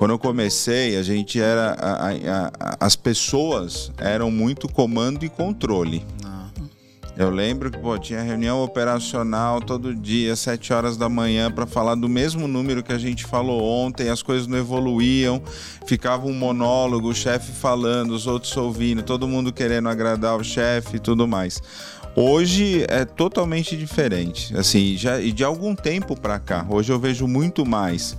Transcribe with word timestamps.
Quando 0.00 0.12
eu 0.12 0.18
comecei, 0.18 0.96
a 0.96 1.02
gente 1.02 1.38
era. 1.38 1.72
A, 1.78 2.08
a, 2.08 2.12
a, 2.58 2.76
as 2.80 2.96
pessoas 2.96 3.92
eram 3.98 4.30
muito 4.30 4.66
comando 4.66 5.26
e 5.26 5.28
controle. 5.28 6.02
Eu 7.18 7.28
lembro 7.28 7.70
que 7.70 7.76
pô, 7.76 7.98
tinha 7.98 8.22
reunião 8.22 8.64
operacional 8.64 9.60
todo 9.60 9.94
dia, 9.94 10.34
7 10.34 10.72
horas 10.72 10.96
da 10.96 11.06
manhã, 11.06 11.52
para 11.52 11.66
falar 11.66 11.96
do 11.96 12.08
mesmo 12.08 12.48
número 12.48 12.82
que 12.82 12.94
a 12.94 12.98
gente 12.98 13.26
falou 13.26 13.62
ontem, 13.62 14.08
as 14.08 14.22
coisas 14.22 14.46
não 14.46 14.56
evoluíam, 14.56 15.42
ficava 15.84 16.26
um 16.26 16.32
monólogo, 16.32 17.10
o 17.10 17.14
chefe 17.14 17.52
falando, 17.52 18.12
os 18.12 18.26
outros 18.26 18.56
ouvindo, 18.56 19.02
todo 19.02 19.28
mundo 19.28 19.52
querendo 19.52 19.90
agradar 19.90 20.34
o 20.34 20.42
chefe 20.42 20.96
e 20.96 20.98
tudo 20.98 21.28
mais. 21.28 21.62
Hoje 22.16 22.86
é 22.88 23.04
totalmente 23.04 23.76
diferente, 23.76 24.56
assim, 24.56 24.96
já 24.96 25.20
e 25.20 25.30
de 25.30 25.44
algum 25.44 25.74
tempo 25.74 26.18
para 26.18 26.38
cá. 26.38 26.64
Hoje 26.70 26.90
eu 26.90 26.98
vejo 26.98 27.26
muito 27.26 27.66
mais 27.66 28.16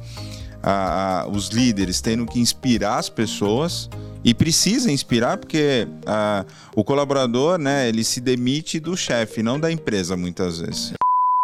a, 0.63 1.21
a, 1.21 1.27
os 1.27 1.49
líderes 1.49 2.01
tendo 2.01 2.25
que 2.25 2.39
inspirar 2.39 2.97
as 2.97 3.09
pessoas 3.09 3.89
e 4.23 4.33
precisa 4.33 4.91
inspirar 4.91 5.37
porque 5.37 5.87
a, 6.05 6.45
o 6.75 6.84
colaborador, 6.84 7.57
né, 7.57 7.89
ele 7.89 8.03
se 8.03 8.21
demite 8.21 8.79
do 8.79 8.95
chefe, 8.95 9.41
não 9.41 9.59
da 9.59 9.71
empresa 9.71 10.15
muitas 10.15 10.59
vezes. 10.59 10.93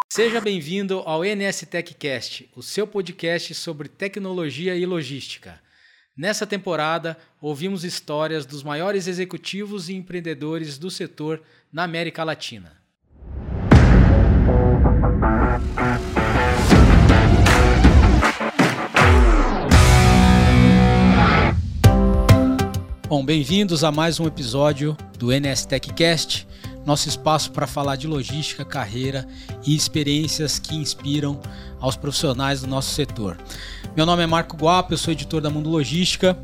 Seja 0.10 0.40
bem-vindo 0.40 1.00
ao 1.06 1.24
NS 1.24 1.66
TechCast, 1.70 2.50
o 2.56 2.64
seu 2.64 2.88
podcast 2.88 3.54
sobre 3.54 3.90
tecnologia 3.90 4.76
e 4.76 4.86
logística. 4.86 5.60
Nessa 6.18 6.48
temporada, 6.48 7.18
ouvimos 7.42 7.84
histórias 7.84 8.46
dos 8.46 8.64
maiores 8.64 9.08
executivos 9.08 9.90
e 9.90 9.94
empreendedores 9.94 10.78
do 10.78 10.90
setor 10.90 11.42
na 11.72 11.84
América 11.84 12.24
Latina. 12.24 12.72
Bom, 23.10 23.24
bem-vindos 23.24 23.86
a 23.86 23.92
mais 23.92 24.20
um 24.20 24.28
episódio 24.28 24.98
do 25.18 25.32
NS 25.32 25.66
TechCast, 25.66 26.46
nosso 26.86 27.08
espaço 27.08 27.54
para 27.54 27.66
falar 27.66 27.96
de 27.96 28.06
logística, 28.06 28.66
carreira 28.66 29.26
e 29.66 29.74
experiências 29.74 30.60
que 30.60 30.76
inspiram 30.76 31.40
aos 31.80 31.96
profissionais 31.96 32.60
do 32.60 32.68
nosso 32.68 32.94
setor. 32.94 33.38
Meu 33.96 34.06
nome 34.06 34.24
é 34.24 34.28
Marco 34.28 34.58
Guapo, 34.58 34.92
eu 34.92 34.98
sou 34.98 35.14
editor 35.14 35.40
da 35.40 35.50
Mundo 35.50 35.70
Logística. 35.70 36.38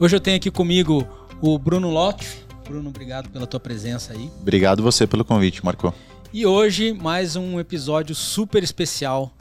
Hoje 0.00 0.16
eu 0.16 0.20
tenho 0.20 0.38
aqui 0.38 0.50
comigo 0.50 1.06
o 1.40 1.56
Bruno 1.56 1.88
Lott. 1.88 2.26
Bruno, 2.64 2.88
obrigado 2.88 3.30
pela 3.30 3.46
tua 3.46 3.60
presença 3.60 4.12
aí. 4.12 4.28
Obrigado 4.40 4.82
você 4.82 5.06
pelo 5.06 5.24
convite, 5.24 5.64
Marco. 5.64 5.94
E 6.32 6.44
hoje, 6.44 6.92
mais 6.92 7.36
um 7.36 7.60
episódio 7.60 8.16
super 8.16 8.64
especial. 8.64 9.32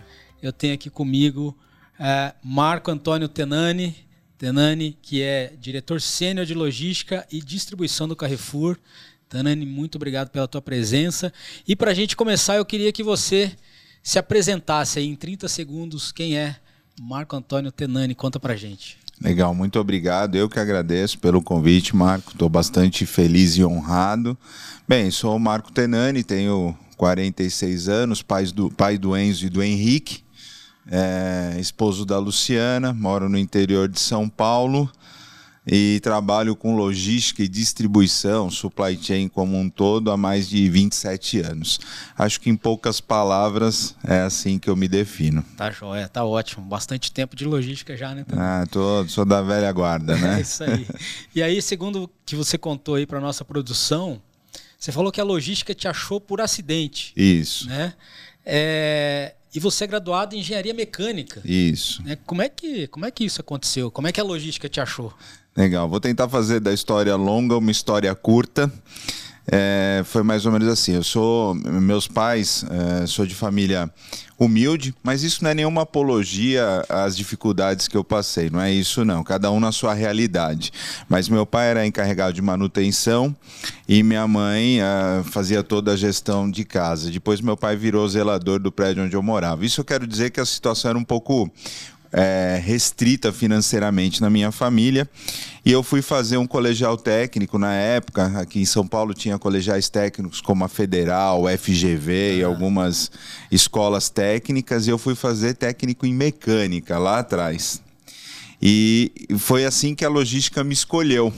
Eu 0.43 0.53
tenho 0.53 0.75
aqui 0.75 0.91
comigo 0.91 1.57
é, 1.99 2.35
Marco 2.43 2.91
Antônio 2.91 3.27
Tenani, 3.27 3.95
Tenani, 4.37 4.95
que 5.01 5.21
é 5.21 5.53
diretor 5.59 5.99
sênior 5.99 6.45
de 6.45 6.53
logística 6.53 7.25
e 7.31 7.41
distribuição 7.41 8.07
do 8.07 8.15
Carrefour. 8.15 8.77
Tenani, 9.27 9.65
muito 9.65 9.95
obrigado 9.95 10.29
pela 10.29 10.47
tua 10.47 10.61
presença. 10.61 11.33
E 11.67 11.75
para 11.75 11.91
a 11.91 11.93
gente 11.93 12.15
começar, 12.15 12.55
eu 12.55 12.65
queria 12.65 12.91
que 12.91 13.03
você 13.03 13.51
se 14.03 14.19
apresentasse 14.19 14.99
aí 14.99 15.07
em 15.07 15.15
30 15.15 15.47
segundos 15.47 16.11
quem 16.11 16.37
é 16.37 16.55
Marco 16.99 17.35
Antônio 17.35 17.71
Tenani. 17.71 18.13
Conta 18.13 18.39
para 18.39 18.55
gente. 18.55 18.97
Legal, 19.19 19.53
muito 19.55 19.79
obrigado. 19.79 20.35
Eu 20.35 20.47
que 20.47 20.59
agradeço 20.59 21.17
pelo 21.17 21.41
convite, 21.41 21.95
Marco. 21.95 22.31
Estou 22.31 22.47
bastante 22.47 23.05
feliz 23.07 23.57
e 23.57 23.65
honrado. 23.65 24.37
Bem, 24.87 25.09
sou 25.09 25.35
o 25.35 25.39
Marco 25.39 25.71
Tenani, 25.71 26.23
tenho 26.23 26.77
46 26.95 27.89
anos, 27.89 28.21
pai 28.21 28.45
do, 28.45 28.69
pai 28.69 28.99
do 28.99 29.17
Enzo 29.17 29.47
e 29.47 29.49
do 29.49 29.63
Henrique 29.63 30.26
é, 30.89 31.57
esposo 31.59 32.05
da 32.05 32.17
Luciana, 32.19 32.93
moro 32.93 33.29
no 33.29 33.37
interior 33.37 33.87
de 33.87 33.99
São 33.99 34.27
Paulo 34.27 34.91
e 35.69 35.99
trabalho 35.99 36.55
com 36.55 36.77
logística 36.77 37.43
e 37.43 37.47
distribuição, 37.47 38.49
supply 38.49 38.97
chain 38.99 39.27
como 39.27 39.57
um 39.57 39.69
todo, 39.69 40.09
há 40.09 40.15
mais 40.15 40.47
de 40.47 40.69
27 40.69 41.41
anos. 41.41 41.79
Acho 42.17 42.39
que 42.39 42.49
em 42.49 42.55
poucas 42.55 43.01
palavras 43.01 43.93
é 44.05 44.21
assim 44.21 44.57
que 44.57 44.69
eu 44.69 44.77
me 44.77 44.87
defino. 44.87 45.43
Tá 45.57 45.69
joia, 45.69 46.07
tá 46.07 46.23
ótimo. 46.23 46.65
Bastante 46.65 47.11
tempo 47.11 47.35
de 47.35 47.43
logística 47.43 47.97
já, 47.97 48.15
né? 48.15 48.25
Ah, 48.31 48.65
tô, 48.71 49.05
sou 49.09 49.25
da 49.25 49.41
velha 49.41 49.71
guarda, 49.73 50.15
né? 50.15 50.37
é 50.39 50.41
isso 50.41 50.63
aí. 50.63 50.87
E 51.35 51.43
aí, 51.43 51.61
segundo 51.61 52.09
que 52.25 52.35
você 52.35 52.57
contou 52.57 52.95
aí 52.95 53.05
para 53.05 53.19
nossa 53.19 53.43
produção, 53.43 54.21
você 54.79 54.93
falou 54.93 55.11
que 55.11 55.19
a 55.19 55.23
logística 55.25 55.75
te 55.75 55.87
achou 55.87 56.21
por 56.21 56.39
acidente. 56.39 57.11
Isso. 57.13 57.67
Né? 57.67 57.93
É, 58.45 59.33
e 59.57 59.59
você 59.59 59.85
é 59.85 59.87
graduado 59.87 60.35
em 60.35 60.39
engenharia 60.39 60.71
mecânica. 60.71 61.41
Isso. 61.43 62.03
Né? 62.03 62.15
Como, 62.27 62.43
é 62.43 62.47
que, 62.47 62.85
como 62.89 63.07
é 63.07 63.11
que 63.11 63.25
isso 63.25 63.41
aconteceu? 63.41 63.89
Como 63.89 64.07
é 64.07 64.11
que 64.11 64.21
a 64.21 64.23
logística 64.23 64.69
te 64.69 64.79
achou? 64.79 65.11
Legal. 65.55 65.89
Vou 65.89 65.99
tentar 65.99 66.29
fazer 66.29 66.59
da 66.59 66.71
história 66.71 67.15
longa 67.15 67.57
uma 67.57 67.71
história 67.71 68.13
curta. 68.13 68.71
É, 69.49 70.01
foi 70.05 70.23
mais 70.23 70.45
ou 70.45 70.51
menos 70.51 70.67
assim. 70.67 70.93
Eu 70.93 71.03
sou, 71.03 71.55
meus 71.55 72.07
pais, 72.07 72.65
é, 73.01 73.07
sou 73.07 73.25
de 73.25 73.33
família 73.33 73.89
humilde, 74.39 74.93
mas 75.01 75.23
isso 75.23 75.43
não 75.43 75.49
é 75.49 75.53
nenhuma 75.53 75.81
apologia 75.81 76.85
às 76.89 77.17
dificuldades 77.17 77.87
que 77.87 77.97
eu 77.97 78.03
passei, 78.03 78.51
não 78.51 78.61
é 78.61 78.71
isso 78.71 79.03
não. 79.03 79.23
Cada 79.23 79.49
um 79.49 79.59
na 79.59 79.71
sua 79.71 79.93
realidade. 79.93 80.71
Mas 81.09 81.27
meu 81.27 81.45
pai 81.45 81.69
era 81.69 81.87
encarregado 81.87 82.33
de 82.33 82.41
manutenção 82.41 83.35
e 83.87 84.03
minha 84.03 84.27
mãe 84.27 84.79
é, 84.79 85.23
fazia 85.23 85.63
toda 85.63 85.93
a 85.93 85.95
gestão 85.95 86.49
de 86.51 86.63
casa. 86.63 87.09
Depois 87.09 87.41
meu 87.41 87.57
pai 87.57 87.75
virou 87.75 88.07
zelador 88.07 88.59
do 88.59 88.71
prédio 88.71 89.03
onde 89.03 89.15
eu 89.15 89.23
morava. 89.23 89.65
Isso 89.65 89.81
eu 89.81 89.85
quero 89.85 90.05
dizer 90.05 90.29
que 90.29 90.39
a 90.39 90.45
situação 90.45 90.89
era 90.89 90.99
um 90.99 91.03
pouco 91.03 91.49
é, 92.11 92.61
restrita 92.63 93.31
financeiramente 93.31 94.21
na 94.21 94.29
minha 94.29 94.51
família. 94.51 95.09
E 95.65 95.71
eu 95.71 95.83
fui 95.83 96.01
fazer 96.01 96.37
um 96.37 96.47
colegial 96.47 96.97
técnico 96.97 97.57
na 97.57 97.73
época. 97.73 98.39
Aqui 98.39 98.61
em 98.61 98.65
São 98.65 98.87
Paulo 98.87 99.13
tinha 99.13 99.37
colegiais 99.37 99.89
técnicos 99.89 100.39
como 100.39 100.63
a 100.63 100.69
Federal, 100.69 101.43
FGV 101.57 102.37
e 102.37 102.43
algumas 102.43 103.11
escolas 103.51 104.09
técnicas. 104.09 104.87
E 104.87 104.89
eu 104.89 104.97
fui 104.97 105.15
fazer 105.15 105.55
técnico 105.55 106.05
em 106.05 106.13
mecânica 106.13 106.97
lá 106.97 107.19
atrás. 107.19 107.81
E 108.61 109.11
foi 109.37 109.65
assim 109.65 109.93
que 109.93 110.05
a 110.05 110.09
logística 110.09 110.63
me 110.63 110.73
escolheu 110.73 111.33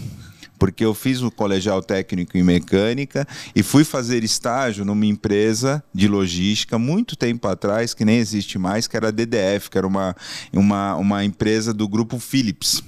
porque 0.60 0.84
eu 0.84 0.94
fiz 0.94 1.22
o 1.22 1.32
colegial 1.32 1.82
técnico 1.82 2.38
em 2.38 2.44
mecânica 2.44 3.26
e 3.56 3.64
fui 3.64 3.86
fazer 3.86 4.24
estágio 4.24 4.84
numa 4.84 5.06
empresa 5.06 5.82
de 5.94 6.08
logística 6.08 6.78
muito 6.78 7.16
tempo 7.16 7.48
atrás, 7.48 7.94
que 7.94 8.04
nem 8.04 8.18
existe 8.18 8.60
mais, 8.60 8.86
que 8.86 8.98
era 8.98 9.08
a 9.08 9.12
DDF, 9.12 9.70
que 9.72 9.78
era 9.78 9.88
uma, 9.88 10.16
uma, 10.54 10.96
uma 10.96 11.24
empresa 11.24 11.74
do 11.74 11.88
grupo 11.88 12.20
Philips. 12.20 12.84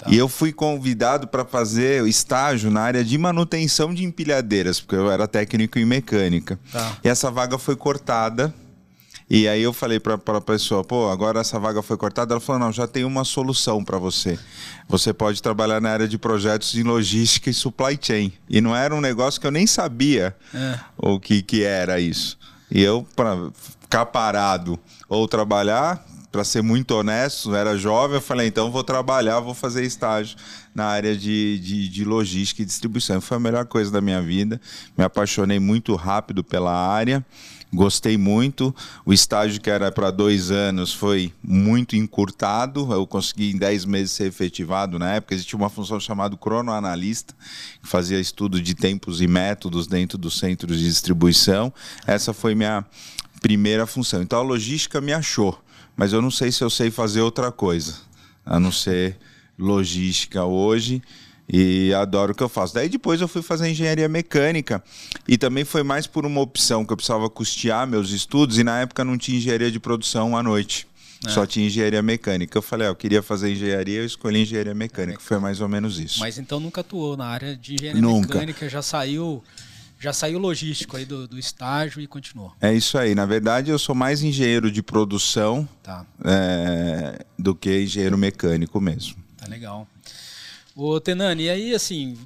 Tá. 0.00 0.06
E 0.08 0.16
eu 0.16 0.28
fui 0.28 0.52
convidado 0.52 1.28
para 1.28 1.44
fazer 1.44 2.06
estágio 2.06 2.70
na 2.70 2.80
área 2.80 3.04
de 3.04 3.16
manutenção 3.16 3.94
de 3.94 4.04
empilhadeiras, 4.04 4.80
porque 4.80 4.96
eu 4.96 5.10
era 5.10 5.28
técnico 5.28 5.78
em 5.78 5.84
mecânica. 5.84 6.58
Tá. 6.72 6.98
E 7.04 7.08
essa 7.08 7.30
vaga 7.30 7.58
foi 7.58 7.76
cortada 7.76 8.52
e 9.30 9.46
aí 9.46 9.62
eu 9.62 9.72
falei 9.72 10.00
para 10.00 10.16
a 10.16 10.40
pessoa, 10.40 10.82
pô, 10.82 11.08
agora 11.08 11.38
essa 11.38 11.56
vaga 11.56 11.80
foi 11.82 11.96
cortada. 11.96 12.34
Ela 12.34 12.40
falou, 12.40 12.62
não, 12.62 12.72
já 12.72 12.88
tem 12.88 13.04
uma 13.04 13.22
solução 13.22 13.84
para 13.84 13.96
você. 13.96 14.36
Você 14.88 15.12
pode 15.12 15.40
trabalhar 15.40 15.80
na 15.80 15.88
área 15.88 16.08
de 16.08 16.18
projetos 16.18 16.72
de 16.72 16.82
logística 16.82 17.48
e 17.48 17.54
supply 17.54 17.96
chain. 18.02 18.32
E 18.48 18.60
não 18.60 18.74
era 18.74 18.92
um 18.92 19.00
negócio 19.00 19.40
que 19.40 19.46
eu 19.46 19.52
nem 19.52 19.68
sabia 19.68 20.36
é. 20.52 20.80
o 20.98 21.20
que, 21.20 21.42
que 21.42 21.62
era 21.62 22.00
isso. 22.00 22.36
E 22.68 22.82
eu, 22.82 23.06
para 23.14 23.36
ficar 23.80 24.06
parado 24.06 24.76
ou 25.08 25.28
trabalhar, 25.28 26.04
para 26.32 26.42
ser 26.42 26.62
muito 26.62 26.90
honesto, 26.92 27.54
era 27.54 27.78
jovem, 27.78 28.16
eu 28.16 28.20
falei, 28.20 28.48
então 28.48 28.68
vou 28.70 28.82
trabalhar, 28.82 29.38
vou 29.38 29.54
fazer 29.54 29.84
estágio 29.84 30.36
na 30.74 30.86
área 30.86 31.16
de, 31.16 31.60
de, 31.60 31.88
de, 31.88 32.04
logística 32.04 32.62
e 32.62 32.64
distribuição. 32.64 33.20
Foi 33.20 33.36
a 33.36 33.40
melhor 33.40 33.64
coisa 33.66 33.92
da 33.92 34.00
minha 34.00 34.20
vida. 34.20 34.60
Me 34.98 35.04
apaixonei 35.04 35.60
muito 35.60 35.94
rápido 35.94 36.42
pela 36.42 36.72
área. 36.72 37.24
Gostei 37.72 38.18
muito. 38.18 38.74
O 39.04 39.12
estágio 39.12 39.60
que 39.60 39.70
era 39.70 39.92
para 39.92 40.10
dois 40.10 40.50
anos 40.50 40.92
foi 40.92 41.32
muito 41.40 41.94
encurtado. 41.94 42.92
Eu 42.92 43.06
consegui 43.06 43.52
em 43.52 43.56
dez 43.56 43.84
meses 43.84 44.10
ser 44.10 44.26
efetivado. 44.26 44.98
Na 44.98 45.12
época 45.12 45.34
existia 45.34 45.56
uma 45.56 45.70
função 45.70 46.00
chamada 46.00 46.36
cronoanalista, 46.36 47.32
que 47.80 47.88
fazia 47.88 48.18
estudo 48.18 48.60
de 48.60 48.74
tempos 48.74 49.20
e 49.20 49.28
métodos 49.28 49.86
dentro 49.86 50.18
dos 50.18 50.38
centros 50.38 50.78
de 50.78 50.84
distribuição. 50.84 51.72
Essa 52.06 52.32
foi 52.32 52.56
minha 52.56 52.84
primeira 53.40 53.86
função. 53.86 54.20
Então 54.20 54.40
a 54.40 54.42
logística 54.42 55.00
me 55.00 55.12
achou, 55.12 55.56
mas 55.96 56.12
eu 56.12 56.20
não 56.20 56.30
sei 56.30 56.50
se 56.50 56.64
eu 56.64 56.70
sei 56.70 56.90
fazer 56.90 57.20
outra 57.20 57.52
coisa, 57.52 57.94
a 58.44 58.58
não 58.58 58.72
ser 58.72 59.16
logística 59.56 60.44
hoje 60.44 61.00
e 61.52 61.92
adoro 61.94 62.32
o 62.32 62.34
que 62.34 62.42
eu 62.42 62.48
faço. 62.48 62.74
Daí 62.74 62.88
depois 62.88 63.20
eu 63.20 63.26
fui 63.28 63.42
fazer 63.42 63.68
engenharia 63.68 64.08
mecânica 64.08 64.82
e 65.26 65.36
também 65.36 65.64
foi 65.64 65.82
mais 65.82 66.06
por 66.06 66.24
uma 66.24 66.40
opção 66.40 66.84
que 66.84 66.92
eu 66.92 66.96
precisava 66.96 67.28
custear 67.28 67.86
meus 67.86 68.10
estudos 68.10 68.58
e 68.58 68.64
na 68.64 68.80
época 68.80 69.04
não 69.04 69.18
tinha 69.18 69.36
engenharia 69.36 69.70
de 69.70 69.80
produção 69.80 70.36
à 70.36 70.42
noite. 70.42 70.86
É. 71.26 71.28
Só 71.28 71.44
tinha 71.44 71.66
engenharia 71.66 72.00
mecânica. 72.00 72.56
Eu 72.56 72.62
falei, 72.62 72.86
ah, 72.86 72.90
eu 72.90 72.94
queria 72.96 73.22
fazer 73.22 73.50
engenharia, 73.52 73.98
eu 73.98 74.06
escolhi 74.06 74.40
engenharia 74.42 74.74
mecânica. 74.74 75.20
Foi 75.20 75.38
mais 75.38 75.60
ou 75.60 75.68
menos 75.68 75.98
isso. 75.98 76.18
Mas 76.20 76.38
então 76.38 76.58
nunca 76.58 76.80
atuou 76.80 77.14
na 77.16 77.26
área 77.26 77.54
de 77.54 77.74
engenharia 77.74 78.00
nunca. 78.00 78.28
mecânica, 78.34 78.68
já 78.68 78.80
saiu 78.80 79.42
já 80.02 80.14
saiu 80.14 80.38
logístico 80.38 80.96
aí 80.96 81.04
do, 81.04 81.28
do 81.28 81.38
estágio 81.38 82.00
e 82.00 82.06
continuou. 82.06 82.54
É 82.58 82.72
isso 82.72 82.96
aí. 82.96 83.14
Na 83.14 83.26
verdade, 83.26 83.70
eu 83.70 83.78
sou 83.78 83.94
mais 83.94 84.22
engenheiro 84.22 84.70
de 84.72 84.82
produção 84.82 85.68
Tá, 85.82 86.06
é, 86.24 87.22
do 87.38 87.54
que 87.54 87.82
engenheiro 87.82 88.16
mecânico 88.16 88.80
mesmo. 88.80 89.16
tá 89.36 89.46
legal. 89.46 89.86
Ô, 90.74 91.00
Tenani, 91.00 91.44
e 91.44 91.50
aí, 91.50 91.74
assim, 91.74 92.16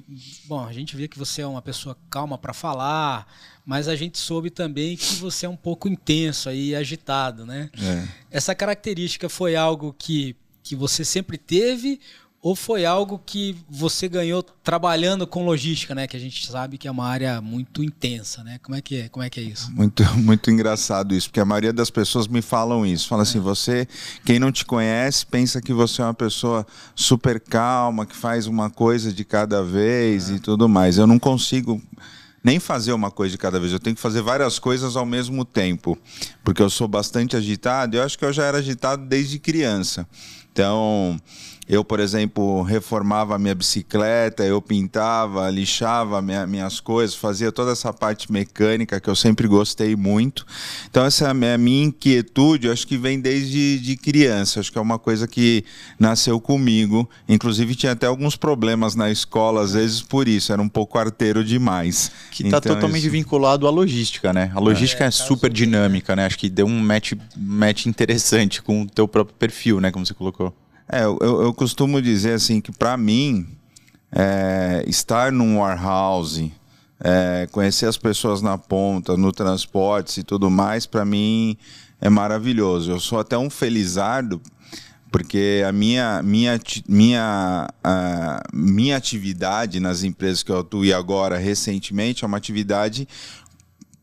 bom, 0.45 0.65
a 0.65 0.71
gente 0.71 0.95
vê 0.95 1.07
que 1.07 1.17
você 1.17 1.41
é 1.41 1.47
uma 1.47 1.61
pessoa 1.61 1.97
calma 2.09 2.37
para 2.37 2.53
falar, 2.53 3.27
mas 3.65 3.87
a 3.87 3.95
gente 3.95 4.17
soube 4.17 4.49
também 4.49 4.95
que 4.95 5.15
você 5.15 5.45
é 5.45 5.49
um 5.49 5.55
pouco 5.55 5.87
intenso 5.87 6.49
aí, 6.49 6.75
agitado, 6.75 7.45
né? 7.45 7.69
É. 7.77 8.07
Essa 8.29 8.53
característica 8.53 9.27
foi 9.27 9.55
algo 9.55 9.95
que, 9.97 10.35
que 10.61 10.75
você 10.75 11.03
sempre 11.03 11.37
teve 11.37 11.99
ou 12.45 12.55
foi 12.55 12.85
algo 12.85 13.19
que 13.25 13.57
você 13.67 14.07
ganhou 14.07 14.43
trabalhando 14.43 15.25
com 15.25 15.43
logística, 15.43 15.95
né? 15.95 16.05
Que 16.05 16.15
a 16.15 16.19
gente 16.19 16.45
sabe 16.45 16.77
que 16.77 16.87
é 16.87 16.91
uma 16.91 17.07
área 17.07 17.41
muito 17.41 17.83
intensa, 17.83 18.43
né? 18.43 18.59
Como 18.61 18.75
é 18.75 18.83
que 18.83 18.97
é, 18.97 19.09
como 19.09 19.25
é, 19.25 19.31
que 19.31 19.39
é 19.39 19.43
isso? 19.43 19.71
Muito, 19.71 20.03
muito 20.15 20.51
engraçado 20.51 21.15
isso, 21.15 21.27
porque 21.27 21.39
a 21.39 21.45
maioria 21.45 21.73
das 21.73 21.89
pessoas 21.89 22.27
me 22.27 22.43
falam 22.43 22.85
isso. 22.85 23.07
Fala 23.07 23.23
assim, 23.23 23.39
você, 23.39 23.87
quem 24.23 24.37
não 24.37 24.51
te 24.51 24.63
conhece, 24.63 25.25
pensa 25.25 25.59
que 25.59 25.73
você 25.73 26.03
é 26.03 26.05
uma 26.05 26.13
pessoa 26.13 26.67
super 26.93 27.39
calma, 27.39 28.05
que 28.05 28.15
faz 28.15 28.45
uma 28.45 28.69
coisa 28.69 29.11
de 29.11 29.25
cada 29.25 29.63
vez 29.63 30.29
e 30.29 30.39
tudo 30.39 30.69
mais. 30.69 30.99
Eu 30.99 31.07
não 31.07 31.17
consigo 31.17 31.81
nem 32.43 32.59
fazer 32.59 32.93
uma 32.93 33.09
coisa 33.09 33.31
de 33.31 33.39
cada 33.39 33.59
vez, 33.59 33.73
eu 33.73 33.79
tenho 33.79 33.95
que 33.95 34.01
fazer 34.03 34.21
várias 34.21 34.59
coisas 34.59 34.95
ao 34.95 35.03
mesmo 35.03 35.43
tempo, 35.43 35.97
porque 36.43 36.61
eu 36.61 36.69
sou 36.69 36.87
bastante 36.87 37.35
agitado, 37.35 37.95
e 37.95 37.97
eu 37.97 38.03
acho 38.03 38.19
que 38.19 38.23
eu 38.23 38.31
já 38.31 38.43
era 38.43 38.59
agitado 38.59 39.03
desde 39.03 39.39
criança. 39.39 40.07
Então, 40.51 41.19
eu, 41.67 41.83
por 41.83 41.99
exemplo, 41.99 42.61
reformava 42.61 43.35
a 43.35 43.39
minha 43.39 43.55
bicicleta, 43.55 44.43
eu 44.43 44.61
pintava, 44.61 45.49
lixava 45.49 46.21
minha, 46.21 46.45
minhas 46.45 46.79
coisas, 46.79 47.15
fazia 47.15 47.51
toda 47.51 47.71
essa 47.71 47.91
parte 47.91 48.31
mecânica 48.31 48.99
que 48.99 49.09
eu 49.09 49.15
sempre 49.15 49.47
gostei 49.47 49.95
muito. 49.95 50.45
Então, 50.89 51.03
essa 51.05 51.25
é 51.25 51.29
a 51.31 51.33
minha, 51.33 51.57
minha 51.57 51.85
inquietude, 51.85 52.67
eu 52.67 52.73
acho 52.73 52.85
que 52.85 52.97
vem 52.97 53.19
desde 53.19 53.79
de 53.79 53.97
criança. 53.97 54.59
Acho 54.59 54.71
que 54.71 54.77
é 54.77 54.81
uma 54.81 54.99
coisa 54.99 55.27
que 55.27 55.63
nasceu 55.99 56.39
comigo. 56.39 57.09
Inclusive, 57.27 57.75
tinha 57.75 57.93
até 57.93 58.05
alguns 58.05 58.35
problemas 58.35 58.93
na 58.95 59.09
escola, 59.09 59.61
às 59.63 59.73
vezes, 59.73 60.01
por 60.01 60.27
isso. 60.27 60.53
Era 60.53 60.61
um 60.61 60.69
pouco 60.69 60.97
arteiro 60.99 61.43
demais. 61.43 62.11
Que 62.31 62.43
está 62.43 62.57
Então, 62.57 62.75
totalmente 62.75 63.01
isso- 63.03 63.11
vinculado 63.11 63.65
à 63.67 63.69
logística, 63.71 64.31
né? 64.31 64.51
A 64.53 64.59
logística 64.59 65.03
é, 65.03 65.07
É, 65.07 65.11
super 65.11 65.49
casou, 65.49 65.49
dinâmica, 65.49 66.15
né? 66.15 66.25
Acho 66.25 66.37
que 66.37 66.49
deu 66.49 66.65
um 66.67 66.79
match, 66.79 67.13
match 67.35 67.85
interessante 67.87 68.61
com 68.61 68.83
o 68.83 68.87
teu 68.89 69.07
próprio 69.07 69.35
perfil, 69.35 69.79
né? 69.81 69.91
Como 69.91 70.05
você 70.05 70.13
colocou. 70.13 70.53
É, 70.87 71.03
eu, 71.03 71.17
eu 71.19 71.53
costumo 71.53 72.01
dizer 72.01 72.33
assim 72.33 72.61
que 72.61 72.71
para 72.71 72.95
mim 72.95 73.47
é, 74.11 74.83
estar 74.87 75.31
num 75.31 75.59
warehouse, 75.59 76.51
é, 76.99 77.47
conhecer 77.51 77.87
as 77.87 77.97
pessoas 77.97 78.41
na 78.41 78.57
ponta, 78.57 79.17
no 79.17 79.31
transporte 79.31 80.19
e 80.19 80.23
tudo 80.23 80.49
mais, 80.49 80.85
para 80.85 81.03
mim 81.03 81.57
é 81.99 82.09
maravilhoso. 82.09 82.91
Eu 82.91 82.99
sou 82.99 83.19
até 83.19 83.37
um 83.37 83.49
felizardo 83.49 84.41
porque 85.11 85.63
a 85.65 85.71
minha 85.71 86.21
minha 86.21 86.59
minha 86.89 87.69
a 87.81 88.41
minha 88.53 88.97
atividade 88.97 89.79
nas 89.79 90.03
empresas 90.03 90.43
que 90.43 90.51
eu 90.51 90.59
atuo 90.59 90.83
e 90.83 90.93
agora 90.93 91.37
recentemente 91.37 92.25
é 92.25 92.27
uma 92.27 92.35
atividade 92.35 93.07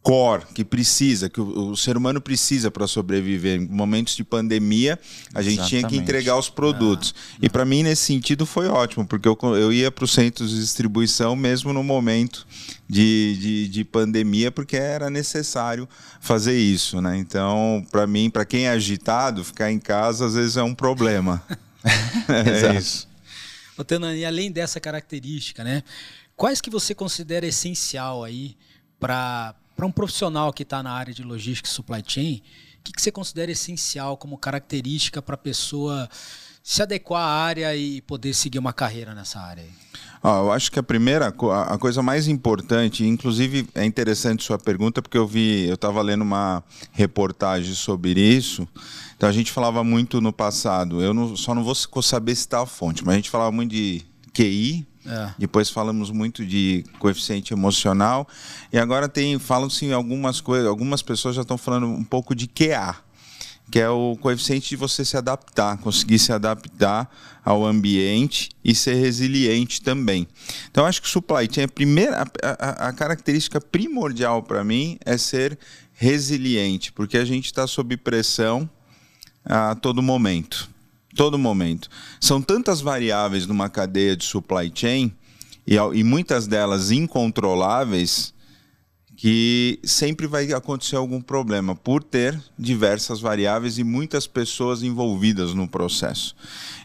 core 0.02 0.44
que 0.52 0.64
precisa, 0.64 1.30
que 1.30 1.40
o, 1.40 1.70
o 1.70 1.76
ser 1.76 1.96
humano 1.96 2.20
precisa 2.20 2.70
para 2.70 2.86
sobreviver. 2.88 3.60
Em 3.60 3.68
momentos 3.68 4.16
de 4.16 4.24
pandemia, 4.24 4.98
a 5.32 5.40
gente 5.40 5.58
tinha 5.58 5.68
que 5.68 5.76
Exatamente. 5.76 6.02
entregar 6.02 6.36
os 6.36 6.50
produtos. 6.50 7.14
e 7.40 7.48
para 7.48 7.64
mim, 7.64 7.84
nesse 7.84 8.02
sentido, 8.02 8.44
foi 8.44 8.66
ótimo, 8.66 9.06
porque 9.06 9.28
eu, 9.28 9.38
eu 9.56 9.72
ia 9.72 9.90
para 9.90 10.04
os 10.04 10.12
centros 10.12 10.50
de 10.50 10.60
distribuição 10.60 11.36
mesmo 11.36 11.72
no 11.72 11.84
momento 11.84 12.46
de, 12.88 13.38
de, 13.40 13.68
de 13.68 13.84
pandemia, 13.84 14.50
porque 14.50 14.76
era 14.76 15.08
necessário 15.08 15.88
fazer 16.20 16.58
isso. 16.58 17.00
Né? 17.00 17.16
Então, 17.16 17.86
para 17.90 18.06
mim, 18.06 18.28
para 18.28 18.44
quem 18.44 18.66
é 18.66 18.70
agitado, 18.70 19.44
ficar 19.44 19.70
em 19.70 19.78
casa 19.78 20.26
às 20.26 20.34
vezes 20.34 20.56
é 20.56 20.62
um 20.62 20.74
problema. 20.74 21.42
é 22.28 22.50
Exato. 22.50 22.78
isso. 22.78 23.08
Ô, 23.76 23.84
Tenani, 23.84 24.24
além 24.24 24.50
dessa 24.50 24.80
característica, 24.80 25.64
né? 25.64 25.82
Quais 26.36 26.60
que 26.60 26.70
você 26.70 26.94
considera 26.94 27.46
essencial 27.46 28.24
aí 28.24 28.56
para 28.98 29.54
um 29.86 29.92
profissional 29.92 30.52
que 30.52 30.62
está 30.62 30.82
na 30.82 30.92
área 30.92 31.12
de 31.14 31.22
logística 31.22 31.68
e 31.68 31.72
supply 31.72 32.02
chain? 32.06 32.42
O 32.80 32.82
que, 32.84 32.92
que 32.92 33.00
você 33.02 33.12
considera 33.12 33.50
essencial 33.52 34.16
como 34.16 34.36
característica 34.38 35.22
para 35.22 35.34
a 35.34 35.38
pessoa 35.38 36.08
se 36.62 36.82
adequar 36.82 37.22
à 37.22 37.30
área 37.44 37.76
e 37.76 38.00
poder 38.02 38.34
seguir 38.34 38.58
uma 38.58 38.72
carreira 38.72 39.14
nessa 39.14 39.40
área? 39.40 39.64
Eu 40.24 40.52
acho 40.52 40.70
que 40.70 40.78
a 40.78 40.82
primeira, 40.84 41.28
a 41.66 41.78
coisa 41.78 42.00
mais 42.00 42.28
importante, 42.28 43.04
inclusive 43.04 43.68
é 43.74 43.84
interessante 43.84 44.44
sua 44.44 44.56
pergunta, 44.58 45.02
porque 45.02 45.18
eu 45.18 45.26
vi, 45.26 45.66
eu 45.66 45.74
estava 45.74 46.00
lendo 46.00 46.22
uma 46.22 46.62
reportagem 46.92 47.74
sobre 47.74 48.12
isso. 48.20 48.66
Então 49.16 49.28
a 49.28 49.32
gente 49.32 49.50
falava 49.50 49.82
muito 49.82 50.20
no 50.20 50.32
passado, 50.32 51.02
eu 51.02 51.12
não- 51.12 51.36
só 51.36 51.54
não 51.54 51.64
vou 51.64 51.74
saber 51.74 52.34
citar 52.36 52.62
a 52.62 52.66
fonte, 52.66 53.04
mas 53.04 53.14
a 53.14 53.16
gente 53.16 53.30
falava 53.30 53.50
muito 53.50 53.72
de 53.72 54.02
QI, 54.32 54.86
É. 55.04 55.30
depois 55.38 55.68
falamos 55.68 56.10
muito 56.10 56.46
de 56.46 56.84
coeficiente 56.98 57.52
emocional, 57.52 58.26
e 58.72 58.78
agora 58.78 59.08
tem, 59.08 59.38
falam-se 59.38 59.92
algumas 59.92 60.40
coisas, 60.40 60.68
algumas 60.68 61.02
pessoas 61.02 61.34
já 61.34 61.42
estão 61.42 61.58
falando 61.58 61.86
um 61.86 62.04
pouco 62.04 62.34
de 62.34 62.46
QA 62.46 62.96
que 63.70 63.78
é 63.80 63.88
o 63.88 64.18
coeficiente 64.20 64.68
de 64.68 64.76
você 64.76 65.02
se 65.02 65.16
adaptar, 65.16 65.78
conseguir 65.78 66.18
se 66.18 66.30
adaptar 66.30 67.10
ao 67.42 67.64
ambiente 67.64 68.50
e 68.62 68.74
ser 68.74 68.94
resiliente 68.96 69.80
também. 69.80 70.28
Então, 70.70 70.84
acho 70.84 71.00
que 71.00 71.08
supply 71.08 71.48
chain, 71.50 71.64
a, 71.64 71.68
primeira, 71.68 72.22
a- 72.42 72.88
a 72.88 72.92
característica 72.92 73.58
primordial 73.62 74.42
para 74.42 74.62
mim 74.62 74.98
é 75.06 75.16
ser 75.16 75.58
resiliente, 75.94 76.92
porque 76.92 77.16
a 77.16 77.24
gente 77.24 77.46
está 77.46 77.66
sob 77.66 77.96
pressão 77.96 78.68
a 79.42 79.74
todo 79.74 80.02
momento. 80.02 80.68
Todo 81.14 81.38
momento. 81.38 81.88
São 82.20 82.40
tantas 82.40 82.80
variáveis 82.80 83.46
numa 83.46 83.68
cadeia 83.68 84.16
de 84.16 84.24
supply 84.24 84.70
chain 84.74 85.12
e, 85.66 85.74
e 85.76 86.02
muitas 86.04 86.46
delas 86.46 86.90
incontroláveis 86.90 88.32
que 89.14 89.78
sempre 89.84 90.26
vai 90.26 90.52
acontecer 90.52 90.96
algum 90.96 91.20
problema 91.20 91.76
por 91.76 92.02
ter 92.02 92.40
diversas 92.58 93.20
variáveis 93.20 93.78
e 93.78 93.84
muitas 93.84 94.26
pessoas 94.26 94.82
envolvidas 94.82 95.54
no 95.54 95.68
processo. 95.68 96.34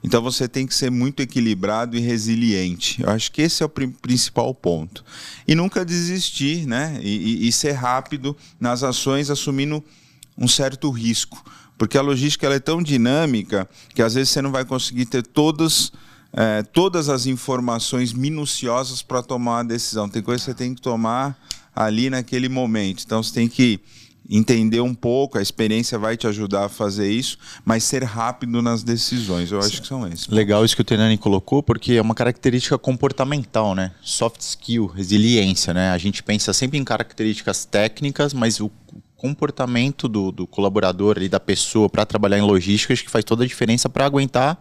Então 0.03 0.21
você 0.21 0.47
tem 0.47 0.67
que 0.67 0.75
ser 0.75 0.91
muito 0.91 1.21
equilibrado 1.21 1.97
e 1.97 1.99
resiliente. 1.99 3.01
Eu 3.01 3.09
acho 3.09 3.31
que 3.31 3.41
esse 3.41 3.63
é 3.63 3.65
o 3.65 3.69
pri- 3.69 3.87
principal 3.87 4.53
ponto. 4.53 5.03
E 5.47 5.55
nunca 5.55 5.83
desistir, 5.85 6.67
né? 6.67 6.99
E, 7.01 7.07
e- 7.45 7.47
e 7.47 7.51
ser 7.51 7.71
rápido 7.71 8.37
nas 8.59 8.83
ações, 8.83 9.31
assumindo 9.31 9.83
um 10.37 10.47
certo 10.47 10.91
risco. 10.91 11.43
Porque 11.77 11.97
a 11.97 12.01
logística 12.01 12.45
ela 12.45 12.55
é 12.55 12.59
tão 12.59 12.81
dinâmica 12.81 13.67
que 13.93 14.01
às 14.01 14.15
vezes 14.15 14.29
você 14.29 14.41
não 14.41 14.51
vai 14.51 14.65
conseguir 14.65 15.05
ter 15.05 15.23
todas 15.23 15.91
eh, 16.33 16.63
todas 16.73 17.09
as 17.09 17.25
informações 17.25 18.13
minuciosas 18.13 19.01
para 19.01 19.23
tomar 19.23 19.59
a 19.59 19.63
decisão. 19.63 20.09
Tem 20.09 20.21
coisa 20.21 20.39
que 20.39 20.51
você 20.51 20.53
tem 20.53 20.75
que 20.75 20.81
tomar 20.81 21.37
ali 21.75 22.09
naquele 22.09 22.49
momento. 22.49 23.03
Então 23.05 23.21
você 23.21 23.33
tem 23.33 23.47
que 23.47 23.79
entender 24.29 24.81
um 24.81 24.93
pouco, 24.93 25.37
a 25.37 25.41
experiência 25.41 25.97
vai 25.97 26.17
te 26.17 26.27
ajudar 26.27 26.65
a 26.65 26.69
fazer 26.69 27.09
isso, 27.09 27.37
mas 27.63 27.83
ser 27.83 28.03
rápido 28.03 28.61
nas 28.61 28.83
decisões. 28.83 29.51
Eu 29.51 29.59
acho 29.59 29.81
que 29.81 29.87
são 29.87 30.05
esses. 30.07 30.27
Legal 30.27 30.65
isso 30.65 30.75
que 30.75 30.81
o 30.81 30.85
Tenani 30.85 31.17
colocou, 31.17 31.63
porque 31.63 31.93
é 31.93 32.01
uma 32.01 32.13
característica 32.15 32.77
comportamental, 32.77 33.73
né? 33.73 33.91
Soft 34.01 34.41
skill, 34.41 34.87
resiliência, 34.87 35.73
né? 35.73 35.91
A 35.91 35.97
gente 35.97 36.21
pensa 36.21 36.51
sempre 36.51 36.77
em 36.77 36.83
características 36.83 37.63
técnicas, 37.65 38.33
mas 38.33 38.59
o 38.59 38.69
comportamento 39.17 40.07
do, 40.07 40.31
do 40.31 40.45
colaborador 40.47 41.17
ali, 41.17 41.27
da 41.27 41.39
pessoa 41.39 41.89
para 41.89 42.05
trabalhar 42.05 42.37
em 42.37 42.41
logística, 42.41 42.93
acho 42.93 43.03
que 43.03 43.09
faz 43.11 43.25
toda 43.25 43.43
a 43.43 43.47
diferença 43.47 43.89
para 43.89 44.05
aguentar 44.05 44.57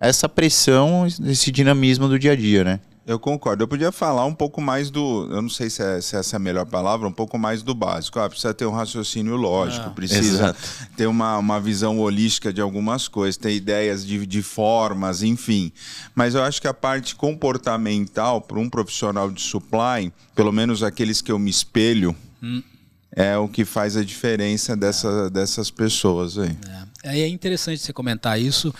essa 0.00 0.28
pressão, 0.28 1.06
esse 1.06 1.50
dinamismo 1.52 2.08
do 2.08 2.18
dia 2.18 2.32
a 2.32 2.36
dia, 2.36 2.64
né? 2.64 2.80
Eu 3.06 3.18
concordo. 3.18 3.62
Eu 3.62 3.68
podia 3.68 3.92
falar 3.92 4.24
um 4.24 4.32
pouco 4.34 4.62
mais 4.62 4.90
do. 4.90 5.28
Eu 5.30 5.42
não 5.42 5.48
sei 5.50 5.68
se, 5.68 5.82
é- 5.82 6.00
se 6.00 6.16
essa 6.16 6.36
é 6.36 6.38
a 6.38 6.40
melhor 6.40 6.64
palavra, 6.64 7.06
um 7.06 7.12
pouco 7.12 7.38
mais 7.38 7.62
do 7.62 7.74
básico. 7.74 8.18
Ah, 8.18 8.26
precisa 8.30 8.54
ter 8.54 8.64
um 8.64 8.70
raciocínio 8.72 9.36
lógico, 9.36 9.88
Ah, 9.88 9.90
precisa 9.90 10.36
exato. 10.36 10.58
ter 10.96 11.06
uma, 11.06 11.36
uma 11.36 11.60
visão 11.60 11.98
holística 12.00 12.50
de 12.50 12.62
algumas 12.62 13.06
coisas, 13.06 13.36
ter 13.36 13.52
ideias 13.54 14.06
de, 14.06 14.26
de 14.26 14.42
formas, 14.42 15.22
enfim. 15.22 15.70
Mas 16.14 16.34
eu 16.34 16.42
acho 16.42 16.62
que 16.62 16.66
a 16.66 16.72
parte 16.72 17.14
comportamental 17.14 18.40
para 18.40 18.58
um 18.58 18.70
profissional 18.70 19.30
de 19.30 19.42
supply, 19.42 20.10
pelo 20.34 20.50
menos 20.50 20.82
aqueles 20.82 21.20
que 21.20 21.30
eu 21.30 21.38
me 21.38 21.50
espelho, 21.50 22.16
é 23.14 23.36
o 23.38 23.48
que 23.48 23.64
faz 23.64 23.96
a 23.96 24.04
diferença 24.04 24.76
dessa, 24.76 25.30
dessas 25.30 25.70
pessoas 25.70 26.36
aí. 26.38 26.56
É. 26.68 26.84
É 27.06 27.28
interessante 27.28 27.80
você 27.80 27.92
comentar 27.92 28.40
isso, 28.40 28.74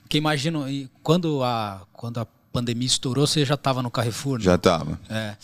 porque 0.00 0.16
imagino, 0.16 0.64
quando 1.02 1.42
a, 1.42 1.86
quando 1.92 2.18
a 2.18 2.26
pandemia 2.50 2.86
estourou, 2.86 3.26
você 3.26 3.44
já 3.44 3.54
estava 3.54 3.82
no 3.82 3.90
Carrefour, 3.90 4.38
né? 4.38 4.44
Já 4.44 4.54
estava. 4.54 4.98
É. 5.10 5.36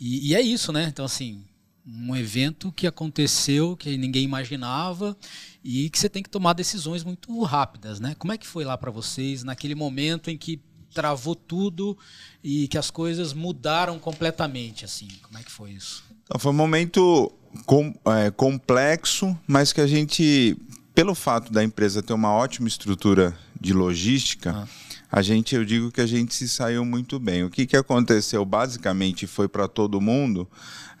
E, 0.00 0.28
e 0.28 0.34
é 0.34 0.40
isso, 0.40 0.72
né? 0.72 0.84
Então, 0.84 1.04
assim, 1.04 1.44
um 1.84 2.14
evento 2.14 2.70
que 2.70 2.86
aconteceu, 2.86 3.76
que 3.76 3.96
ninguém 3.96 4.22
imaginava 4.22 5.16
e 5.64 5.90
que 5.90 5.98
você 5.98 6.08
tem 6.08 6.22
que 6.22 6.30
tomar 6.30 6.52
decisões 6.52 7.02
muito 7.02 7.42
rápidas, 7.42 7.98
né? 7.98 8.14
Como 8.16 8.32
é 8.32 8.38
que 8.38 8.46
foi 8.46 8.64
lá 8.64 8.78
para 8.78 8.92
vocês 8.92 9.42
naquele 9.42 9.74
momento 9.74 10.30
em 10.30 10.38
que 10.38 10.60
travou 10.94 11.34
tudo 11.34 11.98
e 12.44 12.68
que 12.68 12.78
as 12.78 12.90
coisas 12.90 13.32
mudaram 13.32 13.98
completamente, 13.98 14.84
assim? 14.84 15.08
Como 15.22 15.38
é 15.38 15.42
que 15.42 15.50
foi 15.50 15.72
isso? 15.72 16.04
Foi 16.38 16.50
um 16.50 16.54
momento 16.54 17.32
com, 17.66 17.94
é, 18.06 18.30
complexo, 18.30 19.36
mas 19.46 19.72
que 19.72 19.80
a 19.80 19.86
gente, 19.86 20.56
pelo 20.94 21.14
fato 21.14 21.52
da 21.52 21.62
empresa 21.62 22.02
ter 22.02 22.12
uma 22.12 22.32
ótima 22.32 22.68
estrutura 22.68 23.36
de 23.60 23.72
logística, 23.72 24.50
ah. 24.50 24.68
a 25.10 25.22
gente, 25.22 25.54
eu 25.54 25.64
digo 25.64 25.90
que 25.90 26.00
a 26.00 26.06
gente 26.06 26.34
se 26.34 26.48
saiu 26.48 26.84
muito 26.84 27.18
bem. 27.18 27.44
O 27.44 27.50
que, 27.50 27.66
que 27.66 27.76
aconteceu 27.76 28.44
basicamente 28.44 29.26
foi 29.26 29.48
para 29.48 29.68
todo 29.68 30.00
mundo, 30.00 30.48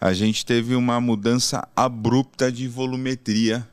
a 0.00 0.12
gente 0.12 0.44
teve 0.44 0.74
uma 0.74 1.00
mudança 1.00 1.66
abrupta 1.74 2.50
de 2.50 2.68
volumetria 2.68 3.66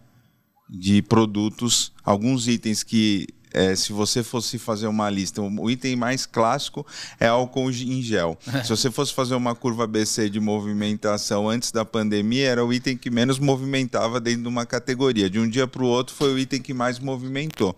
de 0.69 1.01
produtos, 1.01 1.91
alguns 2.03 2.47
itens 2.47 2.83
que 2.83 3.27
é, 3.53 3.75
se 3.75 3.91
você 3.91 4.23
fosse 4.23 4.59
fazer 4.59 4.87
uma 4.87 5.09
lista, 5.09 5.41
o 5.41 5.69
item 5.69 5.95
mais 5.95 6.25
clássico 6.25 6.85
é 7.19 7.27
álcool 7.27 7.71
em 7.71 8.01
gel. 8.01 8.37
se 8.63 8.69
você 8.69 8.91
fosse 8.91 9.13
fazer 9.13 9.35
uma 9.35 9.55
curva 9.55 9.85
ABC 9.85 10.29
de 10.29 10.39
movimentação 10.39 11.49
antes 11.49 11.71
da 11.71 11.83
pandemia, 11.83 12.47
era 12.47 12.65
o 12.65 12.71
item 12.71 12.95
que 12.95 13.09
menos 13.09 13.39
movimentava 13.39 14.19
dentro 14.19 14.43
de 14.43 14.47
uma 14.47 14.65
categoria. 14.65 15.29
De 15.29 15.39
um 15.39 15.47
dia 15.47 15.67
para 15.67 15.83
o 15.83 15.87
outro, 15.87 16.15
foi 16.15 16.33
o 16.33 16.37
item 16.37 16.61
que 16.61 16.73
mais 16.73 16.99
movimentou. 16.99 17.75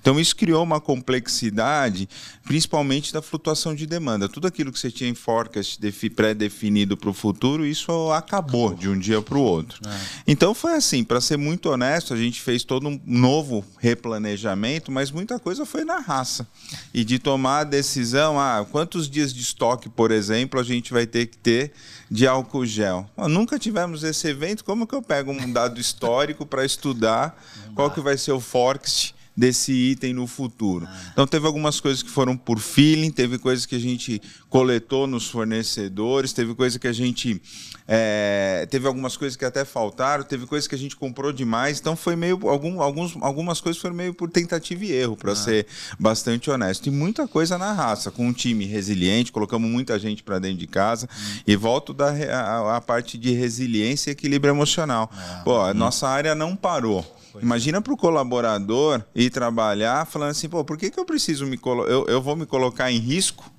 Então, 0.00 0.18
isso 0.18 0.34
criou 0.34 0.62
uma 0.62 0.80
complexidade, 0.80 2.08
principalmente 2.44 3.12
da 3.12 3.20
flutuação 3.20 3.74
de 3.74 3.86
demanda. 3.86 4.28
Tudo 4.28 4.46
aquilo 4.46 4.72
que 4.72 4.78
você 4.78 4.90
tinha 4.90 5.10
em 5.10 5.14
forecast 5.14 5.78
pré-definido 6.10 6.96
para 6.96 7.10
o 7.10 7.12
futuro, 7.12 7.66
isso 7.66 8.10
acabou, 8.12 8.68
acabou, 8.68 8.74
de 8.74 8.88
um 8.88 8.98
dia 8.98 9.20
para 9.20 9.36
o 9.36 9.42
outro. 9.42 9.80
É. 9.86 9.98
Então, 10.26 10.54
foi 10.54 10.74
assim, 10.74 11.04
para 11.04 11.20
ser 11.20 11.36
muito 11.36 11.70
honesto, 11.70 12.14
a 12.14 12.16
gente 12.16 12.40
fez 12.40 12.64
todo 12.64 12.88
um 12.88 13.00
novo 13.04 13.64
replanejamento, 13.78 14.90
mas 14.90 15.09
muita 15.10 15.38
coisa 15.38 15.64
foi 15.66 15.84
na 15.84 15.98
raça. 15.98 16.46
E 16.92 17.04
de 17.04 17.18
tomar 17.18 17.60
a 17.60 17.64
decisão, 17.64 18.38
ah, 18.38 18.66
quantos 18.70 19.08
dias 19.08 19.32
de 19.32 19.40
estoque, 19.40 19.88
por 19.88 20.10
exemplo, 20.10 20.58
a 20.58 20.62
gente 20.62 20.92
vai 20.92 21.06
ter 21.06 21.26
que 21.26 21.36
ter 21.36 21.72
de 22.10 22.26
álcool 22.26 22.66
gel? 22.66 23.08
nunca 23.16 23.58
tivemos 23.58 24.02
esse 24.02 24.28
evento, 24.28 24.64
como 24.64 24.86
que 24.86 24.94
eu 24.94 25.02
pego 25.02 25.32
um 25.32 25.52
dado 25.52 25.80
histórico 25.80 26.44
para 26.44 26.64
estudar 26.64 27.40
qual 27.74 27.90
que 27.90 28.00
vai 28.00 28.16
ser 28.16 28.32
o 28.32 28.40
forecast 28.40 29.14
desse 29.36 29.72
item 29.72 30.12
no 30.12 30.26
futuro. 30.26 30.86
Ah. 30.88 31.10
Então 31.12 31.26
teve 31.26 31.46
algumas 31.46 31.80
coisas 31.80 32.02
que 32.02 32.10
foram 32.10 32.36
por 32.36 32.58
feeling, 32.58 33.10
teve 33.10 33.38
coisas 33.38 33.66
que 33.66 33.74
a 33.74 33.80
gente 33.80 34.20
coletou 34.48 35.06
nos 35.06 35.28
fornecedores, 35.28 36.32
teve 36.32 36.54
coisa 36.54 36.78
que 36.78 36.88
a 36.88 36.92
gente 36.92 37.40
é, 37.86 38.66
teve 38.70 38.86
algumas 38.86 39.16
coisas 39.16 39.36
que 39.36 39.44
até 39.44 39.64
faltaram, 39.64 40.24
teve 40.24 40.46
coisas 40.46 40.68
que 40.68 40.74
a 40.74 40.78
gente 40.78 40.94
comprou 40.94 41.32
demais, 41.32 41.80
então 41.80 41.96
foi 41.96 42.14
meio 42.14 42.48
algum, 42.48 42.80
alguns, 42.80 43.16
algumas 43.20 43.60
coisas 43.60 43.80
foram 43.80 43.94
meio 43.94 44.14
por 44.14 44.30
tentativa 44.30 44.84
e 44.84 44.92
erro, 44.92 45.16
para 45.16 45.32
ah. 45.32 45.36
ser 45.36 45.66
bastante 45.98 46.50
honesto. 46.50 46.86
E 46.86 46.90
muita 46.90 47.26
coisa 47.26 47.58
na 47.58 47.72
raça, 47.72 48.10
com 48.10 48.26
um 48.26 48.32
time 48.32 48.64
resiliente, 48.64 49.32
colocamos 49.32 49.70
muita 49.70 49.98
gente 49.98 50.22
para 50.22 50.38
dentro 50.38 50.58
de 50.58 50.66
casa 50.66 51.08
hum. 51.10 51.40
e 51.46 51.56
volto 51.56 51.92
da 51.92 52.10
a, 52.10 52.76
a, 52.76 52.80
parte 52.80 53.18
de 53.18 53.32
resiliência 53.32 54.10
e 54.10 54.12
equilíbrio 54.12 54.52
emocional. 54.52 55.10
Ah. 55.12 55.42
Pô, 55.44 55.56
a 55.56 55.70
hum. 55.70 55.74
nossa 55.74 56.08
área 56.08 56.34
não 56.34 56.54
parou. 56.54 57.19
Imagina 57.42 57.80
para 57.80 57.92
o 57.92 57.96
colaborador 57.96 59.02
ir 59.14 59.30
trabalhar 59.30 60.06
falando 60.06 60.30
assim, 60.30 60.48
pô, 60.48 60.64
por 60.64 60.76
que, 60.76 60.90
que 60.90 60.98
eu 60.98 61.04
preciso 61.04 61.46
me 61.46 61.58
eu, 61.88 62.06
eu 62.06 62.20
vou 62.22 62.34
me 62.34 62.46
colocar 62.46 62.90
em 62.90 62.98
risco? 62.98 63.50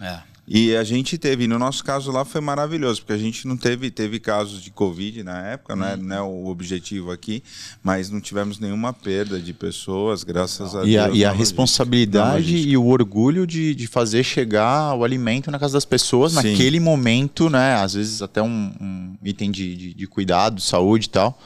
É. 0.00 0.20
E 0.52 0.74
a 0.74 0.82
gente 0.82 1.16
teve, 1.16 1.46
no 1.46 1.60
nosso 1.60 1.84
caso 1.84 2.10
lá 2.10 2.24
foi 2.24 2.40
maravilhoso, 2.40 3.02
porque 3.02 3.12
a 3.12 3.18
gente 3.18 3.46
não 3.46 3.56
teve, 3.56 3.88
teve 3.88 4.18
casos 4.18 4.60
de 4.60 4.72
Covid 4.72 5.22
na 5.22 5.46
época, 5.46 5.76
não 5.76 5.86
é, 5.86 5.96
não 5.96 6.16
é 6.16 6.22
o 6.22 6.46
objetivo 6.48 7.12
aqui, 7.12 7.40
mas 7.84 8.10
não 8.10 8.20
tivemos 8.20 8.58
nenhuma 8.58 8.92
perda 8.92 9.38
de 9.38 9.52
pessoas, 9.52 10.24
graças 10.24 10.74
a 10.74 10.82
e 10.82 10.92
Deus. 10.92 11.06
A, 11.06 11.10
e 11.10 11.24
a 11.24 11.30
responsabilidade 11.30 12.56
e 12.56 12.76
o 12.76 12.84
orgulho 12.86 13.46
de, 13.46 13.76
de 13.76 13.86
fazer 13.86 14.24
chegar 14.24 14.92
o 14.96 15.04
alimento 15.04 15.52
na 15.52 15.58
casa 15.58 15.74
das 15.74 15.84
pessoas 15.84 16.32
Sim. 16.32 16.50
naquele 16.50 16.80
momento, 16.80 17.48
né? 17.48 17.74
Às 17.74 17.94
vezes 17.94 18.20
até 18.20 18.42
um, 18.42 18.72
um 18.80 19.14
item 19.22 19.52
de, 19.52 19.76
de, 19.76 19.94
de 19.94 20.06
cuidado, 20.08 20.60
saúde 20.60 21.06
e 21.06 21.10
tal 21.10 21.38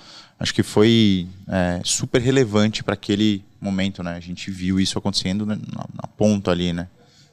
acho 0.45 0.55
que 0.55 0.63
foi 0.63 1.27
é, 1.49 1.81
super 1.83 2.21
relevante 2.21 2.85
para 2.85 2.95
aquele 2.95 3.43
momento, 3.61 4.03
né? 4.03 4.15
A 4.15 4.21
gente 4.21 4.51
viu 4.51 4.79
isso 4.79 4.99
acontecendo 4.99 5.45
né, 5.45 5.59
na, 5.75 5.85
na, 5.95 6.07
ponta 6.17 6.51
ali, 6.51 6.73
né? 6.73 6.87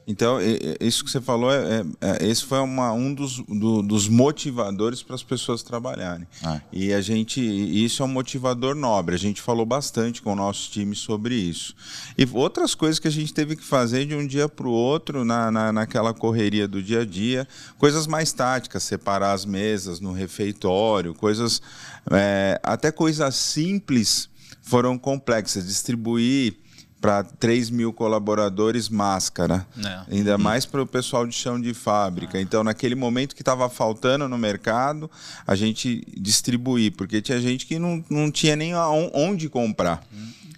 Então, 0.06 0.38
isso 0.80 1.04
que 1.04 1.10
você 1.10 1.20
falou, 1.20 1.52
é, 1.52 1.80
é, 1.80 1.84
é, 2.00 2.26
esse 2.26 2.44
foi 2.44 2.58
uma, 2.58 2.92
um 2.92 3.14
dos, 3.14 3.38
do, 3.38 3.82
dos 3.82 4.08
motivadores 4.08 5.02
para 5.02 5.14
as 5.14 5.22
pessoas 5.22 5.62
trabalharem. 5.62 6.26
Ah. 6.42 6.60
E 6.72 6.92
a 6.92 7.00
gente, 7.00 7.40
isso 7.40 8.02
é 8.02 8.06
um 8.06 8.08
motivador 8.08 8.74
nobre. 8.74 9.14
A 9.14 9.18
gente 9.18 9.40
falou 9.40 9.64
bastante 9.64 10.20
com 10.20 10.32
o 10.32 10.36
nosso 10.36 10.70
time 10.70 10.96
sobre 10.96 11.36
isso. 11.36 11.74
E 12.18 12.28
outras 12.32 12.74
coisas 12.74 12.98
que 12.98 13.06
a 13.06 13.12
gente 13.12 13.32
teve 13.32 13.54
que 13.54 13.64
fazer 13.64 14.04
de 14.04 14.14
um 14.14 14.26
dia 14.26 14.48
para 14.48 14.66
o 14.66 14.72
outro, 14.72 15.24
na, 15.24 15.50
na, 15.50 15.72
naquela 15.72 16.12
correria 16.12 16.66
do 16.66 16.82
dia 16.82 17.02
a 17.02 17.04
dia, 17.04 17.46
coisas 17.78 18.06
mais 18.06 18.32
táticas, 18.32 18.82
separar 18.82 19.32
as 19.32 19.44
mesas 19.44 20.00
no 20.00 20.12
refeitório, 20.12 21.14
coisas, 21.14 21.62
é, 22.10 22.60
até 22.62 22.90
coisas 22.90 23.36
simples 23.36 24.28
foram 24.62 24.98
complexas. 24.98 25.64
Distribuir 25.64 26.56
para 27.02 27.24
3 27.24 27.68
mil 27.68 27.92
colaboradores 27.92 28.88
máscara. 28.88 29.66
É. 29.84 30.14
Ainda 30.16 30.38
mais 30.38 30.64
para 30.64 30.80
o 30.80 30.86
pessoal 30.86 31.26
de 31.26 31.34
chão 31.34 31.60
de 31.60 31.74
fábrica. 31.74 32.38
É. 32.38 32.40
Então, 32.40 32.62
naquele 32.62 32.94
momento 32.94 33.34
que 33.34 33.42
estava 33.42 33.68
faltando 33.68 34.28
no 34.28 34.38
mercado, 34.38 35.10
a 35.44 35.56
gente 35.56 36.06
distribuir, 36.16 36.92
porque 36.92 37.20
tinha 37.20 37.40
gente 37.40 37.66
que 37.66 37.76
não, 37.76 38.02
não 38.08 38.30
tinha 38.30 38.54
nem 38.54 38.72
onde 39.12 39.48
comprar. 39.48 40.06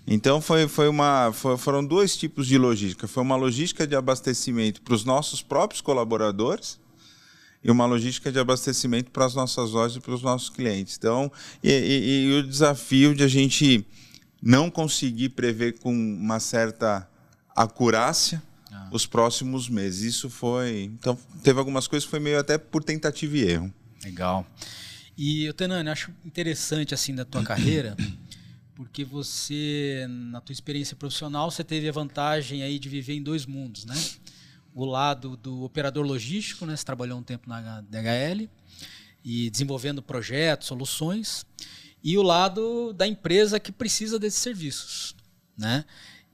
Então 0.07 0.39
foi, 0.39 0.69
foi 0.69 0.87
uma, 0.87 1.33
foi, 1.33 1.57
foram 1.57 1.83
dois 1.83 2.15
tipos 2.15 2.47
de 2.47 2.59
logística. 2.59 3.09
Foi 3.09 3.23
uma 3.23 3.37
logística 3.37 3.87
de 3.87 3.97
abastecimento 3.97 4.83
para 4.83 4.93
os 4.93 5.03
nossos 5.03 5.41
próprios 5.41 5.81
colaboradores 5.81 6.79
e 7.65 7.71
uma 7.71 7.87
logística 7.87 8.31
de 8.31 8.39
abastecimento 8.39 9.11
para 9.11 9.25
as 9.25 9.35
nossas 9.35 9.71
lojas 9.71 9.97
e 9.97 10.01
para 10.01 10.13
os 10.13 10.23
nossos 10.23 10.51
clientes. 10.51 10.97
Então, 10.99 11.33
e, 11.63 11.71
e, 11.71 12.27
e 12.27 12.39
o 12.39 12.47
desafio 12.47 13.15
de 13.15 13.25
a 13.25 13.29
gente 13.29 13.87
não 14.45 14.71
consegui 14.71 15.31
prever 15.31 15.79
com 15.79 15.91
uma 15.91 16.39
certa 16.39 17.09
acurácia 17.57 18.43
ah. 18.71 18.91
os 18.93 19.07
próximos 19.07 19.71
meses. 19.71 20.03
Isso 20.03 20.29
foi. 20.29 20.83
Então, 20.83 21.19
teve 21.43 21.59
algumas 21.59 21.89
coisas 21.89 22.05
que 22.05 22.11
foi 22.11 22.21
meio 22.21 22.39
até 22.39 22.59
por 22.59 22.85
tentativa 22.85 23.39
e 23.39 23.43
erro. 23.43 23.75
Legal. 24.05 24.47
E, 25.17 25.51
Tenani, 25.55 25.89
acho 25.89 26.13
interessante 26.27 26.93
assim 26.93 27.15
da 27.15 27.25
tua 27.25 27.43
carreira, 27.47 27.97
porque 28.75 29.03
você, 29.03 30.05
na 30.11 30.43
tua 30.43 30.53
experiência 30.53 30.95
profissional, 30.95 31.51
você 31.51 31.65
teve 31.65 31.89
a 31.89 31.93
vantagem 31.93 32.63
aí 32.63 32.79
de 32.79 32.91
viver 32.91 33.15
em 33.15 33.23
dois 33.23 33.47
mundos, 33.47 33.87
né? 33.87 33.95
O 34.75 34.85
lado 34.85 35.39
do 35.39 35.63
operador 35.63 36.05
logístico, 36.05 36.67
né? 36.67 36.77
Você 36.77 36.85
trabalhou 36.85 37.19
um 37.19 37.23
tempo 37.23 37.49
na 37.49 37.81
DHL 37.81 38.47
e 39.25 39.49
desenvolvendo 39.49 40.03
projetos, 40.03 40.67
soluções 40.67 41.47
e 42.05 42.19
o 42.19 42.23
lado 42.23 42.93
da 42.93 43.07
empresa 43.07 43.59
que 43.59 43.73
precisa 43.73 44.19
desses 44.19 44.41
serviços, 44.41 45.17
né? 45.57 45.87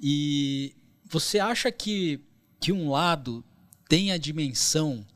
E 0.03 0.75
você 1.09 1.39
acha 1.39 1.71
que, 1.71 2.21
que 2.59 2.73
um 2.73 2.91
lado 2.91 3.45
tem 3.89 4.11
a 4.11 4.19
dimensão 4.19 5.07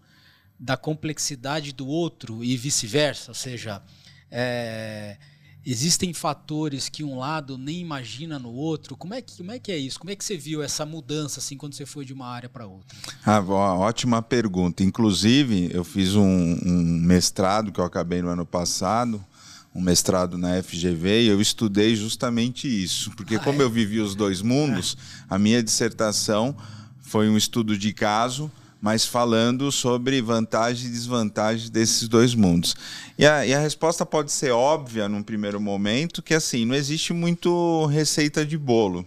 da 0.58 0.76
complexidade 0.76 1.72
do 1.72 1.88
outro 1.88 2.44
e 2.44 2.56
vice-versa? 2.56 3.32
Ou 3.32 3.34
seja, 3.34 3.82
é, 4.30 5.16
existem 5.66 6.12
fatores 6.12 6.88
que 6.88 7.02
um 7.02 7.18
lado 7.18 7.58
nem 7.58 7.80
imagina 7.80 8.38
no 8.38 8.52
outro. 8.52 8.96
Como 8.96 9.12
é, 9.12 9.20
que, 9.20 9.38
como 9.38 9.50
é 9.50 9.58
que 9.58 9.72
é 9.72 9.76
isso? 9.76 9.98
Como 9.98 10.12
é 10.12 10.14
que 10.14 10.24
você 10.24 10.36
viu 10.36 10.62
essa 10.62 10.86
mudança 10.86 11.40
assim 11.40 11.56
quando 11.56 11.74
você 11.74 11.84
foi 11.84 12.04
de 12.04 12.12
uma 12.12 12.28
área 12.28 12.48
para 12.48 12.64
outra? 12.64 12.96
Ah, 13.26 13.40
ótima 13.40 14.22
pergunta. 14.22 14.84
Inclusive, 14.84 15.70
eu 15.72 15.82
fiz 15.82 16.14
um, 16.14 16.58
um 16.64 17.00
mestrado 17.00 17.72
que 17.72 17.80
eu 17.80 17.84
acabei 17.84 18.22
no 18.22 18.28
ano 18.28 18.46
passado 18.46 19.24
um 19.74 19.80
mestrado 19.80 20.38
na 20.38 20.62
FGV 20.62 21.22
e 21.22 21.28
eu 21.28 21.40
estudei 21.40 21.96
justamente 21.96 22.68
isso, 22.68 23.10
porque 23.16 23.38
como 23.38 23.60
eu 23.60 23.68
vivi 23.68 24.00
os 24.00 24.14
dois 24.14 24.40
mundos, 24.40 24.96
a 25.28 25.38
minha 25.38 25.62
dissertação 25.62 26.56
foi 27.00 27.28
um 27.28 27.36
estudo 27.36 27.76
de 27.76 27.92
caso, 27.92 28.50
mas 28.80 29.04
falando 29.04 29.72
sobre 29.72 30.20
vantagens 30.20 30.86
e 30.86 30.92
desvantagens 30.92 31.70
desses 31.70 32.06
dois 32.06 32.34
mundos. 32.34 32.76
E 33.18 33.26
a, 33.26 33.44
e 33.46 33.54
a 33.54 33.58
resposta 33.58 34.04
pode 34.04 34.30
ser 34.30 34.50
óbvia 34.50 35.08
num 35.08 35.22
primeiro 35.22 35.60
momento, 35.60 36.22
que 36.22 36.34
assim, 36.34 36.64
não 36.64 36.74
existe 36.74 37.12
muito 37.12 37.86
receita 37.86 38.44
de 38.44 38.58
bolo. 38.58 39.04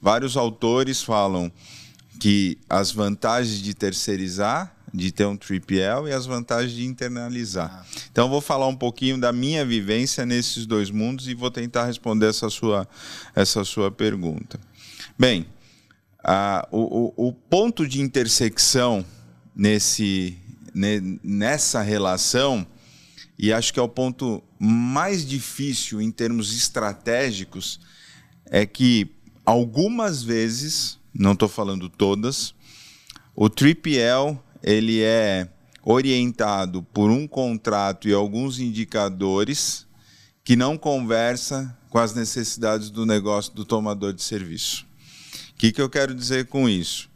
Vários 0.00 0.36
autores 0.36 1.02
falam 1.02 1.50
que 2.20 2.58
as 2.68 2.92
vantagens 2.92 3.58
de 3.60 3.74
terceirizar 3.74 4.75
de 4.92 5.12
ter 5.12 5.26
um 5.26 5.36
3PL 5.36 6.08
e 6.08 6.12
as 6.12 6.26
vantagens 6.26 6.72
de 6.72 6.84
internalizar. 6.84 7.84
Ah. 7.84 8.00
Então, 8.10 8.28
vou 8.28 8.40
falar 8.40 8.66
um 8.66 8.76
pouquinho 8.76 9.18
da 9.18 9.32
minha 9.32 9.64
vivência 9.64 10.24
nesses 10.24 10.66
dois 10.66 10.90
mundos 10.90 11.28
e 11.28 11.34
vou 11.34 11.50
tentar 11.50 11.86
responder 11.86 12.26
essa 12.26 12.48
sua, 12.48 12.88
essa 13.34 13.64
sua 13.64 13.90
pergunta. 13.90 14.58
Bem, 15.18 15.46
a, 16.22 16.66
o, 16.70 17.14
o, 17.16 17.28
o 17.28 17.32
ponto 17.32 17.86
de 17.86 18.00
intersecção 18.00 19.04
nesse, 19.54 20.36
ne, 20.74 21.18
nessa 21.22 21.82
relação, 21.82 22.66
e 23.38 23.52
acho 23.52 23.72
que 23.72 23.80
é 23.80 23.82
o 23.82 23.88
ponto 23.88 24.42
mais 24.58 25.26
difícil 25.26 26.00
em 26.00 26.10
termos 26.10 26.56
estratégicos, 26.56 27.80
é 28.46 28.64
que 28.64 29.10
algumas 29.44 30.22
vezes, 30.22 30.98
não 31.14 31.32
estou 31.32 31.48
falando 31.48 31.88
todas, 31.88 32.54
O 33.38 33.50
3PL 33.50 34.38
ele 34.66 35.00
é 35.00 35.48
orientado 35.84 36.82
por 36.82 37.08
um 37.08 37.28
contrato 37.28 38.08
e 38.08 38.12
alguns 38.12 38.58
indicadores 38.58 39.86
que 40.42 40.56
não 40.56 40.76
conversa 40.76 41.78
com 41.88 41.98
as 41.98 42.12
necessidades 42.12 42.90
do 42.90 43.06
negócio 43.06 43.54
do 43.54 43.64
tomador 43.64 44.12
de 44.12 44.22
serviço. 44.22 44.84
O 45.52 45.54
que, 45.58 45.70
que 45.70 45.80
eu 45.80 45.88
quero 45.88 46.12
dizer 46.12 46.46
com 46.46 46.68
isso? 46.68 47.08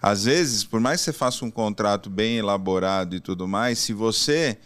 Às 0.00 0.24
vezes, 0.24 0.64
por 0.64 0.80
mais 0.80 1.00
que 1.00 1.04
você 1.04 1.12
faça 1.12 1.44
um 1.44 1.50
contrato 1.50 2.08
bem 2.08 2.38
elaborado 2.38 3.14
e 3.14 3.20
tudo 3.20 3.46
mais, 3.46 3.78
se 3.78 3.92
você 3.92 4.58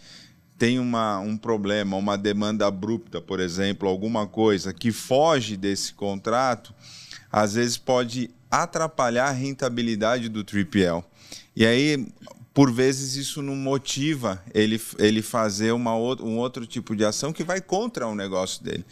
tem 0.57 0.79
uma, 0.79 1.19
um 1.19 1.37
problema, 1.37 1.97
uma 1.97 2.17
demanda 2.17 2.67
abrupta, 2.67 3.21
por 3.21 3.41
exemplo, 3.41 3.87
alguma 3.87 4.25
coisa 4.25 4.73
que 4.73 4.91
foge 4.91 5.57
desse 5.57 5.93
contrato, 5.93 6.73
às 7.31 7.53
vezes 7.53 7.77
pode 7.77 8.29
atrapalhar 8.49 9.27
a 9.27 9.31
rentabilidade 9.31 10.29
do 10.29 10.43
3PL. 10.43 11.03
E 11.59 11.65
aí, 11.65 12.07
por 12.53 12.71
vezes, 12.71 13.17
isso 13.17 13.41
não 13.41 13.53
motiva 13.53 14.41
ele, 14.53 14.81
ele 14.97 15.21
fazer 15.21 15.73
uma, 15.73 15.93
um 15.93 16.37
outro 16.37 16.65
tipo 16.65 16.95
de 16.95 17.03
ação 17.03 17.33
que 17.33 17.43
vai 17.43 17.59
contra 17.59 18.07
o 18.07 18.15
negócio 18.15 18.63
dele. 18.63 18.85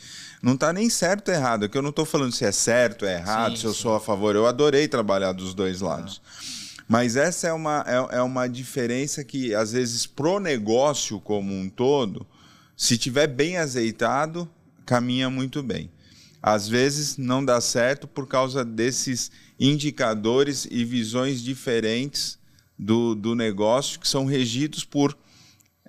Não 0.43 0.53
está 0.53 0.73
nem 0.73 0.89
certo 0.89 1.29
ou 1.29 1.33
errado, 1.33 1.63
é 1.63 1.69
que 1.69 1.77
eu 1.77 1.81
não 1.81 1.91
estou 1.91 2.03
falando 2.03 2.33
se 2.33 2.43
é 2.43 2.51
certo 2.51 3.03
ou 3.03 3.07
é 3.07 3.19
errado, 3.19 3.51
sim, 3.55 3.61
se 3.61 3.65
eu 3.67 3.73
sim. 3.73 3.83
sou 3.83 3.95
a 3.95 4.01
favor. 4.01 4.35
Eu 4.35 4.45
adorei 4.45 4.85
trabalhar 4.85 5.31
dos 5.31 5.53
dois 5.53 5.79
lados. 5.79 6.21
Ah. 6.25 6.83
Mas 6.89 7.15
essa 7.15 7.47
é 7.47 7.53
uma, 7.53 7.85
é, 7.87 8.17
é 8.17 8.21
uma 8.21 8.49
diferença 8.49 9.23
que, 9.23 9.55
às 9.55 9.71
vezes, 9.71 10.05
pro 10.05 10.37
negócio 10.37 11.21
como 11.21 11.53
um 11.53 11.69
todo, 11.69 12.27
se 12.75 12.97
tiver 12.97 13.27
bem 13.27 13.55
azeitado, 13.55 14.49
caminha 14.85 15.29
muito 15.29 15.63
bem. 15.63 15.89
Às 16.43 16.67
vezes 16.67 17.15
não 17.15 17.43
dá 17.43 17.61
certo 17.61 18.09
por 18.09 18.27
causa 18.27 18.65
desses 18.65 19.31
indicadores 19.57 20.67
e 20.69 20.83
visões 20.83 21.41
diferentes 21.41 22.36
do, 22.77 23.15
do 23.15 23.35
negócio 23.35 23.99
que 23.99 24.07
são 24.07 24.25
regidos 24.25 24.83
por 24.83 25.17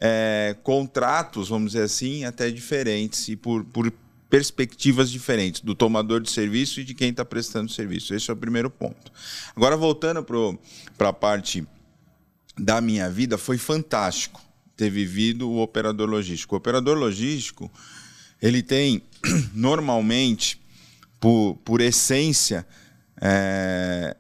é, 0.00 0.57
contratos, 0.62 1.49
vamos 1.49 1.73
dizer 1.73 1.85
assim, 1.85 2.25
até 2.25 2.50
diferentes 2.50 3.28
e 3.28 3.37
por, 3.37 3.64
por 3.64 3.92
perspectivas 4.30 5.11
diferentes 5.11 5.61
do 5.61 5.75
tomador 5.75 6.21
de 6.21 6.30
serviço 6.30 6.80
e 6.80 6.85
de 6.85 6.95
quem 6.95 7.11
está 7.11 7.25
prestando 7.25 7.73
serviço. 7.73 8.14
Esse 8.14 8.30
é 8.30 8.33
o 8.33 8.37
primeiro 8.37 8.71
ponto. 8.71 9.11
Agora, 9.57 9.76
voltando 9.76 10.25
para 10.97 11.09
a 11.09 11.12
parte 11.12 11.66
da 12.57 12.80
minha 12.80 13.11
vida, 13.11 13.38
foi 13.38 13.59
fantástico 13.59 14.40
ter 14.76 14.90
vivido 14.90 15.50
o 15.50 15.61
operador 15.61 16.09
logístico. 16.09 16.54
O 16.54 16.59
operador 16.59 16.97
logístico, 16.97 17.71
ele 18.40 18.62
tem, 18.62 19.02
normalmente, 19.54 20.61
por, 21.18 21.57
por 21.64 21.80
essência, 21.80 22.66
é, 23.21 24.16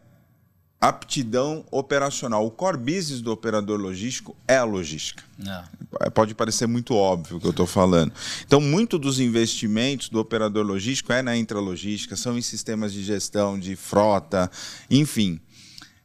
aptidão 0.80 1.64
operacional. 1.70 2.46
O 2.46 2.50
core 2.50 2.76
business 2.76 3.20
do 3.20 3.32
operador 3.32 3.80
logístico 3.80 4.36
é 4.46 4.56
a 4.56 4.64
logística. 4.64 5.24
Não. 5.36 5.64
É, 6.00 6.10
pode 6.10 6.34
parecer 6.34 6.66
muito 6.66 6.94
óbvio 6.94 7.36
o 7.36 7.40
que 7.40 7.46
eu 7.46 7.50
estou 7.50 7.66
falando. 7.66 8.12
Então, 8.46 8.60
muito 8.60 8.98
dos 8.98 9.18
investimentos 9.18 10.08
do 10.08 10.20
operador 10.20 10.64
logístico 10.64 11.12
é 11.12 11.20
na 11.20 11.36
intralogística, 11.36 12.14
são 12.14 12.38
em 12.38 12.42
sistemas 12.42 12.92
de 12.92 13.02
gestão 13.02 13.58
de 13.58 13.74
frota, 13.74 14.50
enfim. 14.88 15.40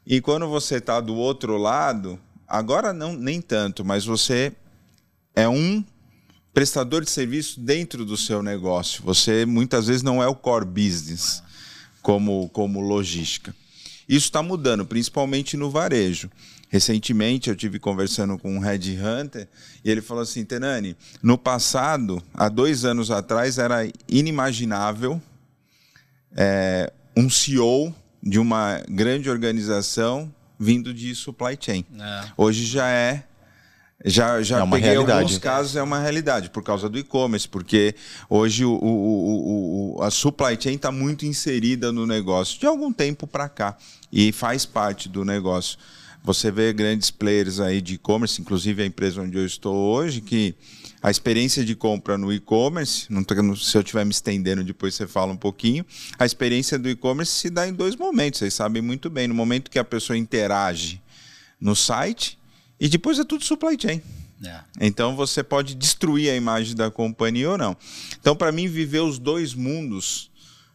E 0.06 0.20
quando 0.20 0.48
você 0.48 0.77
está 0.77 1.00
do 1.00 1.15
outro 1.15 1.58
lado, 1.58 2.20
agora 2.48 2.92
não 2.92 3.13
nem 3.13 3.42
tanto, 3.42 3.86
mas 3.86 4.06
você 4.06 4.51
é 5.36 5.48
um 5.48 5.84
prestador 6.51 7.03
de 7.03 7.10
serviço 7.10 7.60
dentro 7.60 8.06
do 8.06 8.18
seu 8.18 8.42
negócio. 8.42 9.03
Você 9.03 9.46
muitas 9.46 9.88
vezes 9.88 10.03
não 10.03 10.22
é 10.22 10.27
o 10.27 10.36
core 10.36 10.65
business 10.65 11.44
como, 12.01 12.50
como 12.50 12.82
logística. 12.82 13.56
Isso 14.08 14.26
está 14.28 14.42
mudando, 14.42 14.86
principalmente 14.86 15.56
no 15.56 15.70
varejo. 15.70 16.30
Recentemente 16.70 17.50
eu 17.50 17.56
tive 17.56 17.78
conversando 17.78 18.38
com 18.38 18.56
um 18.56 18.60
headhunter 18.60 19.48
e 19.86 19.92
ele 19.92 20.02
falou 20.02 20.24
assim, 20.24 20.44
Tenani, 20.44 20.98
no 21.22 21.38
passado, 21.38 22.22
há 22.34 22.50
dois 22.50 22.84
anos 22.84 23.12
atrás, 23.12 23.58
era 23.60 23.88
inimaginável 24.08 25.22
é, 26.36 26.92
um 27.16 27.30
CEO 27.30 27.94
de 28.22 28.40
uma 28.40 28.82
grande 28.90 29.30
organização 29.30 30.34
vindo 30.60 30.94
de 30.94 31.13
supply 31.13 31.58
chain. 31.60 31.86
É. 32.00 32.32
Hoje 32.36 32.66
já 32.66 32.89
é 32.89 33.24
já, 34.04 34.42
já 34.42 34.60
é 34.60 34.70
peguei 34.70 34.89
realidade. 34.89 35.22
alguns 35.22 35.38
casos, 35.38 35.76
é 35.76 35.84
uma 35.84 36.00
realidade, 36.00 36.50
por 36.50 36.62
causa 36.62 36.89
do 36.89 37.00
e-commerce, 37.00 37.48
porque 37.48 37.96
hoje 38.30 38.66
o, 38.66 38.74
o, 38.74 39.96
o, 39.98 40.02
a 40.02 40.12
supply 40.12 40.58
chain 40.60 40.76
está 40.76 40.92
muito 40.92 41.26
inserida 41.26 41.92
no 41.92 42.06
negócio 42.06 42.60
de 42.60 42.66
algum 42.66 42.92
tempo 42.92 43.26
para 43.26 43.48
cá 43.48 43.78
e 44.12 44.32
faz 44.32 44.66
parte 44.66 45.08
do 45.08 45.24
negócio. 45.24 45.78
Você 46.24 46.52
vê 46.52 46.72
grandes 46.72 47.12
players 47.12 47.60
aí 47.60 47.82
de 47.82 47.96
e-commerce, 47.96 48.42
inclusive 48.42 48.82
a 48.82 48.86
empresa 48.86 49.22
onde 49.22 49.38
eu 49.38 49.46
estou 49.46 49.76
hoje, 49.76 50.22
que 50.22 50.56
a 51.02 51.12
experiência 51.12 51.66
de 51.66 51.76
compra 51.76 52.18
no 52.18 52.32
e-commerce, 52.32 53.08
se 53.58 53.78
eu 53.78 53.82
estiver 53.82 54.06
me 54.06 54.12
estendendo, 54.12 54.63
depois 54.63 54.96
você 54.96 55.06
fala 55.06 55.34
um 55.34 55.38
pouquinho, 55.38 55.86
a 56.18 56.26
experiência 56.26 56.80
do 56.80 56.89
e-commerce 56.89 57.34
se 57.34 57.50
dá 57.50 57.68
em 57.68 57.74
dois 57.74 57.98
momentos, 57.98 58.39
vocês 58.39 58.54
sabem 58.54 58.82
muito 58.82 59.10
bem. 59.10 59.28
No 59.28 59.36
momento 59.36 59.70
que 59.70 59.78
a 59.78 59.84
pessoa 59.84 60.16
interage 60.16 61.02
no 61.60 61.76
site 61.76 62.38
e 62.80 62.90
depois 62.90 63.20
é 63.20 63.24
tudo 63.24 63.44
supply 63.44 63.78
chain. 63.80 64.02
É. 64.46 64.62
Então 64.82 65.16
você 65.16 65.42
pode 65.42 65.74
destruir 65.76 66.30
a 66.30 66.36
imagem 66.36 66.76
da 66.76 66.92
companhia 66.92 67.52
ou 67.52 67.58
não. 67.58 67.78
Então, 68.20 68.36
para 68.36 68.52
mim, 68.52 68.68
viver 68.68 69.00
os 69.00 69.18
dois 69.18 69.54
mundos 69.54 70.30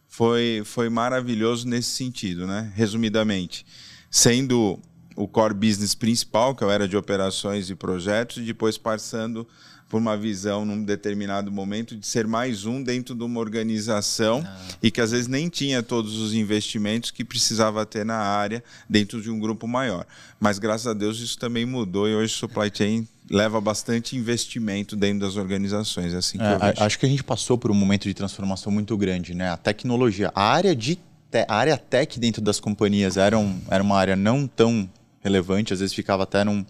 foi, 0.07 0.63
foi 0.65 0.89
maravilhoso 0.89 1.67
nesse 1.67 1.91
sentido, 1.91 2.47
né? 2.47 2.71
Resumidamente, 2.75 3.65
sendo 4.09 4.79
o 5.15 5.27
core 5.27 5.53
business 5.53 5.93
principal, 5.93 6.55
que 6.55 6.63
eu 6.63 6.71
era 6.71 6.87
de 6.87 6.97
operações 6.97 7.69
e 7.69 7.75
projetos, 7.75 8.37
e 8.37 8.41
depois 8.41 8.77
passando 8.77 9.47
por 9.89 9.97
uma 9.97 10.15
visão 10.15 10.63
num 10.63 10.83
determinado 10.83 11.51
momento 11.51 11.95
de 11.95 12.05
ser 12.05 12.27
mais 12.27 12.63
um 12.65 12.81
dentro 12.81 13.15
de 13.15 13.23
uma 13.23 13.39
organização 13.39 14.43
ah. 14.45 14.57
e 14.83 14.91
que 14.91 15.01
às 15.01 15.09
vezes 15.11 15.27
nem 15.27 15.49
tinha 15.49 15.81
todos 15.81 16.17
os 16.17 16.35
investimentos 16.35 17.09
que 17.09 17.25
precisava 17.25 17.83
ter 17.87 18.05
na 18.05 18.17
área 18.17 18.63
dentro 18.87 19.19
de 19.19 19.31
um 19.31 19.39
grupo 19.39 19.67
maior. 19.67 20.05
Mas 20.39 20.59
graças 20.59 20.85
a 20.85 20.93
Deus 20.93 21.19
isso 21.19 21.39
também 21.39 21.65
mudou 21.65 22.07
e 22.07 22.13
hoje 22.13 22.35
supply 22.35 22.71
chain 22.71 23.07
leva 23.29 23.59
bastante 23.59 24.15
investimento 24.15 24.95
dentro 24.95 25.21
das 25.21 25.35
organizações. 25.35 26.13
É 26.13 26.17
assim 26.17 26.37
que 26.37 26.43
é, 26.43 26.83
acho 26.83 26.99
que 26.99 27.05
a 27.05 27.09
gente 27.09 27.23
passou 27.23 27.57
por 27.57 27.71
um 27.71 27.75
momento 27.75 28.03
de 28.03 28.13
transformação 28.13 28.71
muito 28.71 28.95
grande, 28.95 29.33
né? 29.33 29.49
A 29.49 29.57
tecnologia, 29.57 30.31
a 30.35 30.43
área 30.43 30.75
de 30.75 30.99
a 31.47 31.55
área 31.55 31.77
tech 31.77 32.19
dentro 32.19 32.41
das 32.41 32.59
companhias 32.59 33.15
era, 33.15 33.37
um, 33.37 33.59
era 33.69 33.83
uma 33.83 33.95
área 33.95 34.15
não 34.15 34.47
tão 34.47 34.89
relevante, 35.21 35.73
às 35.73 35.79
vezes 35.79 35.93
ficava 35.93 36.23
até 36.23 36.43
num 36.43 36.65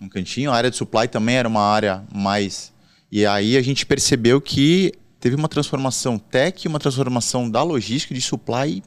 um 0.00 0.08
cantinho. 0.08 0.50
A 0.50 0.54
área 0.54 0.70
de 0.70 0.76
supply 0.76 1.08
também 1.08 1.36
era 1.36 1.48
uma 1.48 1.62
área 1.62 2.04
mais. 2.14 2.72
E 3.10 3.24
aí 3.24 3.56
a 3.56 3.62
gente 3.62 3.86
percebeu 3.86 4.40
que 4.40 4.92
teve 5.20 5.36
uma 5.36 5.48
transformação 5.48 6.18
tech 6.18 6.66
uma 6.68 6.78
transformação 6.78 7.50
da 7.50 7.62
logística 7.62 8.14
de 8.14 8.20
supply 8.20 8.82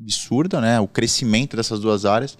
absurda, 0.00 0.60
né? 0.60 0.80
O 0.80 0.88
crescimento 0.88 1.56
dessas 1.56 1.80
duas 1.80 2.04
áreas 2.04 2.36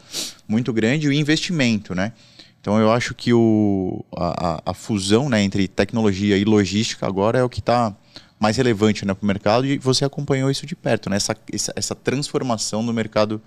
muito 0.48 0.72
grande 0.72 1.07
e 1.07 1.09
o 1.09 1.12
investimento, 1.12 1.94
né? 1.94 2.12
Então 2.61 2.79
eu 2.79 2.92
acho 2.92 3.14
que 3.14 3.33
o, 3.33 4.05
a, 4.14 4.62
a 4.66 4.74
fusão 4.74 5.29
né, 5.29 5.42
entre 5.42 5.66
tecnologia 5.66 6.37
e 6.37 6.44
logística 6.44 7.07
agora 7.07 7.38
é 7.38 7.42
o 7.42 7.48
que 7.48 7.61
está 7.61 7.94
mais 8.38 8.57
relevante 8.57 9.05
né, 9.07 9.14
para 9.14 9.24
o 9.24 9.26
mercado 9.26 9.66
e 9.66 9.79
você 9.79 10.05
acompanhou 10.05 10.50
isso 10.50 10.66
de 10.66 10.76
perto, 10.76 11.09
né? 11.09 11.16
Essa, 11.16 11.37
essa, 11.53 11.72
essa 11.76 11.94
transformação 11.94 12.83
no 12.83 12.92
mercado 12.92 13.40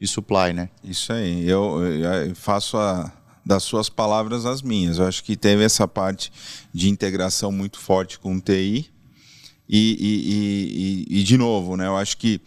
de 0.00 0.06
supply, 0.06 0.52
né? 0.52 0.68
Isso 0.84 1.12
aí. 1.12 1.48
Eu, 1.48 1.82
eu 1.82 2.34
faço 2.34 2.76
a, 2.76 3.12
das 3.46 3.62
suas 3.62 3.88
palavras 3.88 4.44
às 4.44 4.60
minhas. 4.60 4.98
Eu 4.98 5.06
acho 5.06 5.22
que 5.22 5.36
teve 5.36 5.62
essa 5.62 5.86
parte 5.86 6.32
de 6.74 6.88
integração 6.88 7.52
muito 7.52 7.78
forte 7.78 8.18
com 8.18 8.34
o 8.34 8.40
TI. 8.40 8.90
E, 9.68 11.06
e, 11.08 11.16
e, 11.16 11.20
e, 11.20 11.22
de 11.22 11.38
novo, 11.38 11.76
né, 11.76 11.86
eu 11.86 11.96
acho 11.96 12.16
que 12.16 12.40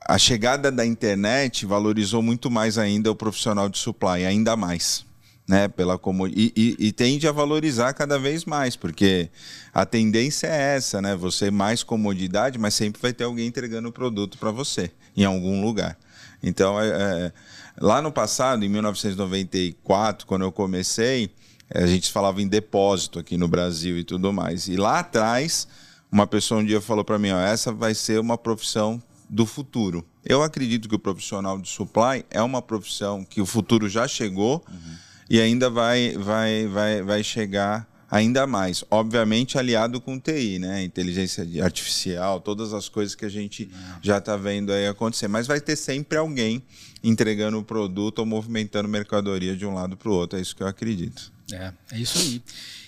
a 0.00 0.16
chegada 0.16 0.70
da 0.70 0.86
internet 0.86 1.66
valorizou 1.66 2.22
muito 2.22 2.48
mais 2.48 2.78
ainda 2.78 3.10
o 3.10 3.16
profissional 3.16 3.68
de 3.68 3.78
supply, 3.78 4.24
ainda 4.24 4.56
mais. 4.56 5.04
Né, 5.46 5.68
pela 5.68 6.00
e, 6.34 6.74
e, 6.78 6.90
tende 6.90 7.28
a 7.28 7.32
valorizar 7.32 7.92
cada 7.92 8.18
vez 8.18 8.46
mais, 8.46 8.76
porque 8.76 9.28
a 9.74 9.84
tendência 9.84 10.46
é 10.46 10.76
essa, 10.76 11.02
né? 11.02 11.14
Você 11.16 11.50
mais 11.50 11.82
comodidade, 11.82 12.58
mas 12.58 12.72
sempre 12.72 13.02
vai 13.02 13.12
ter 13.12 13.24
alguém 13.24 13.46
entregando 13.46 13.90
o 13.90 13.92
produto 13.92 14.38
para 14.38 14.50
você 14.50 14.90
em 15.14 15.22
algum 15.22 15.62
lugar. 15.62 15.98
Então, 16.42 16.80
é, 16.80 16.86
é 16.88 17.32
Lá 17.80 18.00
no 18.00 18.12
passado, 18.12 18.64
em 18.64 18.68
1994, 18.68 20.26
quando 20.26 20.42
eu 20.42 20.52
comecei, 20.52 21.30
a 21.74 21.86
gente 21.86 22.12
falava 22.12 22.40
em 22.40 22.46
depósito 22.46 23.18
aqui 23.18 23.36
no 23.36 23.48
Brasil 23.48 23.98
e 23.98 24.04
tudo 24.04 24.32
mais. 24.32 24.68
E 24.68 24.76
lá 24.76 25.00
atrás, 25.00 25.66
uma 26.10 26.26
pessoa 26.26 26.60
um 26.60 26.64
dia 26.64 26.80
falou 26.80 27.04
para 27.04 27.18
mim: 27.18 27.30
ó, 27.30 27.38
essa 27.40 27.72
vai 27.72 27.94
ser 27.94 28.20
uma 28.20 28.38
profissão 28.38 29.02
do 29.28 29.44
futuro. 29.44 30.06
Eu 30.24 30.42
acredito 30.42 30.88
que 30.88 30.94
o 30.94 30.98
profissional 30.98 31.58
de 31.58 31.68
supply 31.68 32.24
é 32.30 32.40
uma 32.40 32.62
profissão 32.62 33.24
que 33.24 33.40
o 33.40 33.46
futuro 33.46 33.88
já 33.88 34.06
chegou 34.06 34.64
uhum. 34.68 34.96
e 35.28 35.40
ainda 35.40 35.68
vai, 35.68 36.16
vai, 36.16 36.66
vai, 36.66 37.02
vai 37.02 37.24
chegar 37.24 37.88
ainda 38.14 38.46
mais. 38.46 38.84
Obviamente 38.92 39.58
aliado 39.58 40.00
com 40.00 40.20
TI, 40.20 40.60
né? 40.60 40.84
Inteligência 40.84 41.44
artificial, 41.64 42.40
todas 42.40 42.72
as 42.72 42.88
coisas 42.88 43.16
que 43.16 43.24
a 43.24 43.28
gente 43.28 43.68
já 44.00 44.18
está 44.18 44.36
vendo 44.36 44.72
aí 44.72 44.86
acontecer. 44.86 45.26
Mas 45.26 45.48
vai 45.48 45.60
ter 45.60 45.74
sempre 45.74 46.16
alguém 46.16 46.62
entregando 47.02 47.58
o 47.58 47.64
produto 47.64 48.20
ou 48.20 48.26
movimentando 48.26 48.88
mercadoria 48.88 49.56
de 49.56 49.66
um 49.66 49.74
lado 49.74 49.96
para 49.96 50.08
o 50.08 50.12
outro. 50.12 50.38
É 50.38 50.42
isso 50.42 50.54
que 50.54 50.62
eu 50.62 50.68
acredito. 50.68 51.32
É, 51.52 51.72
é 51.90 51.98
isso 51.98 52.16
aí. 52.18 52.40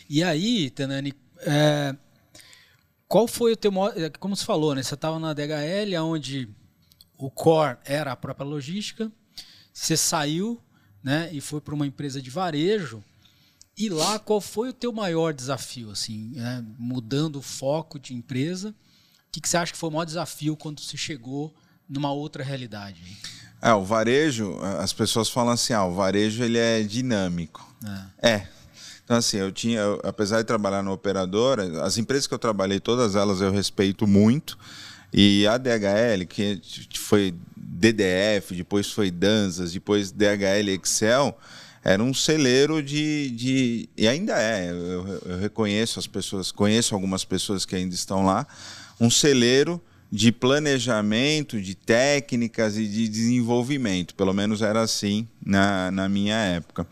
E 0.08 0.22
aí, 0.22 0.70
Tenani, 0.70 1.12
é, 1.40 1.96
qual 3.08 3.26
foi 3.26 3.52
o 3.52 3.56
teu 3.56 3.72
é, 3.96 4.08
como 4.10 4.36
você 4.36 4.44
falou, 4.44 4.76
né? 4.76 4.82
Você 4.84 4.94
estava 4.94 5.18
na 5.18 5.34
DHL, 5.34 6.00
onde 6.02 6.48
o 7.18 7.28
core 7.28 7.78
era 7.84 8.12
a 8.12 8.16
própria 8.16 8.46
logística. 8.46 9.10
Você 9.72 9.96
saiu, 9.96 10.62
né? 11.02 11.28
E 11.32 11.40
foi 11.40 11.60
para 11.60 11.74
uma 11.74 11.86
empresa 11.86 12.22
de 12.22 12.30
varejo. 12.30 13.02
E 13.78 13.90
lá, 13.90 14.18
qual 14.18 14.40
foi 14.40 14.70
o 14.70 14.72
teu 14.72 14.90
maior 14.90 15.34
desafio, 15.34 15.90
assim, 15.90 16.32
né? 16.34 16.64
mudando 16.78 17.36
o 17.36 17.42
foco 17.42 17.98
de 17.98 18.14
empresa? 18.14 18.70
O 18.70 18.74
que, 19.32 19.40
que, 19.40 19.48
você 19.48 19.58
acha 19.58 19.72
que 19.72 19.78
foi 19.78 19.90
o 19.90 19.92
maior 19.92 20.06
desafio 20.06 20.56
quando 20.56 20.80
você 20.80 20.96
chegou 20.96 21.54
numa 21.86 22.10
outra 22.10 22.42
realidade? 22.42 23.02
É, 23.60 23.72
o 23.74 23.84
varejo, 23.84 24.58
as 24.80 24.94
pessoas 24.94 25.28
falam 25.28 25.52
assim, 25.52 25.74
ah, 25.74 25.84
o 25.84 25.94
varejo 25.94 26.42
ele 26.42 26.56
é 26.56 26.82
dinâmico. 26.82 27.70
É. 28.22 28.30
é. 28.30 28.48
Então, 29.04 29.18
assim, 29.18 29.36
eu 29.36 29.52
tinha, 29.52 29.78
eu, 29.78 30.00
apesar 30.04 30.38
de 30.38 30.44
trabalhar 30.44 30.82
na 30.82 30.90
operadora, 30.90 31.84
as 31.84 31.98
empresas 31.98 32.26
que 32.26 32.32
eu 32.32 32.38
trabalhei, 32.38 32.80
todas 32.80 33.14
elas 33.14 33.42
eu 33.42 33.52
respeito 33.52 34.06
muito. 34.06 34.58
E 35.12 35.46
a 35.46 35.58
DHL, 35.58 36.26
que 36.26 36.60
foi 36.98 37.34
DDF, 37.56 38.54
depois 38.54 38.90
foi 38.90 39.10
Danzas, 39.10 39.72
depois 39.72 40.10
DHL 40.10 40.70
Excel, 40.70 41.38
era 41.88 42.02
um 42.02 42.12
celeiro 42.12 42.82
de, 42.82 43.30
de 43.30 43.88
e 43.96 44.08
ainda 44.08 44.36
é. 44.42 44.70
Eu, 44.72 45.20
eu, 45.24 45.38
reconheço 45.38 46.00
as 46.00 46.06
pessoas, 46.08 46.50
conheço 46.50 46.96
algumas 46.96 47.24
pessoas 47.24 47.64
que 47.64 47.76
ainda 47.76 47.94
estão 47.94 48.26
lá, 48.26 48.44
um 49.00 49.08
celeiro 49.08 49.80
de 50.10 50.32
planejamento, 50.32 51.60
de 51.60 51.76
técnicas 51.76 52.76
e 52.76 52.88
de 52.88 53.06
desenvolvimento. 53.06 54.16
Pelo 54.16 54.34
menos 54.34 54.62
era 54.62 54.82
assim 54.82 55.28
na, 55.44 55.92
na 55.92 56.08
minha 56.08 56.34
época. 56.34 56.84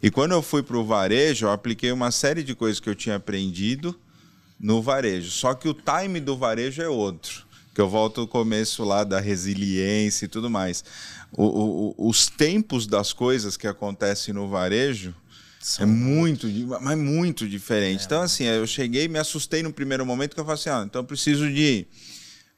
E 0.00 0.12
quando 0.12 0.30
eu 0.30 0.42
fui 0.42 0.62
para 0.62 0.76
o 0.76 0.84
varejo, 0.84 1.46
eu 1.46 1.50
apliquei 1.50 1.90
uma 1.90 2.12
série 2.12 2.44
de 2.44 2.54
coisas 2.54 2.78
que 2.78 2.88
eu 2.88 2.94
tinha 2.94 3.16
aprendido 3.16 3.98
no 4.60 4.80
varejo. 4.80 5.28
Só 5.28 5.54
que 5.54 5.68
o 5.68 5.74
time 5.74 6.20
do 6.20 6.36
varejo 6.36 6.80
é 6.80 6.88
outro. 6.88 7.45
Que 7.76 7.80
eu 7.80 7.88
volto 7.88 8.22
ao 8.22 8.26
começo 8.26 8.82
lá 8.82 9.04
da 9.04 9.20
resiliência 9.20 10.24
e 10.24 10.28
tudo 10.28 10.50
mais 10.50 10.82
o, 11.32 11.94
o, 11.98 12.08
os 12.08 12.28
tempos 12.28 12.86
das 12.86 13.12
coisas 13.12 13.56
que 13.56 13.66
acontecem 13.66 14.32
no 14.32 14.48
varejo 14.48 15.14
São 15.60 15.84
é 15.84 15.86
muito, 15.86 16.46
mas 16.80 16.98
muito 16.98 17.48
diferente. 17.48 18.02
É. 18.02 18.04
Então, 18.04 18.22
assim, 18.22 18.44
eu 18.44 18.66
cheguei 18.66 19.08
me 19.08 19.18
assustei 19.18 19.62
no 19.62 19.72
primeiro 19.72 20.04
momento 20.04 20.34
que 20.34 20.40
eu 20.40 20.44
falei 20.44 20.60
assim, 20.60 20.70
ah, 20.70 20.84
então 20.86 21.02
eu 21.02 21.06
preciso 21.06 21.48
de... 21.50 21.86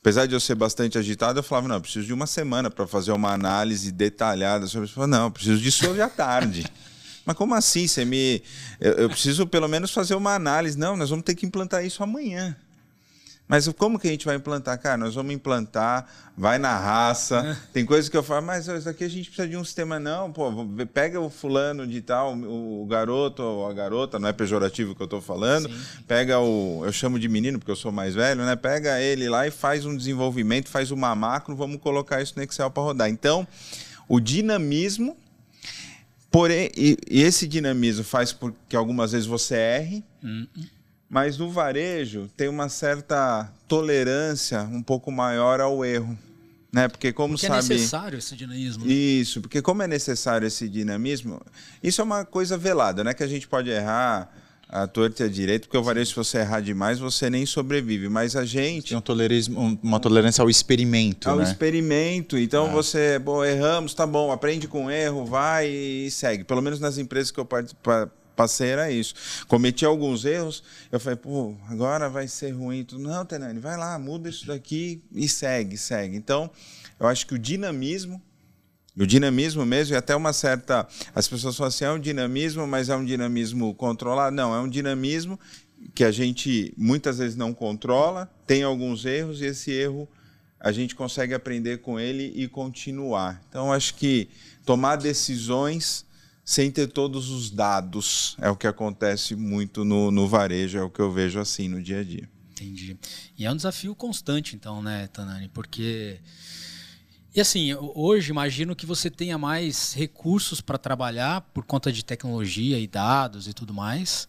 Apesar 0.01 0.27
de 0.27 0.35
eu 0.35 0.41
ser 0.41 0.55
bastante 0.55 0.97
agitado, 0.97 1.41
eu 1.41 1.43
falava, 1.43 1.67
não, 1.67 1.75
eu 1.77 1.81
preciso 1.81 2.07
de 2.07 2.13
uma 2.13 2.27
semana 2.27 2.71
para 2.71 2.87
fazer 2.87 3.11
uma 3.11 3.33
análise 3.33 3.91
detalhada 3.91 4.67
sobre 4.69 4.87
isso. 4.87 4.93
Eu 4.93 4.95
falava, 4.95 5.19
não, 5.19 5.25
eu 5.27 5.31
preciso 5.31 5.61
disso 5.61 5.89
hoje 5.91 6.01
à 6.01 6.09
tarde. 6.09 6.65
Mas 7.27 7.37
como 7.37 7.53
assim? 7.53 7.87
Você 7.87 8.05
me. 8.07 8.41
Eu, 8.81 8.93
eu, 8.93 9.11
preciso 9.11 9.47
pelo 9.47 9.69
menos 9.69 9.91
fazer 9.91 10.15
uma 10.15 10.35
análise. 10.35 10.79
Não, 10.79 10.97
nós 10.97 11.11
vamos 11.11 11.25
ter 11.25 11.35
que 11.35 11.45
implantar 11.45 11.85
isso 11.85 12.03
amanhã. 12.03 12.57
Mas 13.49 13.67
como 13.69 13.99
que 13.99 14.07
a 14.07 14.11
gente 14.11 14.27
vai 14.27 14.37
implantar? 14.37 14.79
Cara, 14.79 14.99
nós 14.99 15.15
vamos 15.15 15.33
implantar, 15.33 16.07
vai 16.37 16.59
na 16.59 16.79
raça. 16.79 17.39
É. 17.39 17.73
Tem 17.73 17.87
coisas 17.87 18.11
que 18.11 18.17
eu 18.17 18.23
falo, 18.23 18.45
mas 18.45 18.69
isso 18.69 18.87
aqui 18.87 19.05
a 19.05 19.09
gente 19.09 19.31
precisa 19.31 19.49
de 19.49 19.57
um 19.57 19.65
sistema, 19.65 19.99
não. 19.99 20.31
Pô, 20.31 20.53
pega 20.93 21.19
o 21.19 21.31
fulano 21.31 21.87
de 21.87 22.03
tal, 22.03 22.37
o 22.37 22.87
garoto 22.87 23.43
ou 23.43 23.67
a 23.67 23.73
garota, 23.73 24.19
não 24.19 24.29
é 24.29 24.35
pejorativo 24.35 24.95
que 24.95 25.01
eu 25.01 25.07
estou 25.07 25.23
falando. 25.23 25.67
Sim. 25.67 26.03
Pega 26.07 26.39
o. 26.39 26.83
Eu 26.85 26.93
chamo 26.93 27.19
de 27.19 27.27
menino 27.27 27.59
porque 27.59 27.71
eu 27.71 27.77
sou 27.77 27.91
mais 27.91 28.15
velho, 28.15 28.45
né? 28.45 28.55
Pega 28.55 29.01
ele 29.01 29.31
lá 29.31 29.47
e 29.47 29.51
faz 29.51 29.87
um 29.87 29.97
desenvolvimento, 29.97 30.69
faz 30.69 30.91
uma 30.91 31.15
macro, 31.15 31.57
vamos 31.57 31.81
colocar 31.81 32.21
isso 32.21 32.35
no 32.37 32.43
Excel 32.43 32.71
para 32.71 32.83
rodar. 32.83 33.09
Então, 33.09 33.49
o 34.07 34.21
dinamismo. 34.21 35.17
Porém, 36.31 36.71
e, 36.77 36.99
e 37.11 37.23
esse 37.23 37.49
dinamismo 37.49 38.05
faz 38.05 38.35
com 38.35 38.53
que 38.69 38.77
algumas 38.77 39.13
vezes 39.13 39.27
você 39.27 39.55
erre. 39.55 40.05
Hum. 40.23 40.47
Mas 41.09 41.39
no 41.39 41.51
varejo 41.51 42.29
tem 42.37 42.49
uma 42.49 42.69
certa 42.69 43.51
tolerância 43.67 44.63
um 44.63 44.83
pouco 44.83 45.11
maior 45.11 45.61
ao 45.61 45.85
erro. 45.85 46.19
Né? 46.71 46.87
Porque 46.87 47.13
como 47.13 47.35
porque 47.35 47.47
é 47.47 47.49
sabe... 47.49 47.65
é 47.65 47.69
necessário 47.77 48.19
esse 48.19 48.37
dinamismo. 48.37 48.85
Né? 48.85 48.93
Isso, 48.93 49.41
porque 49.41 49.63
como 49.63 49.83
é 49.83 49.89
necessário 49.89 50.47
esse 50.47 50.69
dinamismo, 50.69 51.41
isso 51.83 52.01
é 52.01 52.05
uma 52.05 52.27
coisa 52.27 52.59
velada, 52.59 53.03
né? 53.03 53.15
Que 53.15 53.23
a 53.23 53.27
gente 53.27 53.49
pode 53.49 53.71
errar 53.71 54.31
a 54.69 54.87
torta 54.87 55.23
e 55.23 55.27
a 55.27 55.29
direita, 55.31 55.67
porque 55.67 55.79
o 55.79 55.83
varejo, 55.83 56.11
se 56.11 56.17
você 56.17 56.39
errar 56.39 56.61
demais, 56.61 56.99
você 56.99 57.31
nem 57.31 57.47
sobrevive. 57.47 58.09
Mas 58.11 58.37
a 58.37 58.45
gente. 58.45 58.91
Tem 58.91 58.99
um 58.99 59.01
tolerismo, 59.01 59.79
uma 59.83 59.99
tolerância 59.99 60.43
ao 60.43 60.51
experimento. 60.51 61.31
Ao 61.31 61.39
né? 61.39 61.45
experimento. 61.45 62.37
Então 62.37 62.69
é. 62.69 62.71
você, 62.71 63.19
bom, 63.19 63.43
erramos, 63.43 63.95
tá 63.95 64.07
bom, 64.07 64.31
aprende 64.31 64.69
com 64.69 64.91
erro, 64.91 65.25
vai 65.25 65.69
e 65.69 66.11
segue. 66.11 66.45
Pelo 66.45 66.61
menos 66.61 66.79
nas 66.79 66.99
empresas 66.99 67.31
que 67.31 67.41
eu 67.41 67.49
passei 68.39 68.69
era 68.69 68.89
isso. 68.89 69.45
Cometi 69.49 69.85
alguns 69.85 70.25
erros, 70.25 70.63
eu 70.93 71.01
falei, 71.01 71.17
pô, 71.17 71.57
agora 71.69 72.09
vai 72.09 72.29
ser 72.29 72.53
ruim. 72.53 72.87
Não, 72.93 73.27
Tenani, 73.27 73.59
vai 73.59 73.77
lá, 73.77 73.99
muda 73.99 74.29
isso 74.29 74.47
daqui 74.47 75.03
e 75.13 75.29
segue, 75.29 75.77
segue. 75.77 76.17
Então, 76.17 76.49
eu 77.01 77.09
acho 77.09 77.27
que 77.27 77.35
o 77.35 77.39
dinamismo, 77.39 78.23
o 78.97 79.05
dinamismo 79.05 79.67
mesmo, 79.67 79.95
e 79.95 79.97
até 79.97 80.15
uma 80.15 80.33
certa. 80.33 80.87
As 81.13 81.27
pessoas 81.27 81.57
falam 81.57 81.69
assim, 81.69 81.85
é 81.85 81.91
um 81.91 81.99
dinamismo, 81.99 82.65
mas 82.65 82.89
é 82.89 82.95
um 82.95 83.05
dinamismo 83.05 83.75
controlado. 83.75 84.37
Não, 84.37 84.55
é 84.55 84.61
um 84.61 84.69
dinamismo 84.69 85.39
que 85.93 86.05
a 86.05 86.13
gente 86.13 86.73
muitas 86.77 87.19
vezes 87.19 87.37
não 87.37 87.53
controla, 87.53 88.31
tem 88.47 88.63
alguns 88.63 89.05
erros, 89.05 89.41
e 89.41 89.47
esse 89.47 89.73
erro 89.73 90.09
a 90.61 90.71
gente 90.71 90.95
consegue 90.95 91.35
aprender 91.35 91.79
com 91.79 91.99
ele 91.99 92.33
e 92.37 92.47
continuar. 92.47 93.43
Então, 93.49 93.73
acho 93.73 93.95
que 93.95 94.29
tomar 94.65 94.95
decisões 94.95 96.07
sem 96.49 96.71
ter 96.71 96.87
todos 96.87 97.29
os 97.29 97.51
dados. 97.51 98.35
É 98.41 98.49
o 98.49 98.57
que 98.57 98.67
acontece 98.67 99.37
muito 99.37 99.85
no, 99.85 100.11
no 100.11 100.27
varejo, 100.27 100.79
é 100.79 100.83
o 100.83 100.89
que 100.89 100.99
eu 100.99 101.13
vejo 101.13 101.39
assim 101.39 101.69
no 101.69 101.83
dia 101.83 102.01
a 102.01 102.03
dia. 102.03 102.27
Entendi. 102.53 102.97
E 103.37 103.45
é 103.45 103.53
um 103.53 103.55
desafio 103.55 103.95
constante, 103.95 104.57
então, 104.57 104.83
né, 104.83 105.09
Tanani? 105.09 105.51
Porque. 105.51 106.19
E 107.35 107.41
assim, 107.43 107.75
hoje 107.75 108.31
imagino 108.31 108.75
que 108.75 108.87
você 108.87 109.11
tenha 109.11 109.37
mais 109.37 109.93
recursos 109.93 110.63
para 110.63 110.79
trabalhar 110.79 111.43
por 111.53 111.65
conta 111.65 111.93
de 111.93 112.03
tecnologia 112.03 112.79
e 112.79 112.87
dados 112.87 113.47
e 113.47 113.53
tudo 113.53 113.75
mais. 113.75 114.27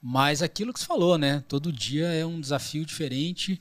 Mas 0.00 0.42
aquilo 0.42 0.72
que 0.72 0.78
você 0.78 0.86
falou, 0.86 1.18
né? 1.18 1.42
Todo 1.48 1.72
dia 1.72 2.06
é 2.06 2.24
um 2.24 2.40
desafio 2.40 2.86
diferente 2.86 3.60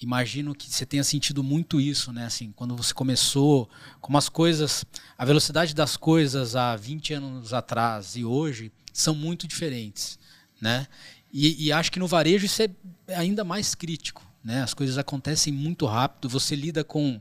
imagino 0.00 0.54
que 0.54 0.70
você 0.70 0.84
tenha 0.84 1.02
sentido 1.02 1.42
muito 1.42 1.80
isso, 1.80 2.12
né? 2.12 2.26
Assim, 2.26 2.52
quando 2.52 2.76
você 2.76 2.92
começou, 2.92 3.68
como 4.00 4.18
as 4.18 4.28
coisas, 4.28 4.84
a 5.16 5.24
velocidade 5.24 5.74
das 5.74 5.96
coisas 5.96 6.54
há 6.54 6.76
20 6.76 7.14
anos 7.14 7.52
atrás 7.54 8.16
e 8.16 8.24
hoje 8.24 8.70
são 8.92 9.14
muito 9.14 9.46
diferentes, 9.46 10.18
né? 10.60 10.86
E, 11.32 11.66
e 11.66 11.72
acho 11.72 11.90
que 11.90 11.98
no 11.98 12.06
varejo 12.06 12.46
isso 12.46 12.62
é 12.62 12.70
ainda 13.14 13.44
mais 13.44 13.74
crítico, 13.74 14.22
né? 14.44 14.62
As 14.62 14.74
coisas 14.74 14.98
acontecem 14.98 15.52
muito 15.52 15.86
rápido, 15.86 16.28
você 16.28 16.54
lida 16.54 16.84
com 16.84 17.20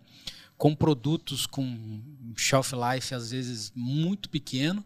com 0.58 0.74
produtos 0.74 1.46
com 1.46 2.02
shelf 2.38 2.72
life 2.72 3.14
às 3.14 3.32
vezes 3.32 3.74
muito 3.76 4.30
pequeno, 4.30 4.84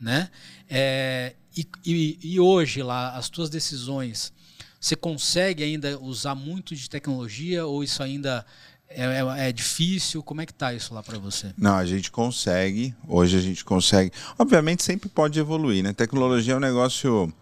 né? 0.00 0.30
É, 0.68 1.34
e, 1.56 1.66
e, 1.84 2.18
e 2.22 2.40
hoje 2.40 2.82
lá 2.82 3.16
as 3.16 3.28
tuas 3.28 3.50
decisões 3.50 4.32
você 4.80 4.94
consegue 4.94 5.62
ainda 5.62 5.98
usar 5.98 6.34
muito 6.34 6.74
de 6.74 6.88
tecnologia 6.88 7.66
ou 7.66 7.82
isso 7.82 8.02
ainda 8.02 8.44
é, 8.88 9.04
é, 9.04 9.48
é 9.48 9.52
difícil? 9.52 10.22
Como 10.22 10.40
é 10.40 10.46
que 10.46 10.52
está 10.52 10.72
isso 10.72 10.94
lá 10.94 11.02
para 11.02 11.18
você? 11.18 11.52
Não, 11.56 11.76
a 11.76 11.84
gente 11.84 12.10
consegue. 12.10 12.94
Hoje 13.06 13.36
a 13.36 13.40
gente 13.40 13.64
consegue. 13.64 14.12
Obviamente 14.38 14.82
sempre 14.82 15.08
pode 15.08 15.38
evoluir, 15.38 15.82
né? 15.82 15.92
Tecnologia 15.92 16.54
é 16.54 16.56
um 16.56 16.60
negócio. 16.60 17.32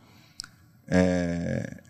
É, 0.88 1.83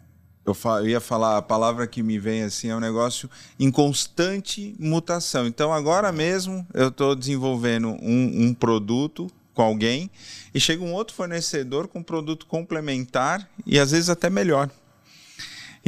eu, 0.45 0.57
eu, 0.65 0.89
ia 0.89 1.01
falar 1.01 1.39
a 1.39 1.43
palavra 1.43 1.87
que 1.87 2.03
me 2.03 2.19
vem 2.19 2.43
assim 2.43 2.69
é 2.69 2.77
um 2.77 2.81
negócio 2.81 3.31
em 3.59 3.71
constante 3.71 4.75
mutação. 4.79 5.47
Então 5.47 5.73
agora 5.73 6.13
mesmo 6.13 6.67
eu 6.75 6.89
estou 6.89 7.17
desenvolvendo 7.17 7.89
um, 8.03 8.47
um 8.47 8.55
produto 8.55 9.31
com 9.55 9.63
alguém 9.63 10.11
e 10.55 10.61
chega 10.61 10.85
um 10.85 10.93
outro 10.93 11.15
fornecedor 11.15 11.89
com 11.89 12.01
um 12.01 12.03
produto 12.03 12.47
complementar 12.47 13.49
e 13.65 13.79
às 13.79 13.91
vezes 13.91 14.11
até 14.11 14.29
melhor. 14.29 14.71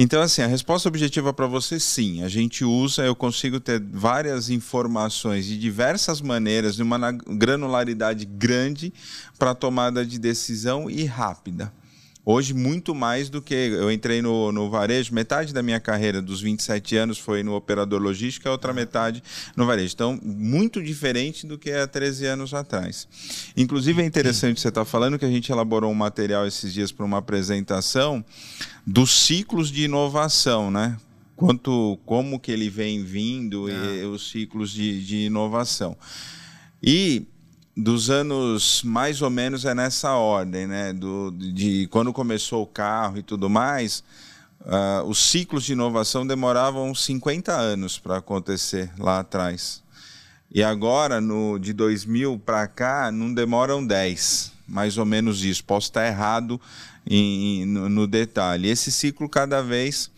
Então, 0.01 0.23
assim, 0.23 0.43
a 0.43 0.47
resposta 0.47 0.89
objetiva 0.89 1.33
para 1.33 1.49
você, 1.49 1.81
sim. 1.81 2.23
A 2.23 2.29
gente 2.29 2.65
usa, 2.65 3.05
eu 3.05 3.17
consigo 3.17 3.59
ter 3.59 3.81
várias 3.81 4.49
informações 4.49 5.45
de 5.45 5.59
diversas 5.59 6.21
maneiras, 6.21 6.77
de 6.77 6.85
uma 6.85 7.11
granularidade 7.11 8.25
grande 8.25 8.93
para 9.37 9.57
tomada 9.57 10.07
de 10.07 10.17
decisão 10.17 10.89
e 10.89 11.05
rápida. 11.05 11.73
Hoje, 12.31 12.53
muito 12.53 12.95
mais 12.95 13.31
do 13.31 13.41
que. 13.41 13.55
Eu 13.55 13.91
entrei 13.91 14.21
no, 14.21 14.53
no 14.53 14.69
varejo, 14.69 15.15
metade 15.15 15.55
da 15.55 15.63
minha 15.63 15.81
carreira, 15.81 16.21
dos 16.21 16.43
27 16.43 16.95
anos, 16.95 17.19
foi 17.19 17.43
no 17.43 17.55
operador 17.55 18.03
logístico, 18.03 18.47
a 18.47 18.53
outra 18.53 18.71
metade 18.71 19.23
no 19.57 19.65
varejo. 19.65 19.95
Então, 19.95 20.21
muito 20.23 20.83
diferente 20.83 21.47
do 21.47 21.57
que 21.57 21.71
há 21.71 21.87
13 21.87 22.27
anos 22.27 22.53
atrás. 22.53 23.09
Inclusive, 23.57 24.03
é 24.03 24.05
interessante 24.05 24.61
você 24.61 24.69
estar 24.69 24.83
tá 24.83 24.85
falando 24.85 25.19
que 25.19 25.25
a 25.25 25.31
gente 25.31 25.51
elaborou 25.51 25.91
um 25.91 25.95
material 25.95 26.47
esses 26.47 26.71
dias 26.71 26.93
para 26.93 27.07
uma 27.07 27.17
apresentação 27.17 28.23
dos 28.87 29.11
ciclos 29.11 29.71
de 29.71 29.85
inovação, 29.85 30.71
né? 30.71 30.99
Quanto, 31.35 31.99
como 32.05 32.39
que 32.39 32.53
ele 32.53 32.69
vem 32.69 33.03
vindo 33.03 33.71
e 33.71 34.03
ah. 34.03 34.07
os 34.07 34.31
ciclos 34.31 34.71
de, 34.71 35.03
de 35.03 35.17
inovação. 35.17 35.97
E 36.83 37.27
dos 37.79 38.11
anos 38.11 38.83
mais 38.83 39.23
ou 39.23 39.31
menos 39.31 39.65
é 39.65 39.73
nessa 39.73 40.11
ordem, 40.13 40.67
né? 40.67 40.93
Do, 40.93 41.31
de 41.31 41.87
quando 41.93 42.13
começou 42.13 42.65
o 42.65 42.67
carro 42.67 43.19
e 43.19 43.23
tudo 43.23 43.49
mais, 43.49 44.03
uh, 44.63 45.07
os 45.07 45.31
ciclos 45.31 45.63
de 45.63 45.75
inovação 45.75 46.27
demoravam 46.27 46.93
50 46.93 47.53
anos 47.53 47.97
para 47.97 48.17
acontecer 48.17 48.91
lá 48.99 49.21
atrás. 49.21 49.81
E 50.51 50.61
agora, 50.61 51.21
no, 51.21 51.57
de 51.57 51.73
2000 51.73 52.41
para 52.45 52.67
cá, 52.67 53.13
não 53.13 53.33
demoram 53.33 53.87
10, 53.87 54.51
mais 54.67 54.99
ou 54.99 55.07
menos 55.07 55.45
isso. 55.45 55.63
Posso 55.63 55.87
estar 55.87 56.05
errado 56.05 56.61
em, 57.07 57.65
no, 57.65 57.89
no 57.89 58.07
detalhe. 58.09 58.69
Esse 58.69 58.91
ciclo 58.91 59.29
cada 59.29 59.63
vez 59.63 60.11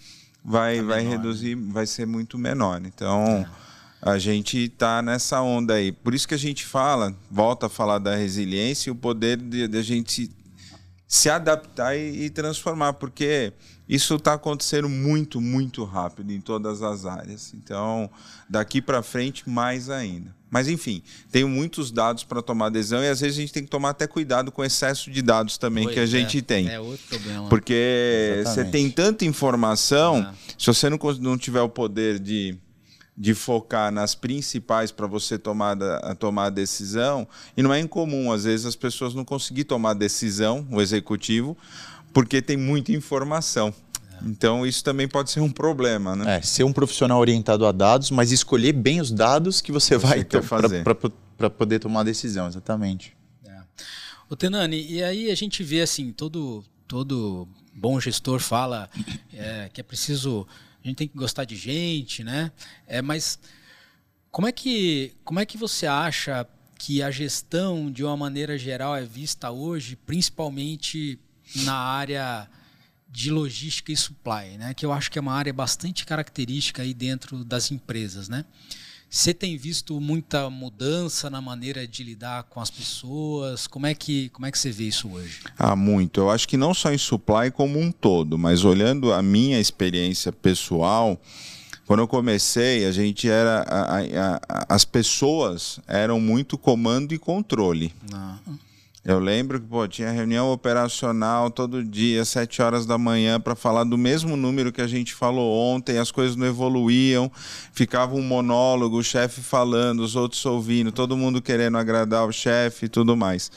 vai, 0.42 0.79
tá 0.79 0.85
vai 0.85 1.03
menor, 1.03 1.11
reduzir, 1.11 1.57
né? 1.57 1.73
vai 1.73 1.87
ser 1.87 2.07
muito 2.07 2.38
menor. 2.38 2.81
Então. 2.87 3.46
É 3.57 3.70
a 4.03 4.19
gente 4.19 4.59
está 4.65 5.03
nessa 5.03 5.41
onda 5.43 5.75
aí. 5.75 5.93
Por 5.93 6.15
isso 6.15 6.27
que 6.27 6.35
a 6.35 6.39
gente 6.39 6.65
fala, 6.65 7.15
volta 7.31 7.67
a 7.67 7.69
falar 7.69 7.99
da 7.99 8.17
resiliência 8.17 8.89
e 8.89 8.93
o 8.93 8.97
poder 8.97 9.37
de, 9.37 9.69
de 9.69 9.79
a 9.79 9.83
gente 9.83 10.31
se 11.07 11.29
adaptar 11.29 11.97
e, 11.97 12.27
e 12.27 12.31
transformar, 12.31 12.95
porque 12.95 13.53
isso 13.89 14.15
está 14.15 14.35
acontecendo 14.35 14.89
muito, 14.89 15.41
muito 15.41 15.83
rápido 15.85 16.33
em 16.33 16.41
todas 16.41 16.83
as 16.83 17.05
áreas. 17.05 17.53
Então, 17.53 18.09
daqui 18.49 18.81
para 18.81 19.03
frente, 19.03 19.49
mais 19.49 19.91
ainda. 19.91 20.33
Mas, 20.49 20.69
enfim, 20.69 21.03
tenho 21.31 21.49
muitos 21.49 21.91
dados 21.91 22.25
para 22.25 22.41
tomar 22.41 22.71
decisão 22.71 23.03
e 23.03 23.09
às 23.09 23.21
vezes 23.21 23.37
a 23.37 23.41
gente 23.41 23.53
tem 23.53 23.65
que 23.65 23.71
tomar 23.71 23.91
até 23.91 24.07
cuidado 24.07 24.51
com 24.51 24.63
o 24.63 24.65
excesso 24.65 25.11
de 25.11 25.21
dados 25.21 25.59
também 25.59 25.85
pois 25.85 25.95
que 25.95 26.01
a 26.01 26.05
é, 26.05 26.07
gente 26.07 26.41
tem. 26.43 26.69
É 26.69 26.81
outro 26.81 27.07
problema. 27.09 27.49
Porque 27.49 28.37
Exatamente. 28.41 28.67
você 28.67 28.71
tem 28.71 28.91
tanta 28.91 29.25
informação, 29.25 30.19
é. 30.19 30.35
se 30.59 30.67
você 30.67 30.89
não, 30.89 30.99
não 31.21 31.37
tiver 31.37 31.63
o 31.63 31.69
poder 31.69 32.19
de 32.19 32.57
de 33.16 33.35
focar 33.35 33.92
nas 33.92 34.14
principais 34.14 34.90
para 34.90 35.07
você 35.07 35.38
tomar 35.38 35.77
a, 35.83 36.14
tomar 36.14 36.46
a 36.46 36.51
decisão. 36.51 37.27
E 37.57 37.62
não 37.62 37.73
é 37.73 37.81
incomum, 37.81 38.33
às 38.33 38.44
vezes, 38.44 38.66
as 38.66 38.77
pessoas 38.77 39.14
não 39.14 39.25
conseguir 39.25 39.64
tomar 39.64 39.94
decisão, 39.94 40.66
o 40.70 40.81
executivo, 40.81 41.57
porque 42.12 42.40
tem 42.40 42.57
muita 42.57 42.92
informação. 42.92 43.75
Então, 44.23 44.66
isso 44.66 44.85
também 44.85 45.09
pode 45.09 45.31
ser 45.31 45.40
um 45.40 45.51
problema, 45.51 46.14
né? 46.14 46.37
É, 46.37 46.42
ser 46.42 46.64
um 46.64 46.73
profissional 46.73 47.18
orientado 47.18 47.66
a 47.66 47.73
dados, 47.73 48.11
mas 48.11 48.33
escolher 48.33 48.73
bem 48.73 49.01
os 49.01 49.11
dados 49.11 49.61
que 49.61 49.73
você, 49.73 49.99
você 49.99 50.07
vai 50.07 50.25
ter 50.25 50.42
para 51.37 51.51
poder 51.51 51.79
tomar 51.79 52.01
a 52.01 52.05
decisão, 52.05 52.46
exatamente. 52.46 53.16
É. 53.46 53.61
O 54.29 54.37
Tenani, 54.37 54.87
e 54.90 55.03
aí 55.03 55.31
a 55.31 55.35
gente 55.35 55.62
vê 55.62 55.81
assim, 55.81 56.12
todo, 56.12 56.62
todo 56.87 57.49
bom 57.75 57.99
gestor 57.99 58.40
fala 58.40 58.90
é, 59.33 59.70
que 59.73 59.81
é 59.81 59.85
preciso 59.85 60.46
a 60.83 60.88
gente 60.88 60.97
tem 60.97 61.09
que 61.09 61.16
gostar 61.16 61.45
de 61.45 61.57
gente, 61.57 62.25
né? 62.25 62.51
É, 62.87 63.03
mas 63.03 63.38
como 64.31 64.47
é 64.47 64.53
que 64.53 65.14
como 65.25 65.40
é 65.40 65.47
que 65.47 65.59
você 65.59 65.87
acha 65.87 66.47
que 66.79 67.03
a 67.03 67.11
gestão 67.11 67.90
de 67.90 68.03
uma 68.03 68.16
maneira 68.16 68.57
geral 68.57 68.97
é 68.97 69.05
vista 69.05 69.51
hoje, 69.51 69.97
principalmente 69.97 71.19
na 71.57 71.75
área 71.75 72.49
de 73.11 73.31
logística 73.31 73.93
e 73.93 73.97
supply, 73.97 74.57
né? 74.57 74.73
Que 74.73 74.87
eu 74.87 74.93
acho 74.93 75.11
que 75.11 75.19
é 75.19 75.21
uma 75.21 75.35
área 75.35 75.53
bastante 75.53 76.07
característica 76.07 76.83
aí 76.83 76.95
dentro 76.95 77.45
das 77.45 77.71
empresas, 77.71 78.29
né? 78.29 78.45
Você 79.12 79.35
tem 79.35 79.57
visto 79.57 80.01
muita 80.01 80.49
mudança 80.49 81.29
na 81.29 81.40
maneira 81.40 81.85
de 81.85 82.05
lidar 82.05 82.44
com 82.44 82.61
as 82.61 82.70
pessoas? 82.70 83.66
Como 83.66 83.85
é 83.85 83.92
que, 83.92 84.29
como 84.29 84.46
é 84.46 84.53
que 84.53 84.59
você 84.59 84.70
vê 84.70 84.85
isso 84.85 85.09
hoje? 85.09 85.40
Ah, 85.59 85.75
muito. 85.75 86.20
Eu 86.20 86.31
acho 86.31 86.46
que 86.46 86.57
não 86.57 86.73
só 86.73 86.92
em 86.92 86.99
supply 86.99 87.51
como 87.53 87.77
um 87.77 87.90
todo, 87.90 88.38
mas 88.38 88.64
olhando 88.64 89.12
a 89.12 89.20
minha 89.20 89.59
experiência 89.59 90.31
pessoal, 90.31 91.20
quando 91.87 91.99
eu 92.01 92.07
comecei, 92.07 92.87
a 92.87 92.92
gente 92.92 93.29
era. 93.29 93.62
A, 93.62 93.99
a, 93.99 94.37
a, 94.49 94.75
as 94.77 94.85
pessoas 94.85 95.81
eram 95.88 96.20
muito 96.20 96.57
comando 96.57 97.12
e 97.12 97.18
controle. 97.18 97.92
Ah. 98.12 98.38
Eu 99.03 99.19
lembro 99.19 99.59
que 99.59 99.67
pô, 99.67 99.89
tinha 99.89 100.11
reunião 100.11 100.53
operacional 100.53 101.51
todo 101.51 101.83
dia, 101.83 102.23
sete 102.23 102.61
horas 102.61 102.85
da 102.85 102.99
manhã, 102.99 103.41
para 103.41 103.57
falar 103.57 103.85
do 103.85 103.97
mesmo 103.97 104.37
número 104.37 104.71
que 104.71 104.83
a 104.83 104.87
gente 104.87 105.15
falou 105.15 105.75
ontem, 105.75 105.97
as 105.97 106.11
coisas 106.11 106.37
não 106.37 106.47
evoluíam, 106.47 107.33
ficava 107.73 108.15
um 108.15 108.23
monólogo, 108.23 108.99
o 108.99 109.03
chefe 109.03 109.41
falando, 109.41 110.01
os 110.01 110.17
outros 110.17 110.45
ouvindo, 110.45 110.93
todo 110.93 111.17
mundo 111.17 111.41
querendo 111.41 111.79
agradar 111.79 112.27
o 112.27 112.33
chefe 112.33 112.87
e 112.87 112.89
tudo 112.91 113.17
mais. 113.17 113.51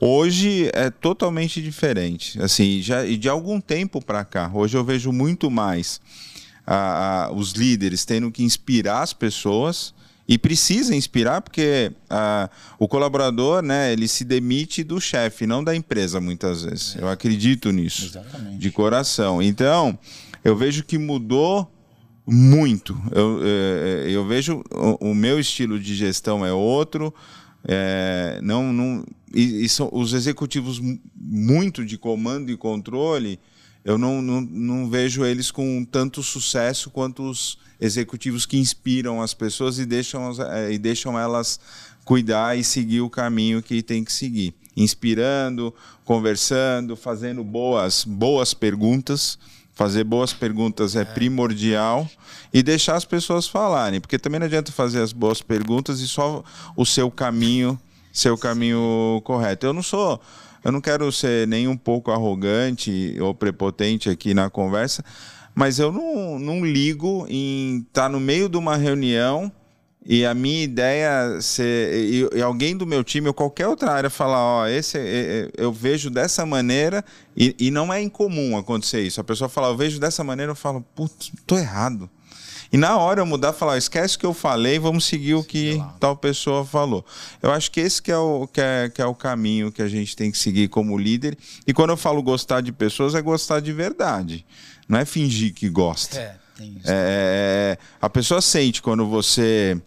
Hoje 0.00 0.70
é 0.72 0.88
totalmente 0.88 1.60
diferente. 1.60 2.40
Assim, 2.40 2.80
já, 2.80 3.04
e 3.04 3.18
de 3.18 3.28
algum 3.28 3.60
tempo 3.60 4.02
para 4.02 4.24
cá, 4.24 4.50
hoje 4.52 4.78
eu 4.78 4.84
vejo 4.84 5.12
muito 5.12 5.50
mais 5.50 6.00
a, 6.66 7.26
a, 7.26 7.32
os 7.32 7.52
líderes 7.52 8.06
tendo 8.06 8.30
que 8.30 8.42
inspirar 8.42 9.02
as 9.02 9.12
pessoas 9.12 9.94
e 10.28 10.36
precisa 10.36 10.94
inspirar 10.94 11.40
porque 11.40 11.92
ah, 12.10 12.50
o 12.78 12.88
colaborador 12.88 13.62
né 13.62 13.92
ele 13.92 14.08
se 14.08 14.24
demite 14.24 14.82
do 14.82 15.00
chefe 15.00 15.46
não 15.46 15.62
da 15.62 15.74
empresa 15.74 16.20
muitas 16.20 16.62
vezes 16.62 16.96
é. 16.96 17.02
eu 17.02 17.08
acredito 17.08 17.70
nisso 17.70 18.06
Exatamente. 18.06 18.58
de 18.58 18.70
coração 18.70 19.40
então 19.40 19.98
eu 20.42 20.56
vejo 20.56 20.82
que 20.84 20.98
mudou 20.98 21.70
muito 22.26 23.00
eu, 23.12 23.40
é, 23.44 24.08
é, 24.08 24.10
eu 24.10 24.26
vejo 24.26 24.64
o, 24.72 25.10
o, 25.10 25.14
meu 25.14 25.38
estilo 25.38 25.78
de 25.78 25.94
gestão 25.94 26.44
é 26.44 26.52
outro 26.52 27.14
é, 27.64 28.40
não, 28.42 28.72
não 28.72 29.04
e, 29.32 29.64
e 29.64 29.68
são 29.68 29.88
os 29.92 30.12
executivos 30.12 30.80
muito 31.14 31.84
de 31.84 31.96
comando 31.96 32.50
e 32.50 32.56
controle 32.56 33.38
eu 33.84 33.96
não, 33.96 34.20
não, 34.20 34.40
não 34.40 34.90
vejo 34.90 35.24
eles 35.24 35.52
com 35.52 35.84
tanto 35.84 36.20
sucesso 36.20 36.90
quanto 36.90 37.22
os 37.22 37.56
executivos 37.80 38.46
que 38.46 38.58
inspiram 38.58 39.20
as 39.20 39.34
pessoas 39.34 39.78
e 39.78 39.86
deixam, 39.86 40.32
eh, 40.50 40.72
e 40.72 40.78
deixam 40.78 41.18
elas 41.18 41.60
cuidar 42.04 42.56
e 42.56 42.64
seguir 42.64 43.00
o 43.00 43.10
caminho 43.10 43.62
que 43.62 43.82
tem 43.82 44.04
que 44.04 44.12
seguir. 44.12 44.54
Inspirando, 44.76 45.74
conversando, 46.04 46.96
fazendo 46.96 47.42
boas, 47.42 48.04
boas 48.04 48.54
perguntas. 48.54 49.38
Fazer 49.74 50.04
boas 50.04 50.32
perguntas 50.32 50.96
é, 50.96 51.02
é 51.02 51.04
primordial 51.04 52.08
e 52.50 52.62
deixar 52.62 52.96
as 52.96 53.04
pessoas 53.04 53.46
falarem, 53.46 54.00
porque 54.00 54.18
também 54.18 54.40
não 54.40 54.46
adianta 54.46 54.72
fazer 54.72 55.02
as 55.02 55.12
boas 55.12 55.42
perguntas 55.42 56.00
e 56.00 56.08
só 56.08 56.42
o 56.74 56.86
seu 56.86 57.10
caminho, 57.10 57.78
seu 58.10 58.38
caminho 58.38 59.20
correto. 59.22 59.66
Eu 59.66 59.74
não 59.74 59.82
sou 59.82 60.18
eu 60.66 60.72
não 60.72 60.80
quero 60.80 61.12
ser 61.12 61.46
nem 61.46 61.68
um 61.68 61.76
pouco 61.76 62.10
arrogante 62.10 63.16
ou 63.20 63.32
prepotente 63.32 64.10
aqui 64.10 64.34
na 64.34 64.50
conversa, 64.50 65.04
mas 65.56 65.78
eu 65.78 65.90
não, 65.90 66.38
não 66.38 66.62
ligo 66.62 67.26
em 67.30 67.78
estar 67.78 68.02
tá 68.02 68.08
no 68.10 68.20
meio 68.20 68.46
de 68.46 68.58
uma 68.58 68.76
reunião 68.76 69.50
e 70.04 70.22
a 70.26 70.34
minha 70.34 70.62
ideia 70.62 71.40
ser 71.40 72.28
e, 72.34 72.42
alguém 72.42 72.76
do 72.76 72.86
meu 72.86 73.02
time 73.02 73.28
ou 73.28 73.34
qualquer 73.34 73.66
outra 73.66 73.90
área 73.90 74.10
falar, 74.10 74.38
ó, 74.38 74.66
esse 74.66 74.98
eu 75.56 75.72
vejo 75.72 76.10
dessa 76.10 76.44
maneira 76.44 77.02
e, 77.34 77.56
e 77.58 77.70
não 77.70 77.90
é 77.90 78.02
incomum 78.02 78.58
acontecer 78.58 79.00
isso. 79.00 79.18
A 79.18 79.24
pessoa 79.24 79.48
fala, 79.48 79.68
eu 79.68 79.76
vejo 79.78 79.98
dessa 79.98 80.22
maneira, 80.22 80.52
eu 80.52 80.56
falo, 80.56 80.84
putz, 80.94 81.32
tô 81.46 81.56
errado. 81.56 82.08
E 82.72 82.76
na 82.76 82.96
hora 82.96 83.20
eu 83.20 83.26
mudar, 83.26 83.52
falar, 83.52 83.78
esquece 83.78 84.16
o 84.16 84.18
que 84.18 84.26
eu 84.26 84.34
falei, 84.34 84.78
vamos 84.78 85.04
seguir 85.04 85.34
o 85.34 85.44
que 85.44 85.80
tal 86.00 86.16
pessoa 86.16 86.64
falou. 86.64 87.04
Eu 87.42 87.52
acho 87.52 87.70
que 87.70 87.80
esse 87.80 88.02
que 88.02 88.10
é, 88.10 88.18
o, 88.18 88.46
que, 88.46 88.60
é, 88.60 88.88
que 88.88 89.00
é 89.00 89.06
o 89.06 89.14
caminho 89.14 89.70
que 89.70 89.82
a 89.82 89.88
gente 89.88 90.16
tem 90.16 90.30
que 90.30 90.38
seguir 90.38 90.68
como 90.68 90.98
líder. 90.98 91.38
E 91.66 91.72
quando 91.72 91.90
eu 91.90 91.96
falo 91.96 92.22
gostar 92.22 92.60
de 92.60 92.72
pessoas, 92.72 93.14
é 93.14 93.22
gostar 93.22 93.60
de 93.60 93.72
verdade. 93.72 94.44
Não 94.88 94.98
é 94.98 95.04
fingir 95.04 95.54
que 95.54 95.68
gosta. 95.68 96.18
É, 96.18 96.36
tem 96.56 96.76
isso. 96.76 96.86
É, 96.86 97.76
é 97.76 97.78
a 98.00 98.10
pessoa 98.10 98.40
sente 98.40 98.82
quando 98.82 99.06
você 99.06 99.80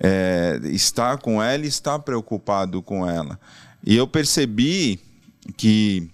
é, 0.00 0.60
está 0.64 1.16
com 1.16 1.42
ela 1.42 1.64
e 1.64 1.68
está 1.68 1.98
preocupado 1.98 2.82
com 2.82 3.08
ela. 3.08 3.38
E 3.84 3.96
eu 3.96 4.06
percebi 4.06 5.00
que 5.56 6.10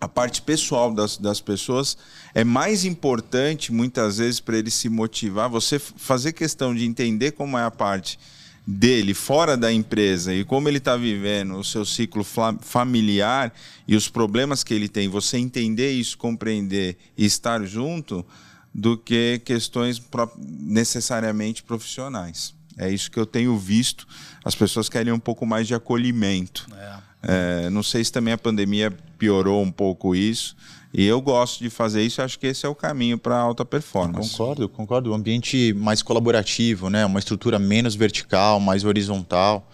a 0.00 0.08
parte 0.08 0.42
pessoal 0.42 0.92
das, 0.92 1.16
das 1.16 1.40
pessoas 1.40 1.96
é 2.34 2.44
mais 2.44 2.84
importante, 2.84 3.72
muitas 3.72 4.18
vezes, 4.18 4.40
para 4.40 4.58
ele 4.58 4.70
se 4.70 4.88
motivar, 4.88 5.48
você 5.48 5.78
fazer 5.78 6.32
questão 6.32 6.74
de 6.74 6.84
entender 6.84 7.32
como 7.32 7.56
é 7.56 7.64
a 7.64 7.70
parte 7.70 8.18
dele 8.66 9.14
fora 9.14 9.56
da 9.56 9.72
empresa 9.72 10.34
e 10.34 10.44
como 10.44 10.68
ele 10.68 10.78
está 10.78 10.96
vivendo 10.96 11.54
o 11.54 11.64
seu 11.64 11.84
ciclo 11.84 12.26
familiar 12.60 13.54
e 13.86 13.94
os 13.94 14.08
problemas 14.08 14.64
que 14.64 14.74
ele 14.74 14.88
tem, 14.88 15.08
você 15.08 15.38
entender 15.38 15.92
isso, 15.92 16.18
compreender 16.18 16.98
e 17.16 17.24
estar 17.24 17.64
junto, 17.64 18.26
do 18.74 18.98
que 18.98 19.40
questões 19.42 20.02
necessariamente 20.38 21.62
profissionais. 21.62 22.54
É 22.76 22.90
isso 22.90 23.10
que 23.10 23.18
eu 23.18 23.24
tenho 23.24 23.56
visto. 23.56 24.06
As 24.44 24.54
pessoas 24.54 24.90
querem 24.90 25.10
um 25.10 25.18
pouco 25.18 25.46
mais 25.46 25.66
de 25.66 25.74
acolhimento. 25.74 26.66
É 26.76 27.05
É, 27.28 27.68
não 27.70 27.82
sei 27.82 28.04
se 28.04 28.12
também 28.12 28.32
a 28.32 28.38
pandemia 28.38 28.92
piorou 29.18 29.60
um 29.60 29.70
pouco 29.70 30.14
isso. 30.14 30.56
E 30.94 31.04
eu 31.04 31.20
gosto 31.20 31.58
de 31.58 31.68
fazer 31.68 32.02
isso, 32.02 32.22
acho 32.22 32.38
que 32.38 32.46
esse 32.46 32.64
é 32.64 32.68
o 32.68 32.74
caminho 32.74 33.18
para 33.18 33.36
alta 33.36 33.64
performance. 33.64 34.30
Concordo, 34.30 34.68
concordo. 34.68 35.10
Um 35.10 35.14
ambiente 35.14 35.74
mais 35.74 36.02
colaborativo, 36.02 36.88
né? 36.88 37.04
uma 37.04 37.18
estrutura 37.18 37.58
menos 37.58 37.94
vertical, 37.96 38.60
mais 38.60 38.84
horizontal. 38.84 39.68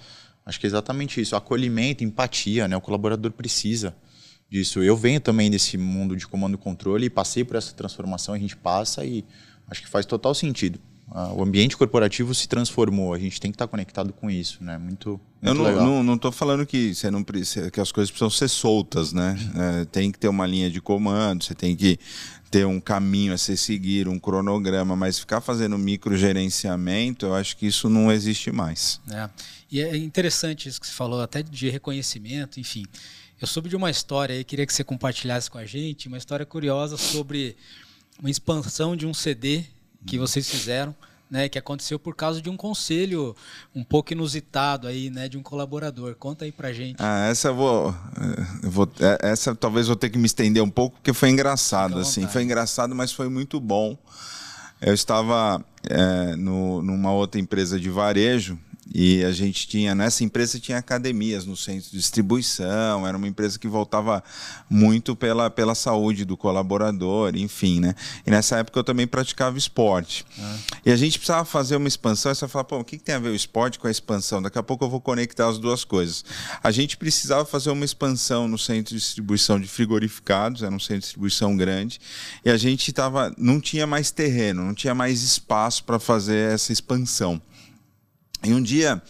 Acho 0.44 0.58
que 0.58 0.66
é 0.66 0.68
exatamente 0.68 1.20
isso. 1.20 1.36
Acolhimento, 1.36 2.02
empatia, 2.02 2.66
né? 2.66 2.76
O 2.76 2.80
colaborador 2.80 3.30
precisa 3.30 3.94
disso. 4.50 4.82
Eu 4.82 4.96
venho 4.96 5.20
também 5.20 5.50
desse 5.50 5.76
mundo 5.76 6.16
de 6.16 6.26
comando 6.26 6.54
e 6.54 6.58
controle 6.58 7.06
e 7.06 7.10
passei 7.10 7.44
por 7.44 7.56
essa 7.56 7.72
transformação, 7.72 8.34
a 8.34 8.38
gente 8.38 8.56
passa 8.56 9.04
e 9.04 9.24
acho 9.68 9.82
que 9.82 9.88
faz 9.88 10.04
total 10.04 10.34
sentido. 10.34 10.80
O 11.34 11.42
ambiente 11.42 11.76
corporativo 11.76 12.34
se 12.34 12.48
transformou, 12.48 13.12
a 13.12 13.18
gente 13.18 13.38
tem 13.38 13.50
que 13.50 13.54
estar 13.56 13.66
conectado 13.66 14.12
com 14.14 14.30
isso, 14.30 14.64
né? 14.64 14.78
Muito, 14.78 15.10
muito 15.10 15.20
Eu 15.42 15.54
não, 15.54 15.64
legal. 15.64 15.84
não, 15.84 16.02
não 16.02 16.16
tô 16.16 16.32
falando 16.32 16.64
que, 16.64 16.94
você 16.94 17.10
não, 17.10 17.22
precisa- 17.22 17.70
que 17.70 17.78
as 17.80 17.92
coisas 17.92 18.10
precisam 18.10 18.30
ser 18.30 18.48
soltas, 18.48 19.12
né? 19.12 19.36
É, 19.82 19.84
tem 19.84 20.10
que 20.10 20.18
ter 20.18 20.28
uma 20.28 20.46
linha 20.46 20.70
de 20.70 20.80
comando, 20.80 21.44
você 21.44 21.54
tem 21.54 21.76
que 21.76 21.98
ter 22.50 22.66
um 22.66 22.80
caminho 22.80 23.34
a 23.34 23.38
ser 23.38 23.58
seguir, 23.58 24.08
um 24.08 24.18
cronograma, 24.18 24.96
mas 24.96 25.18
ficar 25.18 25.40
fazendo 25.42 25.76
microgerenciamento, 25.76 27.26
eu 27.26 27.34
acho 27.34 27.56
que 27.56 27.66
isso 27.66 27.88
não 27.88 28.10
existe 28.10 28.50
mais. 28.50 29.00
né? 29.06 29.28
E 29.70 29.80
é 29.80 29.96
interessante 29.96 30.68
isso 30.68 30.80
que 30.80 30.86
você 30.86 30.92
falou, 30.92 31.20
até 31.20 31.42
de 31.42 31.68
reconhecimento, 31.68 32.58
enfim. 32.60 32.84
Eu 33.40 33.46
soube 33.46 33.68
de 33.68 33.76
uma 33.76 33.90
história 33.90 34.34
aí, 34.34 34.44
queria 34.44 34.64
que 34.66 34.72
você 34.72 34.84
compartilhasse 34.84 35.50
com 35.50 35.58
a 35.58 35.66
gente, 35.66 36.08
uma 36.08 36.18
história 36.18 36.46
curiosa 36.46 36.96
sobre 36.96 37.56
uma 38.20 38.30
expansão 38.30 38.94
de 38.96 39.06
um 39.06 39.12
CD 39.14 39.64
que 40.06 40.18
vocês 40.18 40.48
fizeram, 40.48 40.94
né, 41.30 41.48
que 41.48 41.58
aconteceu 41.58 41.98
por 41.98 42.14
causa 42.14 42.42
de 42.42 42.50
um 42.50 42.56
conselho 42.56 43.34
um 43.74 43.82
pouco 43.82 44.12
inusitado 44.12 44.86
aí, 44.86 45.08
né, 45.08 45.28
de 45.28 45.38
um 45.38 45.42
colaborador. 45.42 46.14
Conta 46.16 46.44
aí 46.44 46.52
pra 46.52 46.72
gente. 46.72 46.96
Ah, 46.98 47.26
essa 47.30 47.48
eu 47.48 47.54
vou, 47.54 47.94
eu 48.62 48.70
vou. 48.70 48.90
é, 49.00 49.30
Essa 49.30 49.54
talvez 49.54 49.86
vou 49.86 49.96
ter 49.96 50.10
que 50.10 50.18
me 50.18 50.26
estender 50.26 50.62
um 50.62 50.68
pouco, 50.70 50.96
porque 50.96 51.12
foi 51.12 51.30
engraçado, 51.30 51.94
Fica 51.94 52.02
assim. 52.02 52.28
Foi 52.28 52.42
engraçado, 52.42 52.94
mas 52.94 53.12
foi 53.12 53.28
muito 53.28 53.58
bom. 53.58 53.96
Eu 54.80 54.92
estava 54.92 55.64
é, 55.88 56.36
no, 56.36 56.82
numa 56.82 57.12
outra 57.12 57.40
empresa 57.40 57.80
de 57.80 57.88
varejo 57.88 58.58
e 58.94 59.24
a 59.24 59.32
gente 59.32 59.66
tinha, 59.66 59.94
nessa 59.94 60.22
empresa 60.22 60.60
tinha 60.60 60.78
academias 60.78 61.46
no 61.46 61.56
centro 61.56 61.90
de 61.90 61.96
distribuição, 61.96 63.06
era 63.06 63.16
uma 63.16 63.26
empresa 63.26 63.58
que 63.58 63.66
voltava 63.66 64.22
muito 64.68 65.16
pela, 65.16 65.50
pela 65.50 65.74
saúde 65.74 66.24
do 66.24 66.36
colaborador, 66.36 67.34
enfim, 67.36 67.80
né? 67.80 67.94
E 68.26 68.30
nessa 68.30 68.58
época 68.58 68.78
eu 68.78 68.84
também 68.84 69.06
praticava 69.06 69.56
esporte. 69.56 70.26
E 70.84 70.90
a 70.90 70.96
gente 70.96 71.18
precisava 71.18 71.44
fazer 71.44 71.76
uma 71.76 71.88
expansão, 71.88 72.32
e 72.32 72.34
você 72.34 72.46
fala, 72.46 72.64
pô, 72.64 72.78
o 72.80 72.84
que, 72.84 72.98
que 72.98 73.04
tem 73.04 73.14
a 73.14 73.18
ver 73.18 73.30
o 73.30 73.34
esporte 73.34 73.78
com 73.78 73.86
a 73.86 73.90
expansão? 73.90 74.42
Daqui 74.42 74.58
a 74.58 74.62
pouco 74.62 74.84
eu 74.84 74.90
vou 74.90 75.00
conectar 75.00 75.48
as 75.48 75.58
duas 75.58 75.84
coisas. 75.84 76.24
A 76.62 76.70
gente 76.70 76.96
precisava 76.96 77.44
fazer 77.44 77.70
uma 77.70 77.84
expansão 77.84 78.46
no 78.46 78.58
centro 78.58 78.94
de 78.94 79.00
distribuição 79.00 79.58
de 79.58 79.68
frigorificados, 79.68 80.62
era 80.62 80.74
um 80.74 80.78
centro 80.78 80.96
de 80.96 81.04
distribuição 81.04 81.56
grande, 81.56 82.00
e 82.44 82.50
a 82.50 82.56
gente 82.56 82.92
tava, 82.92 83.34
não 83.38 83.60
tinha 83.60 83.86
mais 83.86 84.10
terreno, 84.10 84.62
não 84.62 84.74
tinha 84.74 84.94
mais 84.94 85.22
espaço 85.22 85.84
para 85.84 85.98
fazer 85.98 86.52
essa 86.52 86.72
expansão. 86.72 87.40
E 88.44 88.52
um 88.52 88.62
dia 88.62 89.00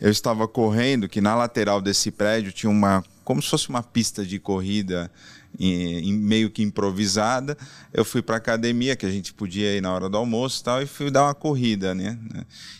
eu 0.00 0.10
estava 0.10 0.46
correndo, 0.46 1.08
que 1.08 1.20
na 1.20 1.34
lateral 1.34 1.80
desse 1.80 2.10
prédio 2.10 2.52
tinha 2.52 2.70
uma, 2.70 3.02
como 3.24 3.40
se 3.40 3.48
fosse 3.48 3.68
uma 3.68 3.82
pista 3.82 4.24
de 4.24 4.38
corrida 4.38 5.10
em, 5.58 6.10
em- 6.10 6.12
meio 6.12 6.50
que 6.50 6.62
improvisada. 6.62 7.56
Eu 7.92 8.04
fui 8.04 8.20
para 8.20 8.36
academia, 8.36 8.96
que 8.96 9.06
a 9.06 9.10
gente 9.10 9.32
podia 9.32 9.74
ir 9.76 9.80
na 9.80 9.92
hora 9.94 10.08
do 10.08 10.16
almoço 10.16 10.60
e 10.60 10.64
tal, 10.64 10.82
e 10.82 10.86
fui 10.86 11.10
dar 11.10 11.24
uma 11.24 11.34
corrida, 11.34 11.94
né? 11.94 12.18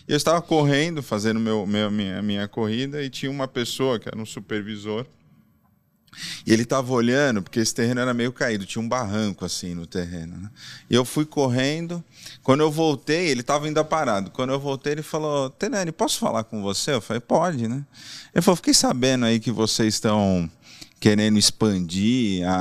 Eu 0.07 0.17
estava 0.17 0.41
correndo, 0.41 1.01
fazendo 1.01 1.39
meu, 1.39 1.65
meu, 1.65 1.89
minha, 1.89 2.21
minha 2.21 2.47
corrida, 2.47 3.01
e 3.01 3.09
tinha 3.09 3.31
uma 3.31 3.47
pessoa 3.47 3.97
que 3.99 4.07
era 4.07 4.17
um 4.19 4.25
supervisor. 4.25 5.05
E 6.45 6.53
ele 6.53 6.63
estava 6.63 6.91
olhando, 6.91 7.41
porque 7.41 7.59
esse 7.59 7.73
terreno 7.73 8.01
era 8.01 8.13
meio 8.13 8.31
caído, 8.31 8.65
tinha 8.65 8.81
um 8.81 8.87
barranco 8.87 9.45
assim 9.45 9.73
no 9.73 9.85
terreno. 9.85 10.37
Né? 10.37 10.49
E 10.89 10.95
eu 10.95 11.05
fui 11.05 11.25
correndo. 11.25 12.03
Quando 12.43 12.61
eu 12.61 12.71
voltei, 12.71 13.27
ele 13.27 13.41
estava 13.41 13.65
ainda 13.65 13.83
parado. 13.83 14.31
Quando 14.31 14.51
eu 14.51 14.59
voltei, 14.59 14.93
ele 14.93 15.03
falou: 15.03 15.49
Tenani, 15.49 15.91
posso 15.91 16.19
falar 16.19 16.43
com 16.43 16.61
você? 16.61 16.91
Eu 16.91 17.01
falei: 17.01 17.19
Pode, 17.19 17.67
né? 17.67 17.83
Ele 18.33 18.41
falou: 18.41 18.55
Fiquei 18.55 18.73
sabendo 18.73 19.25
aí 19.25 19.39
que 19.39 19.51
vocês 19.51 19.93
estão 19.95 20.49
querendo 20.99 21.37
expandir 21.37 22.47
a 22.47 22.57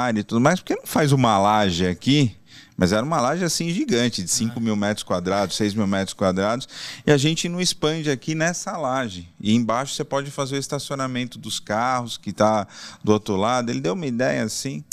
área 0.00 0.20
e 0.20 0.24
tudo 0.24 0.40
mais, 0.40 0.60
por 0.60 0.66
que 0.66 0.76
não 0.76 0.86
faz 0.86 1.12
uma 1.12 1.38
laje 1.38 1.86
aqui? 1.86 2.36
Mas 2.76 2.92
era 2.92 3.04
uma 3.04 3.20
laje 3.20 3.44
assim 3.44 3.70
gigante, 3.70 4.22
de 4.22 4.30
5 4.30 4.60
mil 4.60 4.76
metros 4.76 5.02
quadrados, 5.02 5.56
6 5.56 5.74
mil 5.74 5.86
metros 5.86 6.12
quadrados, 6.12 6.68
e 7.06 7.10
a 7.10 7.16
gente 7.16 7.48
não 7.48 7.60
expande 7.60 8.10
aqui 8.10 8.34
nessa 8.34 8.76
laje. 8.76 9.28
E 9.40 9.54
embaixo 9.54 9.94
você 9.94 10.04
pode 10.04 10.30
fazer 10.30 10.56
o 10.56 10.58
estacionamento 10.58 11.38
dos 11.38 11.58
carros, 11.58 12.18
que 12.18 12.30
está 12.30 12.66
do 13.02 13.12
outro 13.12 13.36
lado. 13.36 13.70
Ele 13.70 13.80
deu 13.80 13.94
uma 13.94 14.06
ideia 14.06 14.42
assim. 14.42 14.84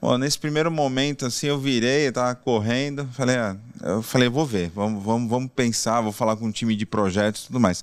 Bom, 0.00 0.16
nesse 0.16 0.38
primeiro 0.38 0.70
momento, 0.70 1.26
assim, 1.26 1.48
eu 1.48 1.58
virei, 1.58 2.06
eu 2.06 2.12
tava 2.12 2.32
correndo, 2.36 3.08
falei, 3.12 3.36
ah, 3.36 3.56
eu 3.82 4.00
falei, 4.00 4.28
vou 4.28 4.46
ver, 4.46 4.70
vamos, 4.72 5.02
vamos, 5.02 5.28
vamos 5.28 5.50
pensar, 5.54 6.00
vou 6.00 6.12
falar 6.12 6.36
com 6.36 6.46
um 6.46 6.52
time 6.52 6.76
de 6.76 6.86
projetos 6.86 7.42
e 7.42 7.46
tudo 7.48 7.58
mais. 7.58 7.82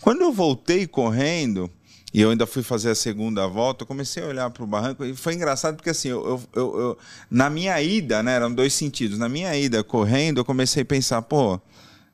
Quando 0.00 0.22
eu 0.22 0.32
voltei 0.32 0.86
correndo, 0.86 1.70
e 2.12 2.20
eu 2.20 2.30
ainda 2.30 2.46
fui 2.46 2.62
fazer 2.62 2.90
a 2.90 2.94
segunda 2.94 3.46
volta, 3.46 3.86
comecei 3.86 4.22
a 4.22 4.26
olhar 4.26 4.50
para 4.50 4.64
o 4.64 4.66
barranco 4.66 5.04
e 5.04 5.14
foi 5.14 5.34
engraçado 5.34 5.76
porque 5.76 5.90
assim, 5.90 6.08
eu, 6.08 6.42
eu- 6.54 6.78
eu- 6.80 6.98
na 7.30 7.48
minha 7.48 7.80
ida, 7.80 8.22
né, 8.22 8.34
eram 8.34 8.52
dois 8.52 8.72
sentidos. 8.74 9.18
Na 9.18 9.28
minha 9.28 9.54
ida 9.56 9.84
correndo, 9.84 10.38
eu 10.38 10.44
comecei 10.44 10.82
a 10.82 10.86
pensar, 10.86 11.22
pô, 11.22 11.60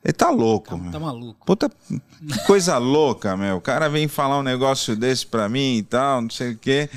ele 0.04 0.12
tá 0.12 0.30
louco. 0.30 0.78
Tá, 0.78 0.90
tá 0.92 1.00
maluco. 1.00 1.46
Puta 1.46 1.68
que 1.70 2.38
coisa 2.46 2.76
louca, 2.78 3.36
meu. 3.36 3.56
O 3.56 3.60
cara 3.60 3.88
vem 3.88 4.06
falar 4.06 4.38
um 4.38 4.42
negócio 4.42 4.94
desse 4.94 5.26
pra 5.26 5.48
mim 5.48 5.78
e 5.78 5.82
tal, 5.82 6.20
não 6.22 6.30
sei 6.30 6.52
o 6.52 6.58
quê. 6.58 6.88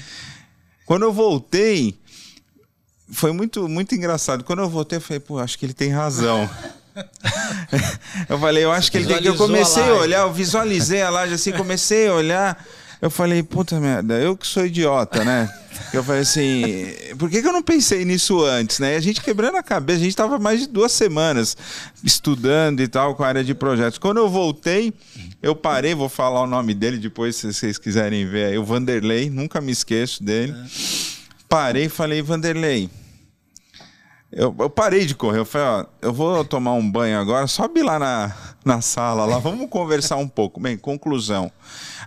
Quando 0.86 1.04
eu 1.04 1.14
voltei, 1.14 1.98
foi 3.12 3.32
muito, 3.32 3.68
muito 3.70 3.96
engraçado. 3.96 4.44
Quando 4.44 4.60
eu 4.62 4.70
voltei, 4.70 4.98
eu 4.98 5.02
falei, 5.02 5.20
pô, 5.20 5.40
acho 5.40 5.58
que 5.58 5.66
ele 5.66 5.74
tem 5.74 5.90
razão. 5.90 6.48
eu 8.28 8.38
falei, 8.40 8.64
eu 8.64 8.72
acho 8.72 8.92
que 8.92 8.98
ele 8.98 9.08
tem 9.08 9.22
que. 9.22 9.28
Eu 9.28 9.34
a 9.34 9.38
comecei 9.38 9.84
a, 9.84 9.88
laje. 9.88 10.00
olhar, 10.02 10.20
eu 10.22 10.34
visualizei 10.34 11.02
a 11.02 11.10
laje 11.10 11.34
assim, 11.34 11.52
comecei 11.52 12.08
a 12.08 12.14
olhar. 12.14 12.66
Eu 13.02 13.10
falei, 13.10 13.42
puta 13.42 13.80
merda, 13.80 14.16
eu 14.20 14.36
que 14.36 14.46
sou 14.46 14.66
idiota, 14.66 15.24
né? 15.24 15.50
Eu 15.94 16.04
falei 16.04 16.22
assim, 16.22 16.64
por 17.18 17.30
que, 17.30 17.42
que 17.42 17.48
eu 17.48 17.54
não 17.54 17.64
pensei 17.64 18.04
nisso 18.04 18.44
antes, 18.44 18.80
né? 18.80 18.94
E 18.94 18.96
a 18.96 19.00
gente 19.00 19.22
quebrando 19.22 19.56
a 19.56 19.64
cabeça, 19.64 20.02
a 20.02 20.04
gente 20.04 20.16
tava 20.16 20.38
mais 20.38 20.60
de 20.60 20.68
duas 20.68 20.92
semanas 20.92 21.58
estudando 22.04 22.82
e 22.82 22.88
tal 22.88 23.16
com 23.16 23.24
a 23.24 23.28
área 23.28 23.44
de 23.44 23.56
projetos. 23.56 23.98
Quando 23.98 24.18
eu 24.18 24.30
voltei, 24.30 24.94
eu 25.42 25.56
parei, 25.56 25.96
vou 25.96 26.10
falar 26.10 26.42
o 26.42 26.48
nome 26.48 26.76
dele 26.76 26.98
depois, 26.98 27.38
se 27.38 27.52
vocês 27.52 27.78
quiserem 27.78 28.28
ver 28.28 28.48
aí, 28.48 28.58
o 28.58 28.64
Vanderlei, 28.64 29.30
nunca 29.30 29.62
me 29.62 29.72
esqueço 29.72 30.22
dele. 30.22 30.54
Parei 31.48 31.86
e 31.86 31.90
falei, 31.90 32.22
Vanderlei, 32.22 32.90
eu, 34.32 34.56
eu 34.60 34.70
parei 34.70 35.06
de 35.06 35.16
correr. 35.16 35.40
Eu 35.40 35.46
falei, 35.46 35.68
ó, 35.68 35.86
eu 36.02 36.14
vou 36.14 36.46
tomar 36.46 36.74
um 36.74 36.90
banho 36.90 37.20
agora, 37.20 37.48
sobe 37.48 37.82
lá 37.82 37.98
na, 37.98 38.36
na 38.64 38.80
sala, 38.80 39.26
lá, 39.26 39.40
vamos 39.40 39.68
conversar 39.70 40.18
um 40.18 40.28
pouco. 40.28 40.60
Bem, 40.60 40.78
conclusão. 40.78 41.52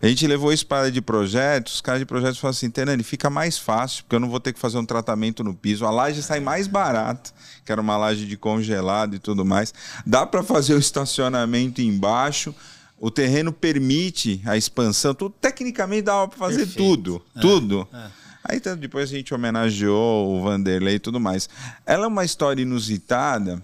A 0.00 0.06
gente 0.06 0.26
levou 0.26 0.52
isso 0.52 0.66
para 0.66 0.90
de 0.90 1.00
projetos, 1.00 1.74
os 1.74 1.80
caras 1.80 2.00
de 2.00 2.06
projetos 2.06 2.38
falaram 2.38 2.56
assim, 2.56 2.70
Tenani, 2.70 3.02
fica 3.02 3.28
mais 3.28 3.58
fácil, 3.58 4.04
porque 4.04 4.16
eu 4.16 4.20
não 4.20 4.28
vou 4.28 4.40
ter 4.40 4.52
que 4.52 4.58
fazer 4.58 4.78
um 4.78 4.84
tratamento 4.84 5.42
no 5.42 5.54
piso. 5.54 5.84
A 5.84 5.90
laje 5.90 6.22
sai 6.22 6.40
mais 6.40 6.66
barata, 6.66 7.30
que 7.64 7.72
era 7.72 7.80
uma 7.80 7.96
laje 7.96 8.26
de 8.26 8.36
congelado 8.36 9.14
e 9.14 9.18
tudo 9.18 9.44
mais. 9.44 9.74
Dá 10.06 10.24
para 10.24 10.42
fazer 10.42 10.74
o 10.74 10.78
estacionamento 10.78 11.80
embaixo. 11.80 12.54
O 12.98 13.10
terreno 13.10 13.52
permite 13.52 14.40
a 14.46 14.56
expansão. 14.56 15.12
Tudo, 15.12 15.34
tecnicamente 15.40 16.02
dava 16.02 16.28
para 16.28 16.38
fazer 16.38 16.66
Perfeito. 16.66 16.76
tudo. 16.76 17.22
tudo. 17.40 17.88
Aí 18.44 18.56
então, 18.58 18.76
depois 18.76 19.10
a 19.10 19.14
gente 19.16 19.32
homenageou 19.32 20.36
o 20.36 20.42
Vanderlei 20.42 20.96
e 20.96 20.98
tudo 20.98 21.20
mais. 21.20 21.48
Ela 21.86 22.04
é 22.04 22.08
uma 22.08 22.24
história 22.24 22.62
inusitada, 22.62 23.62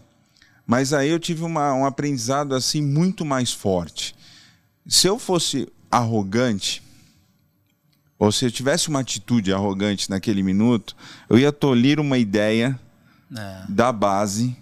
mas 0.67 0.93
aí 0.93 1.09
eu 1.11 1.19
tive 1.19 1.43
uma- 1.45 1.75
um 1.75 1.85
aprendizado 1.85 2.55
assim 2.55 2.81
muito 2.83 3.25
mais 3.25 3.53
forte. 3.53 4.14
Se 4.87 5.07
eu 5.07 5.19
fosse 5.19 5.69
arrogante, 5.91 6.83
ou 8.19 8.31
se 8.33 8.45
eu 8.45 8.51
tivesse 8.51 8.88
uma 8.88 9.01
atitude 9.01 9.53
arrogante 9.53 10.11
naquele 10.11 10.43
minuto, 10.43 10.97
eu 11.29 11.38
ia 11.38 11.53
tolir 11.53 11.99
uma 12.01 12.19
ideia 12.19 12.79
É. 13.37 13.62
da 13.69 13.93
base, 13.93 14.57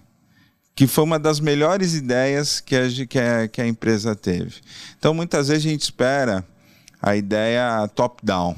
que 0.75 0.87
foi 0.87 1.05
uma 1.05 1.19
das 1.19 1.41
melhores 1.41 1.95
ideias 1.95 2.61
que 2.61 2.75
a, 2.77 2.83
que 3.09 3.19
a, 3.19 3.49
que 3.49 3.61
a 3.63 3.67
empresa 3.67 4.15
teve. 4.15 4.57
Então, 4.99 5.15
muitas 5.15 5.49
vezes 5.49 5.65
a 5.65 5.69
gente 5.71 5.83
espera 5.83 6.45
a 7.01 7.17
ideia 7.17 7.89
top-down, 7.95 8.57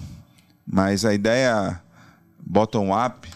mas 0.70 1.04
a 1.04 1.14
ideia 1.14 1.80
bottom-up, 2.38 3.28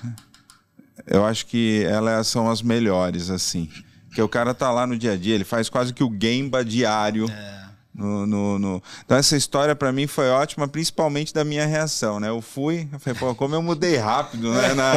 eu 1.06 1.24
acho 1.24 1.46
que 1.46 1.84
elas 1.84 2.26
são 2.26 2.50
as 2.50 2.62
melhores, 2.62 3.30
assim. 3.30 3.70
Porque 4.08 4.20
o 4.20 4.28
cara 4.28 4.52
tá 4.52 4.70
lá 4.70 4.86
no 4.86 4.98
dia 4.98 5.12
a 5.12 5.16
dia, 5.16 5.34
ele 5.34 5.44
faz 5.44 5.68
quase 5.70 5.94
que 5.94 6.04
o 6.04 6.14
Gemba 6.20 6.64
diário 6.64 7.26
No, 7.94 8.26
no, 8.26 8.58
no... 8.58 8.82
Então 9.04 9.18
essa 9.18 9.36
história 9.36 9.74
para 9.76 9.92
mim 9.92 10.06
foi 10.06 10.30
ótima, 10.30 10.66
principalmente 10.66 11.34
da 11.34 11.44
minha 11.44 11.66
reação, 11.66 12.18
né? 12.18 12.30
Eu 12.30 12.40
fui, 12.40 12.88
eu 12.90 12.98
falei, 12.98 13.18
pô, 13.18 13.34
como 13.34 13.54
eu 13.54 13.62
mudei 13.62 13.96
rápido, 13.96 14.50
né? 14.50 14.72
Na, 14.72 14.92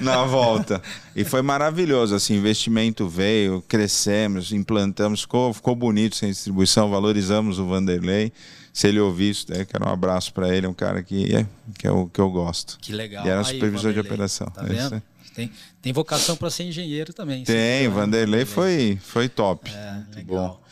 na 0.00 0.24
volta. 0.24 0.80
E 1.14 1.24
foi 1.24 1.42
maravilhoso, 1.42 2.14
assim, 2.14 2.36
investimento 2.36 3.06
veio, 3.06 3.62
crescemos, 3.68 4.50
implantamos, 4.50 5.22
ficou, 5.22 5.52
ficou 5.52 5.76
bonito 5.76 6.16
sem 6.16 6.30
distribuição, 6.30 6.88
valorizamos 6.90 7.58
o 7.58 7.66
Vanderlei. 7.66 8.32
Se 8.78 8.86
ele 8.86 9.00
ouvir 9.00 9.30
isso, 9.30 9.50
né, 9.50 9.64
quero 9.64 9.84
um 9.88 9.92
abraço 9.92 10.32
para 10.32 10.54
ele, 10.54 10.64
um 10.64 10.72
cara 10.72 11.02
que 11.02 11.34
é, 11.34 11.44
que 11.76 11.84
é 11.84 11.90
o 11.90 12.06
que 12.06 12.20
eu 12.20 12.30
gosto. 12.30 12.78
Que 12.80 12.92
legal. 12.92 13.26
E 13.26 13.28
era 13.28 13.42
supervisor 13.42 13.92
de 13.92 13.98
operação. 13.98 14.46
Tá 14.46 14.62
é 14.62 14.66
vendo? 14.66 15.02
Tem, 15.34 15.50
tem 15.82 15.92
vocação 15.92 16.36
para 16.36 16.48
ser 16.48 16.62
engenheiro 16.62 17.12
também. 17.12 17.42
Tem, 17.42 17.88
Vanderlei 17.88 18.44
foi, 18.44 18.96
foi 19.02 19.28
top. 19.28 19.68
É, 19.68 20.04
legal. 20.14 20.62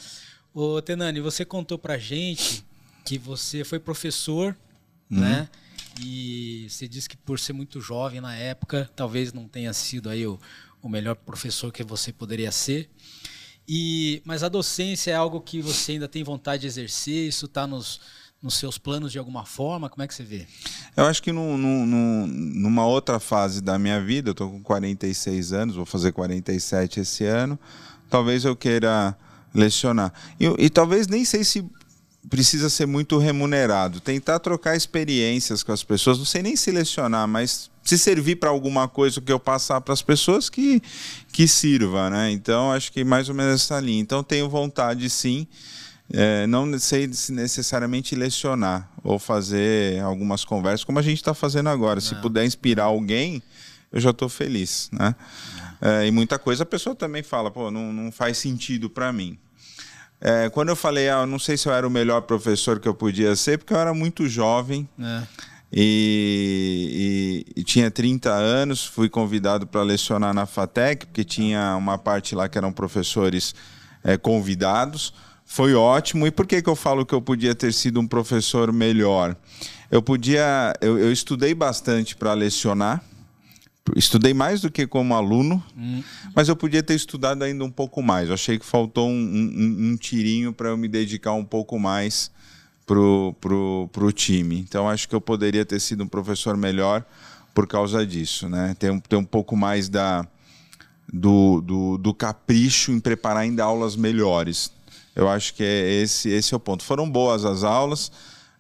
Bom. 0.54 0.76
Ô, 0.76 0.80
Tenani, 0.80 1.18
você 1.20 1.44
contou 1.44 1.76
pra 1.80 1.98
gente 1.98 2.64
que 3.04 3.18
você 3.18 3.64
foi 3.64 3.80
professor, 3.80 4.56
uhum. 5.10 5.18
né? 5.18 5.48
E 6.00 6.68
você 6.70 6.86
disse 6.86 7.08
que 7.08 7.16
por 7.16 7.40
ser 7.40 7.54
muito 7.54 7.80
jovem 7.80 8.20
na 8.20 8.36
época, 8.36 8.88
talvez 8.94 9.32
não 9.32 9.48
tenha 9.48 9.72
sido 9.72 10.08
aí 10.08 10.24
o, 10.24 10.38
o 10.80 10.88
melhor 10.88 11.16
professor 11.16 11.72
que 11.72 11.82
você 11.82 12.12
poderia 12.12 12.52
ser. 12.52 12.88
E, 13.68 14.22
mas 14.24 14.42
a 14.42 14.48
docência 14.48 15.10
é 15.10 15.14
algo 15.14 15.40
que 15.40 15.60
você 15.60 15.92
ainda 15.92 16.06
tem 16.08 16.22
vontade 16.22 16.62
de 16.62 16.66
exercer? 16.68 17.28
Isso 17.28 17.46
está 17.46 17.66
nos, 17.66 18.00
nos 18.40 18.54
seus 18.54 18.78
planos 18.78 19.10
de 19.10 19.18
alguma 19.18 19.44
forma? 19.44 19.88
Como 19.88 20.02
é 20.02 20.06
que 20.06 20.14
você 20.14 20.22
vê? 20.22 20.46
Eu 20.96 21.04
acho 21.04 21.22
que 21.22 21.32
no, 21.32 21.58
no, 21.58 21.86
no, 21.86 22.26
numa 22.26 22.86
outra 22.86 23.18
fase 23.18 23.60
da 23.60 23.78
minha 23.78 24.00
vida, 24.00 24.28
eu 24.30 24.32
estou 24.32 24.50
com 24.50 24.62
46 24.62 25.52
anos, 25.52 25.76
vou 25.76 25.84
fazer 25.84 26.12
47 26.12 27.00
esse 27.00 27.24
ano, 27.24 27.58
talvez 28.08 28.44
eu 28.44 28.54
queira 28.54 29.16
lecionar. 29.52 30.12
E, 30.38 30.46
e 30.58 30.70
talvez 30.70 31.08
nem 31.08 31.24
sei 31.24 31.42
se 31.42 31.64
precisa 32.28 32.68
ser 32.68 32.86
muito 32.86 33.18
remunerado. 33.18 34.00
Tentar 34.00 34.38
trocar 34.38 34.76
experiências 34.76 35.62
com 35.62 35.72
as 35.72 35.82
pessoas, 35.82 36.18
não 36.18 36.24
sei 36.24 36.42
nem 36.42 36.56
selecionar, 36.56 37.26
mas 37.26 37.70
se 37.86 37.96
servir 37.96 38.36
para 38.36 38.50
alguma 38.50 38.88
coisa 38.88 39.20
que 39.20 39.32
eu 39.32 39.38
passar 39.38 39.80
para 39.80 39.94
as 39.94 40.02
pessoas 40.02 40.50
que, 40.50 40.82
que 41.32 41.46
sirva, 41.46 42.10
né? 42.10 42.30
Então 42.32 42.72
acho 42.72 42.92
que 42.92 43.04
mais 43.04 43.28
ou 43.28 43.34
menos 43.34 43.62
essa 43.62 43.78
linha. 43.78 44.00
Então 44.00 44.24
tenho 44.24 44.48
vontade 44.48 45.08
sim, 45.08 45.46
é, 46.12 46.46
não 46.46 46.78
sei 46.78 47.12
se 47.12 47.32
necessariamente 47.32 48.14
lecionar 48.16 48.90
ou 49.04 49.18
fazer 49.18 50.00
algumas 50.02 50.44
conversas 50.44 50.84
como 50.84 50.98
a 50.98 51.02
gente 51.02 51.18
está 51.18 51.32
fazendo 51.32 51.68
agora. 51.68 51.96
Não. 51.96 52.00
Se 52.00 52.14
puder 52.16 52.44
inspirar 52.44 52.84
alguém, 52.84 53.40
eu 53.92 54.00
já 54.00 54.10
estou 54.10 54.28
feliz, 54.28 54.90
né? 54.92 55.14
É, 55.80 56.06
e 56.06 56.10
muita 56.10 56.38
coisa 56.38 56.64
a 56.64 56.66
pessoa 56.66 56.96
também 56.96 57.22
fala, 57.22 57.50
pô, 57.50 57.70
não, 57.70 57.92
não 57.92 58.10
faz 58.10 58.38
sentido 58.38 58.90
para 58.90 59.12
mim. 59.12 59.38
É, 60.20 60.48
quando 60.48 60.70
eu 60.70 60.76
falei, 60.76 61.08
ah, 61.08 61.20
eu 61.20 61.26
não 61.26 61.38
sei 61.38 61.56
se 61.56 61.68
eu 61.68 61.72
era 61.72 61.86
o 61.86 61.90
melhor 61.90 62.22
professor 62.22 62.80
que 62.80 62.88
eu 62.88 62.94
podia 62.94 63.36
ser, 63.36 63.58
porque 63.58 63.74
eu 63.74 63.78
era 63.78 63.92
muito 63.92 64.26
jovem. 64.28 64.88
É. 64.98 65.22
E, 65.72 67.44
e, 67.56 67.60
e, 67.60 67.64
tinha 67.64 67.90
30 67.90 68.30
anos, 68.30 68.86
fui 68.86 69.08
convidado 69.08 69.66
para 69.66 69.82
lecionar 69.82 70.32
na 70.32 70.46
FATEC, 70.46 71.06
porque 71.06 71.24
tinha 71.24 71.76
uma 71.76 71.98
parte 71.98 72.34
lá 72.34 72.48
que 72.48 72.56
eram 72.56 72.72
professores 72.72 73.54
é, 74.04 74.16
convidados. 74.16 75.12
Foi 75.44 75.74
ótimo. 75.74 76.26
E 76.26 76.30
por 76.30 76.46
que, 76.46 76.62
que 76.62 76.68
eu 76.68 76.76
falo 76.76 77.04
que 77.04 77.14
eu 77.14 77.20
podia 77.20 77.54
ter 77.54 77.72
sido 77.72 78.00
um 78.00 78.06
professor 78.06 78.72
melhor? 78.72 79.36
Eu 79.90 80.02
podia. 80.02 80.72
Eu, 80.80 80.98
eu 80.98 81.12
estudei 81.12 81.54
bastante 81.54 82.16
para 82.16 82.32
lecionar 82.32 83.02
estudei 83.94 84.34
mais 84.34 84.60
do 84.60 84.70
que 84.70 84.86
como 84.86 85.14
aluno, 85.14 85.62
hum. 85.76 86.02
mas 86.34 86.48
eu 86.48 86.56
podia 86.56 86.82
ter 86.82 86.94
estudado 86.94 87.44
ainda 87.44 87.62
um 87.62 87.70
pouco 87.70 88.02
mais. 88.02 88.28
Eu 88.28 88.34
achei 88.34 88.58
que 88.58 88.66
faltou 88.66 89.08
um, 89.08 89.12
um, 89.12 89.90
um 89.90 89.96
tirinho 89.96 90.52
para 90.52 90.70
eu 90.70 90.76
me 90.76 90.88
dedicar 90.88 91.34
um 91.34 91.44
pouco 91.44 91.78
mais 91.78 92.30
pro, 92.86 93.34
pro, 93.40 93.90
pro 93.92 94.12
time. 94.12 94.60
Então 94.60 94.88
acho 94.88 95.08
que 95.08 95.14
eu 95.14 95.20
poderia 95.20 95.64
ter 95.64 95.80
sido 95.80 96.04
um 96.04 96.08
professor 96.08 96.56
melhor 96.56 97.04
por 97.52 97.66
causa 97.66 98.06
disso, 98.06 98.48
né? 98.48 98.74
Ter, 98.78 98.98
ter 99.02 99.16
um 99.16 99.24
pouco 99.24 99.56
mais 99.56 99.88
da 99.88 100.26
do, 101.12 101.60
do, 101.60 101.98
do 101.98 102.14
capricho 102.14 102.90
em 102.92 103.00
preparar 103.00 103.42
ainda 103.42 103.64
aulas 103.64 103.96
melhores. 103.96 104.72
Eu 105.14 105.28
acho 105.28 105.54
que 105.54 105.62
é 105.62 106.02
esse 106.02 106.28
esse 106.30 106.54
é 106.54 106.56
o 106.56 106.60
ponto. 106.60 106.84
Foram 106.84 107.10
boas 107.10 107.44
as 107.44 107.64
aulas 107.64 108.12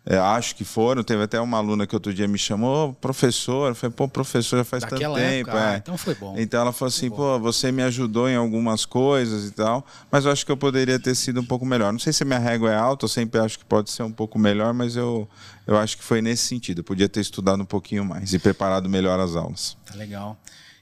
é, 0.08 0.16
acho 0.16 0.54
que 0.54 0.64
foram. 0.64 1.02
Teve 1.02 1.24
até 1.24 1.40
uma 1.40 1.58
aluna 1.58 1.84
que 1.84 1.92
outro 1.92 2.14
dia 2.14 2.28
me 2.28 2.38
chamou, 2.38 2.92
professor. 2.94 3.70
Eu 3.70 3.74
falei, 3.74 3.92
pô, 3.92 4.06
professor, 4.06 4.58
já 4.58 4.64
faz 4.64 4.84
Daquela 4.84 5.18
tanto 5.18 5.28
tempo. 5.28 5.50
Época, 5.50 5.64
é. 5.64 5.74
ah, 5.74 5.76
então 5.78 5.98
foi 5.98 6.14
bom. 6.14 6.34
Então 6.38 6.60
ela 6.60 6.72
falou 6.72 6.88
assim, 6.88 7.10
pô, 7.10 7.40
você 7.40 7.72
me 7.72 7.82
ajudou 7.82 8.28
em 8.28 8.36
algumas 8.36 8.86
coisas 8.86 9.48
e 9.48 9.50
tal, 9.50 9.84
mas 10.08 10.24
eu 10.24 10.30
acho 10.30 10.46
que 10.46 10.52
eu 10.52 10.56
poderia 10.56 11.00
ter 11.00 11.16
sido 11.16 11.40
um 11.40 11.44
pouco 11.44 11.66
melhor. 11.66 11.92
Não 11.92 11.98
sei 11.98 12.12
se 12.12 12.22
a 12.22 12.26
minha 12.26 12.38
régua 12.38 12.70
é 12.70 12.76
alta, 12.76 13.04
eu 13.04 13.08
sempre 13.08 13.40
acho 13.40 13.58
que 13.58 13.64
pode 13.64 13.90
ser 13.90 14.04
um 14.04 14.12
pouco 14.12 14.38
melhor, 14.38 14.72
mas 14.72 14.94
eu, 14.94 15.28
eu 15.66 15.76
acho 15.76 15.98
que 15.98 16.04
foi 16.04 16.22
nesse 16.22 16.44
sentido. 16.44 16.78
Eu 16.78 16.84
podia 16.84 17.08
ter 17.08 17.20
estudado 17.20 17.60
um 17.60 17.66
pouquinho 17.66 18.04
mais 18.04 18.32
e 18.32 18.38
preparado 18.38 18.88
melhor 18.88 19.18
as 19.18 19.34
aulas. 19.34 19.76
Tá 19.84 19.96
legal. 19.96 20.38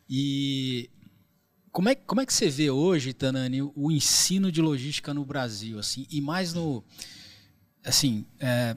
E 0.09 0.91
como 1.73 1.89
é, 1.89 1.95
como 1.95 2.21
é 2.21 2.27
que 2.27 2.35
você 2.35 2.51
vê 2.51 2.71
hoje, 2.71 3.15
Tanani, 3.15 3.63
o 3.63 3.91
ensino 3.91 4.53
de 4.53 4.61
logística 4.61 5.15
no 5.15 5.25
Brasil, 5.25 5.79
assim, 5.79 6.07
e 6.11 6.21
mais 6.21 6.53
no, 6.53 6.85
assim, 7.83 8.25
é, 8.39 8.77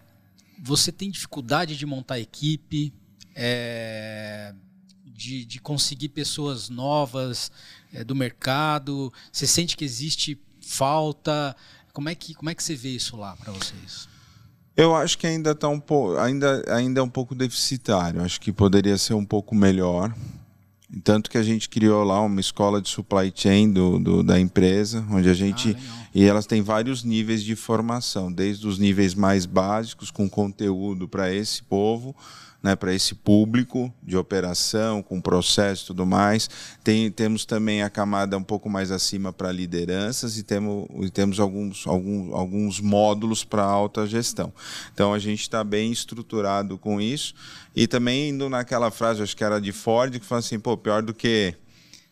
você 0.60 0.92
tem 0.92 1.10
dificuldade 1.10 1.76
de 1.76 1.86
montar 1.86 2.20
equipe, 2.20 2.94
é, 3.36 4.54
de, 5.06 5.46
de, 5.46 5.60
conseguir 5.60 6.10
pessoas 6.10 6.70
novas 6.70 7.52
é, 7.94 8.04
do 8.04 8.16
mercado? 8.16 9.14
Você 9.32 9.46
sente 9.46 9.78
que 9.78 9.86
existe 9.86 10.40
falta? 10.62 11.56
Como 11.94 12.10
é 12.10 12.16
que, 12.16 12.34
como 12.34 12.50
é 12.50 12.56
que 12.56 12.64
você 12.64 12.76
vê 12.76 12.90
isso 12.90 13.16
lá 13.16 13.36
para 13.36 13.52
vocês? 13.52 14.08
Eu 14.76 14.96
acho 14.96 15.18
que 15.18 15.26
ainda 15.26 15.52
está 15.52 15.68
um 15.68 15.80
pouco, 15.80 16.18
ainda, 16.18 16.64
ainda 16.72 17.00
é 17.00 17.04
um 17.04 17.10
pouco 17.10 17.34
deficitário. 17.34 18.22
Acho 18.22 18.40
que 18.40 18.52
poderia 18.52 18.96
ser 18.98 19.16
um 19.16 19.26
pouco 19.26 19.56
melhor. 19.56 20.14
Tanto 21.04 21.30
que 21.30 21.38
a 21.38 21.44
gente 21.44 21.68
criou 21.68 22.04
lá 22.04 22.22
uma 22.22 22.40
escola 22.40 22.82
de 22.82 22.88
supply 22.88 23.34
chain 23.34 23.74
do, 23.74 24.00
do 24.00 24.24
da 24.24 24.40
empresa, 24.40 25.06
onde 25.10 25.28
a 25.30 25.34
gente. 25.34 25.76
Ah, 25.76 26.07
e 26.18 26.26
elas 26.26 26.48
têm 26.48 26.64
vários 26.64 27.04
níveis 27.04 27.44
de 27.44 27.56
formação, 27.56 28.32
desde 28.32 28.68
os 28.68 28.80
níveis 28.80 29.14
mais 29.14 29.46
básicos, 29.46 30.10
com 30.10 30.28
conteúdo 30.28 31.08
para 31.08 31.32
esse 31.32 31.62
povo, 31.62 32.16
né, 32.64 32.76
para 32.76 32.92
esse 32.92 33.14
público 33.14 33.94
de 34.02 34.18
operação, 34.18 35.04
com 35.04 35.22
processo 35.22 35.84
e 35.84 35.86
tudo 35.86 36.08
mais. 36.08 36.50
Tem, 36.84 37.12
temos 37.12 37.46
também 37.46 37.84
a 37.84 37.90
camada 37.92 38.36
um 38.36 38.42
pouco 38.42 38.68
mais 38.68 38.90
acima 38.90 39.32
para 39.32 39.52
lideranças 39.52 40.40
e 40.40 40.44
temos, 40.44 40.88
e 41.06 41.12
temos 41.12 41.40
alguns, 41.40 41.86
alguns, 41.86 42.34
alguns 42.34 42.80
módulos 42.80 43.44
para 43.44 43.62
alta 43.62 44.08
gestão. 44.08 44.52
Então 44.92 45.14
a 45.14 45.20
gente 45.20 45.42
está 45.42 45.64
bem 45.64 45.92
estruturado 45.92 46.80
com 46.80 47.00
isso. 47.00 47.36
E 47.76 47.86
também 47.86 48.30
indo 48.30 48.50
naquela 48.50 48.90
frase, 48.90 49.22
acho 49.22 49.38
que 49.38 49.44
era 49.44 49.62
de 49.62 49.72
Ford, 49.72 50.18
que 50.18 50.26
fala 50.26 50.40
assim, 50.40 50.58
pô, 50.58 50.76
pior 50.76 51.04
do 51.04 51.14
que 51.14 51.54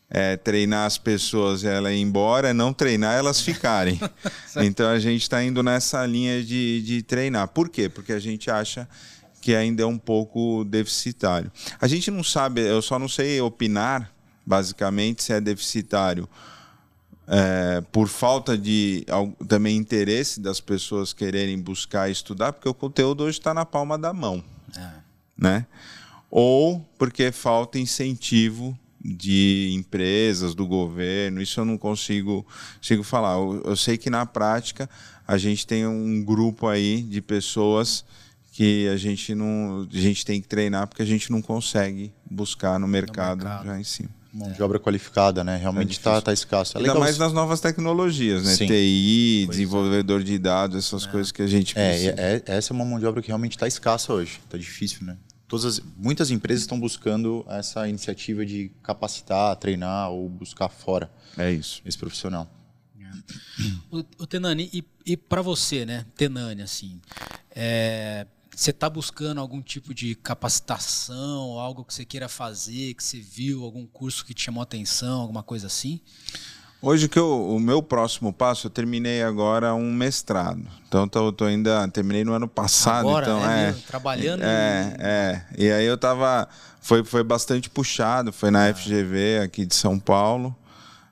é, 0.09 0.37
treinar 0.37 0.85
as 0.85 0.97
pessoas 0.97 1.63
e 1.63 1.67
ela 1.67 1.91
ir 1.91 2.01
embora, 2.01 2.53
não 2.53 2.73
treinar 2.73 3.15
elas 3.15 3.41
ficarem. 3.41 3.99
então 4.57 4.89
a 4.89 4.99
gente 4.99 5.23
está 5.23 5.43
indo 5.43 5.61
nessa 5.63 6.05
linha 6.05 6.43
de, 6.43 6.81
de 6.81 7.03
treinar. 7.03 7.47
Por 7.49 7.69
quê? 7.69 7.89
Porque 7.89 8.13
a 8.13 8.19
gente 8.19 8.49
acha 8.49 8.87
que 9.41 9.55
ainda 9.55 9.83
é 9.83 9.85
um 9.85 9.97
pouco 9.97 10.63
deficitário. 10.65 11.51
A 11.79 11.87
gente 11.87 12.09
não 12.09 12.23
sabe, 12.23 12.61
eu 12.61 12.81
só 12.81 12.97
não 12.97 13.07
sei 13.07 13.39
opinar, 13.41 14.11
basicamente, 14.45 15.23
se 15.23 15.33
é 15.33 15.41
deficitário 15.41 16.27
é, 17.27 17.81
por 17.91 18.07
falta 18.07 18.57
de 18.57 19.05
também 19.47 19.75
interesse 19.75 20.39
das 20.39 20.59
pessoas 20.59 21.13
quererem 21.13 21.59
buscar 21.59 22.09
estudar, 22.09 22.53
porque 22.53 22.69
o 22.69 22.73
conteúdo 22.73 23.23
hoje 23.23 23.39
está 23.39 23.53
na 23.53 23.65
palma 23.65 23.97
da 23.97 24.13
mão, 24.13 24.43
é. 24.77 24.89
né? 25.37 25.65
Ou 26.29 26.79
porque 26.97 27.31
falta 27.31 27.79
incentivo 27.79 28.77
de 29.13 29.71
empresas, 29.73 30.55
do 30.55 30.65
governo, 30.65 31.41
isso 31.41 31.59
eu 31.59 31.65
não 31.65 31.77
consigo, 31.77 32.45
consigo 32.77 33.03
falar. 33.03 33.33
Eu, 33.33 33.61
eu 33.65 33.75
sei 33.75 33.97
que 33.97 34.09
na 34.09 34.25
prática 34.25 34.89
a 35.27 35.37
gente 35.37 35.67
tem 35.67 35.85
um 35.85 36.23
grupo 36.23 36.67
aí 36.67 37.01
de 37.01 37.21
pessoas 37.21 38.03
que 38.51 38.87
a 38.87 38.95
gente 38.95 39.35
não 39.35 39.87
a 39.91 39.97
gente 39.97 40.25
tem 40.25 40.41
que 40.41 40.47
treinar 40.47 40.87
porque 40.87 41.01
a 41.01 41.05
gente 41.05 41.29
não 41.29 41.41
consegue 41.41 42.13
buscar 42.29 42.79
no 42.79 42.87
mercado, 42.87 43.39
no 43.39 43.49
mercado. 43.49 43.65
já 43.65 43.79
em 43.79 43.83
cima. 43.83 44.09
Mão 44.33 44.51
de 44.51 44.61
obra 44.61 44.77
qualificada, 44.79 45.45
né? 45.45 45.55
Realmente 45.55 45.91
está 45.91 46.17
é 46.17 46.21
tá 46.21 46.33
escasso. 46.33 46.77
É 46.77 46.81
Ainda 46.81 46.95
mais 46.95 47.17
nas 47.17 47.31
novas 47.31 47.61
tecnologias, 47.61 48.43
né? 48.43 48.53
Sim. 48.53 48.67
TI, 48.67 49.43
pois 49.45 49.47
é. 49.47 49.51
desenvolvedor 49.51 50.19
é. 50.19 50.23
de 50.25 50.37
dados, 50.37 50.77
essas 50.77 51.07
é. 51.07 51.09
coisas 51.09 51.31
que 51.31 51.41
a 51.41 51.47
gente 51.47 51.77
é, 51.77 51.89
precisa. 51.89 52.11
É, 52.17 52.43
é, 52.45 52.57
essa 52.57 52.73
é 52.73 52.75
uma 52.75 52.83
mão 52.83 52.99
de 52.99 53.05
obra 53.05 53.21
que 53.21 53.29
realmente 53.29 53.55
está 53.55 53.65
escassa 53.65 54.11
hoje. 54.11 54.41
Está 54.43 54.57
difícil, 54.57 55.05
né? 55.05 55.15
Todas 55.47 55.65
as, 55.65 55.79
muitas 55.97 56.31
empresas 56.31 56.63
estão 56.63 56.79
buscando 56.79 57.45
essa 57.47 57.87
iniciativa 57.87 58.45
de 58.45 58.71
capacitar, 58.81 59.55
treinar 59.57 60.09
ou 60.09 60.27
buscar 60.27 60.69
fora. 60.69 61.11
É 61.37 61.51
isso. 61.51 61.81
Esse 61.85 61.97
profissional. 61.97 62.49
O, 63.91 63.99
o 64.19 64.27
Tenani, 64.27 64.69
e, 64.73 64.83
e 65.05 65.15
para 65.15 65.41
você, 65.41 65.85
né, 65.85 66.05
Tenani, 66.15 66.61
assim, 66.61 66.99
é, 67.51 68.27
você 68.55 68.71
está 68.71 68.89
buscando 68.89 69.39
algum 69.39 69.61
tipo 69.61 69.93
de 69.93 70.15
capacitação, 70.15 71.59
algo 71.59 71.83
que 71.83 71.93
você 71.93 72.05
queira 72.05 72.29
fazer, 72.29 72.93
que 72.93 73.03
você 73.03 73.19
viu, 73.19 73.63
algum 73.63 73.85
curso 73.85 74.25
que 74.25 74.33
te 74.33 74.43
chamou 74.43 74.63
atenção, 74.63 75.21
alguma 75.21 75.43
coisa 75.43 75.67
assim? 75.67 75.99
Hoje 76.81 77.09
que 77.09 77.17
eu, 77.17 77.49
o 77.49 77.59
meu 77.59 77.81
próximo 77.81 78.31
passo, 78.31 78.67
eu 78.67 78.71
terminei 78.71 79.23
agora 79.23 79.73
um 79.73 79.91
mestrado. 79.91 80.61
Então 80.87 81.07
tô, 81.07 81.31
tô 81.31 81.45
ainda 81.45 81.87
terminei 81.87 82.23
no 82.23 82.33
ano 82.33 82.47
passado, 82.47 83.07
agora, 83.07 83.25
então 83.25 83.49
é, 83.49 83.63
é, 83.63 83.65
mesmo, 83.67 83.81
trabalhando. 83.87 84.43
é, 84.43 84.95
é. 84.99 85.45
E 85.57 85.71
aí 85.71 85.85
eu 85.85 85.97
tava 85.97 86.47
foi 86.79 87.03
foi 87.03 87.23
bastante 87.23 87.69
puxado, 87.69 88.31
foi 88.31 88.51
na 88.51 88.71
FGV 88.73 89.39
aqui 89.43 89.65
de 89.65 89.73
São 89.73 89.97
Paulo. 89.97 90.55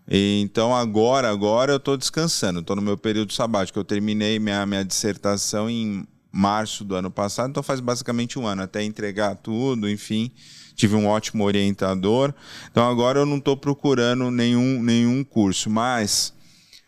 E, 0.08 0.42
então 0.42 0.76
agora, 0.76 1.30
agora 1.30 1.72
eu 1.72 1.78
estou 1.78 1.98
descansando, 1.98 2.60
estou 2.60 2.76
no 2.76 2.82
meu 2.82 2.98
período 2.98 3.34
sabático. 3.34 3.80
Eu 3.80 3.86
terminei 3.86 4.38
minha, 4.38 4.66
minha 4.66 4.84
dissertação 4.84 5.70
em 5.70 6.06
março 6.32 6.84
do 6.84 6.96
ano 6.96 7.10
passado, 7.10 7.50
então 7.50 7.64
faz 7.64 7.80
basicamente 7.80 8.38
um 8.38 8.46
ano 8.46 8.64
até 8.64 8.84
entregar 8.84 9.36
tudo, 9.36 9.90
enfim 9.90 10.32
tive 10.76 10.96
um 10.96 11.08
ótimo 11.08 11.44
orientador. 11.44 12.34
Então 12.72 12.90
agora 12.90 13.20
eu 13.20 13.26
não 13.26 13.38
estou 13.38 13.56
procurando 13.56 14.30
nenhum, 14.32 14.82
nenhum 14.82 15.24
curso, 15.24 15.70
mas 15.70 16.34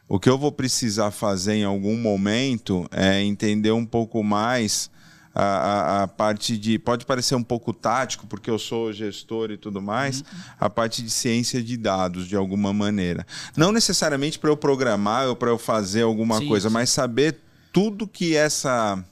o 0.07 0.19
que 0.19 0.29
eu 0.29 0.37
vou 0.37 0.51
precisar 0.51 1.11
fazer 1.11 1.55
em 1.55 1.63
algum 1.63 1.97
momento 1.97 2.87
é 2.91 3.21
entender 3.23 3.71
um 3.71 3.85
pouco 3.85 4.23
mais 4.23 4.89
a, 5.33 5.43
a, 5.43 6.03
a, 6.03 6.07
parte 6.07 6.57
de. 6.57 6.79
Pode 6.79 7.05
parecer 7.05 7.35
um 7.35 7.43
pouco 7.43 7.73
tático, 7.73 8.25
porque 8.25 8.49
eu 8.49 8.57
sou 8.57 8.93
gestor 8.93 9.51
e 9.51 9.57
tudo 9.57 9.81
mais, 9.81 10.21
uhum. 10.21 10.25
a 10.59 10.69
parte 10.69 11.03
de 11.03 11.09
ciência 11.09 11.61
de 11.61 11.75
dados, 11.75 12.25
de 12.25 12.37
alguma 12.37 12.71
maneira. 12.71 13.27
Não 13.57 13.71
necessariamente 13.73 14.39
para 14.39 14.49
eu 14.49 14.55
programar 14.55 15.27
ou 15.27 15.35
para 15.35 15.49
eu 15.49 15.57
fazer 15.57 16.03
alguma 16.03 16.37
sim, 16.37 16.47
coisa, 16.47 16.69
sim. 16.69 16.73
mas 16.73 16.89
saber 16.89 17.37
tudo 17.73 18.07
que 18.07 18.33
essa. 18.33 19.03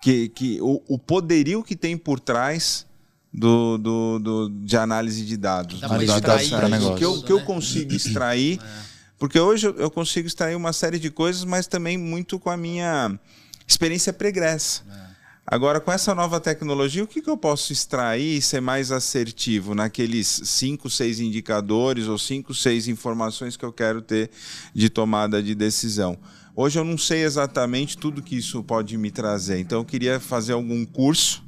que, 0.00 0.28
que 0.28 0.60
o, 0.60 0.80
o 0.86 0.96
poderio 0.96 1.64
que 1.64 1.74
tem 1.74 1.96
por 1.96 2.20
trás 2.20 2.86
do, 3.32 3.78
do, 3.78 4.18
do, 4.18 4.48
de 4.50 4.76
análise 4.76 5.24
de 5.24 5.36
dados. 5.36 5.80
Dá 5.80 5.96
de 5.96 6.06
dados 6.20 6.50
para 6.50 6.68
negócio. 6.68 6.96
Que 6.96 7.04
eu, 7.04 7.22
que 7.22 7.32
eu 7.32 7.38
né? 7.38 7.44
consigo 7.44 7.94
extrair. 7.96 8.60
É. 8.62 8.92
Porque 9.18 9.38
hoje 9.38 9.68
eu, 9.68 9.76
eu 9.76 9.90
consigo 9.90 10.26
extrair 10.26 10.54
uma 10.54 10.72
série 10.72 10.98
de 10.98 11.10
coisas, 11.10 11.44
mas 11.44 11.66
também 11.66 11.96
muito 11.96 12.38
com 12.38 12.50
a 12.50 12.56
minha 12.56 13.18
experiência 13.66 14.12
pregressa. 14.12 14.82
É. 14.90 15.12
Agora, 15.46 15.80
com 15.80 15.90
essa 15.90 16.14
nova 16.14 16.38
tecnologia, 16.38 17.02
o 17.02 17.06
que, 17.06 17.20
que 17.20 17.28
eu 17.28 17.36
posso 17.36 17.72
extrair 17.72 18.38
e 18.38 18.42
ser 18.42 18.60
mais 18.60 18.92
assertivo 18.92 19.74
naqueles 19.74 20.40
cinco, 20.44 20.88
seis 20.88 21.18
indicadores 21.18 22.06
ou 22.06 22.16
cinco, 22.16 22.54
seis 22.54 22.86
informações 22.86 23.56
que 23.56 23.64
eu 23.64 23.72
quero 23.72 24.00
ter 24.00 24.30
de 24.72 24.88
tomada 24.88 25.42
de 25.42 25.54
decisão? 25.54 26.16
Hoje 26.54 26.78
eu 26.78 26.84
não 26.84 26.96
sei 26.98 27.24
exatamente 27.24 27.96
tudo 27.96 28.22
que 28.22 28.36
isso 28.36 28.62
pode 28.62 28.96
me 28.96 29.10
trazer, 29.10 29.58
então 29.58 29.80
eu 29.80 29.84
queria 29.84 30.20
fazer 30.20 30.52
algum 30.52 30.84
curso 30.84 31.42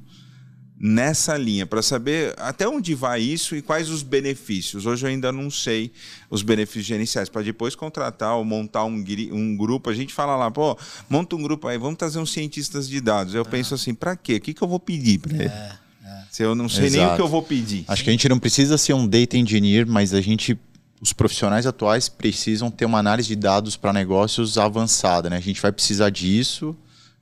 nessa 0.87 1.35
linha, 1.39 1.65
para 1.65 1.81
saber 1.81 2.35
até 2.37 2.69
onde 2.69 2.95
vai 2.95 3.19
isso 3.19 3.57
e 3.57 3.63
quais 3.63 3.89
os 3.89 4.03
benefícios. 4.03 4.85
Hoje 4.85 5.07
eu 5.07 5.09
ainda 5.09 5.33
não 5.33 5.51
sei 5.51 5.91
os 6.29 6.43
benefícios 6.43 6.85
gerenciais, 6.85 7.31
para 7.31 7.41
depois 7.41 7.75
contratar 7.75 8.37
ou 8.37 8.45
montar 8.45 8.85
um, 8.85 9.03
um 9.33 9.57
grupo. 9.57 9.89
A 9.89 9.95
gente 9.95 10.13
fala 10.13 10.37
lá, 10.37 10.51
pô, 10.51 10.77
monta 11.09 11.37
um 11.37 11.43
grupo 11.43 11.69
aí, 11.69 11.79
vamos 11.79 11.97
trazer 11.97 12.19
uns 12.19 12.31
cientistas 12.31 12.87
de 12.87 13.01
dados. 13.01 13.35
Eu 13.35 13.41
é. 13.41 13.45
penso 13.45 13.75
assim, 13.75 13.95
para 13.95 14.15
quê? 14.15 14.35
O 14.35 14.41
que, 14.43 14.53
que 14.53 14.61
eu 14.61 14.69
vou 14.69 14.79
pedir 14.79 15.21
para 15.21 15.35
ele? 15.35 15.45
É, 15.45 15.79
é. 16.05 16.23
Se 16.31 16.43
eu 16.43 16.55
não 16.55 16.69
sei 16.69 16.85
Exato. 16.85 17.03
nem 17.03 17.13
o 17.15 17.17
que 17.17 17.23
eu 17.23 17.29
vou 17.29 17.43
pedir. 17.43 17.87
Acho 17.89 18.05
que 18.05 18.11
a 18.11 18.13
gente 18.13 18.29
não 18.29 18.39
precisa 18.39 18.77
ser 18.77 18.93
um 18.93 19.09
data 19.09 19.39
engineer, 19.39 19.87
mas 19.87 20.13
a 20.13 20.21
gente 20.21 20.59
os 21.01 21.15
profissionais 21.15 21.67
atuais 21.67 22.11
precisam 22.11 22.71
ter 22.71 22.85
uma 22.85 22.99
análise 22.99 23.29
de 23.29 23.37
dados 23.37 23.75
para 23.75 23.91
negócios 23.91 24.59
avançada, 24.59 25.31
né? 25.31 25.39
A 25.39 25.41
gente 25.41 25.63
vai 25.63 25.73
precisar 25.73 26.11
disso. 26.11 26.77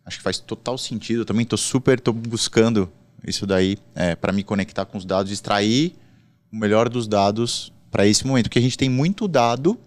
Acho 0.04 0.16
que 0.18 0.22
faz 0.24 0.40
total 0.40 0.76
sentido. 0.76 1.20
Eu 1.20 1.24
também 1.24 1.44
estou 1.44 1.56
super 1.56 2.00
tô 2.00 2.12
buscando 2.12 2.90
isso 3.26 3.46
daí 3.46 3.78
é, 3.94 4.14
para 4.14 4.32
me 4.32 4.42
conectar 4.42 4.84
com 4.84 4.98
os 4.98 5.04
dados, 5.04 5.30
extrair 5.32 5.94
o 6.52 6.56
melhor 6.56 6.88
dos 6.88 7.06
dados 7.06 7.72
para 7.90 8.06
esse 8.06 8.26
momento. 8.26 8.46
Porque 8.46 8.58
a 8.58 8.62
gente 8.62 8.76
tem 8.76 8.88
muito 8.88 9.28
dado 9.28 9.78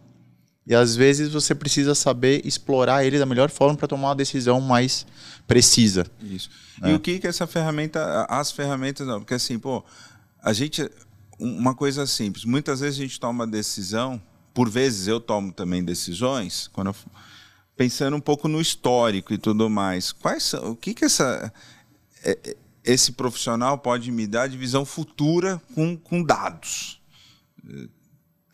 e 0.67 0.73
às 0.73 0.95
vezes 0.95 1.31
você 1.31 1.53
precisa 1.53 1.93
saber 1.93 2.41
explorar 2.45 3.05
ele 3.05 3.19
da 3.19 3.25
melhor 3.25 3.49
forma 3.49 3.75
para 3.75 3.88
tomar 3.88 4.09
uma 4.09 4.15
decisão 4.15 4.59
mais 4.59 5.05
precisa. 5.47 6.05
Isso. 6.21 6.49
É. 6.81 6.91
E 6.91 6.93
o 6.93 6.99
que 6.99 7.19
que 7.19 7.27
essa 7.27 7.45
ferramenta, 7.45 8.25
as 8.27 8.51
ferramentas 8.51 9.05
não, 9.05 9.19
porque 9.19 9.36
assim, 9.36 9.59
pô, 9.59 9.83
a 10.41 10.53
gente 10.53 10.89
uma 11.38 11.75
coisa 11.75 12.07
simples, 12.07 12.45
muitas 12.45 12.79
vezes 12.79 12.97
a 12.97 13.01
gente 13.01 13.19
toma 13.19 13.43
uma 13.43 13.47
decisão, 13.47 14.21
por 14.53 14.69
vezes 14.69 15.07
eu 15.07 15.19
tomo 15.19 15.51
também 15.51 15.83
decisões, 15.83 16.69
quando 16.71 16.88
eu, 16.88 16.95
pensando 17.75 18.15
um 18.15 18.21
pouco 18.21 18.47
no 18.47 18.61
histórico 18.61 19.33
e 19.33 19.38
tudo 19.38 19.69
mais. 19.69 20.13
Quais 20.13 20.43
são, 20.43 20.71
o 20.71 20.75
que 20.75 20.93
que 20.93 21.03
essa 21.03 21.51
é, 22.23 22.55
esse 22.86 23.11
profissional 23.13 23.77
pode 23.77 24.11
me 24.11 24.27
dar 24.27 24.47
de 24.47 24.57
visão 24.57 24.86
futura 24.86 25.61
com, 25.73 25.97
com 25.97 26.23
dados, 26.23 27.01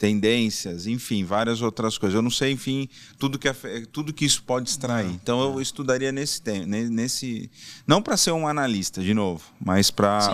tendências, 0.02 0.88
enfim, 0.88 1.24
várias 1.24 1.62
outras 1.62 1.96
coisas. 1.96 2.16
Eu 2.16 2.24
não 2.24 2.32
sei, 2.32 2.54
enfim, 2.54 2.90
tudo 3.20 3.38
que, 3.38 3.54
tudo 3.92 4.12
que 4.12 4.26
isso 4.26 4.42
pode 4.42 4.68
extrair. 4.68 5.12
Então 5.12 5.40
eu 5.44 5.62
estudaria 5.62 6.12
nesse 6.12 6.42
nesse 6.66 7.52
não 7.86 8.02
para 8.02 8.18
ser 8.18 8.32
um 8.32 8.48
analista 8.48 9.04
de 9.04 9.14
novo, 9.14 9.44
mas 9.60 9.92
para 9.92 10.34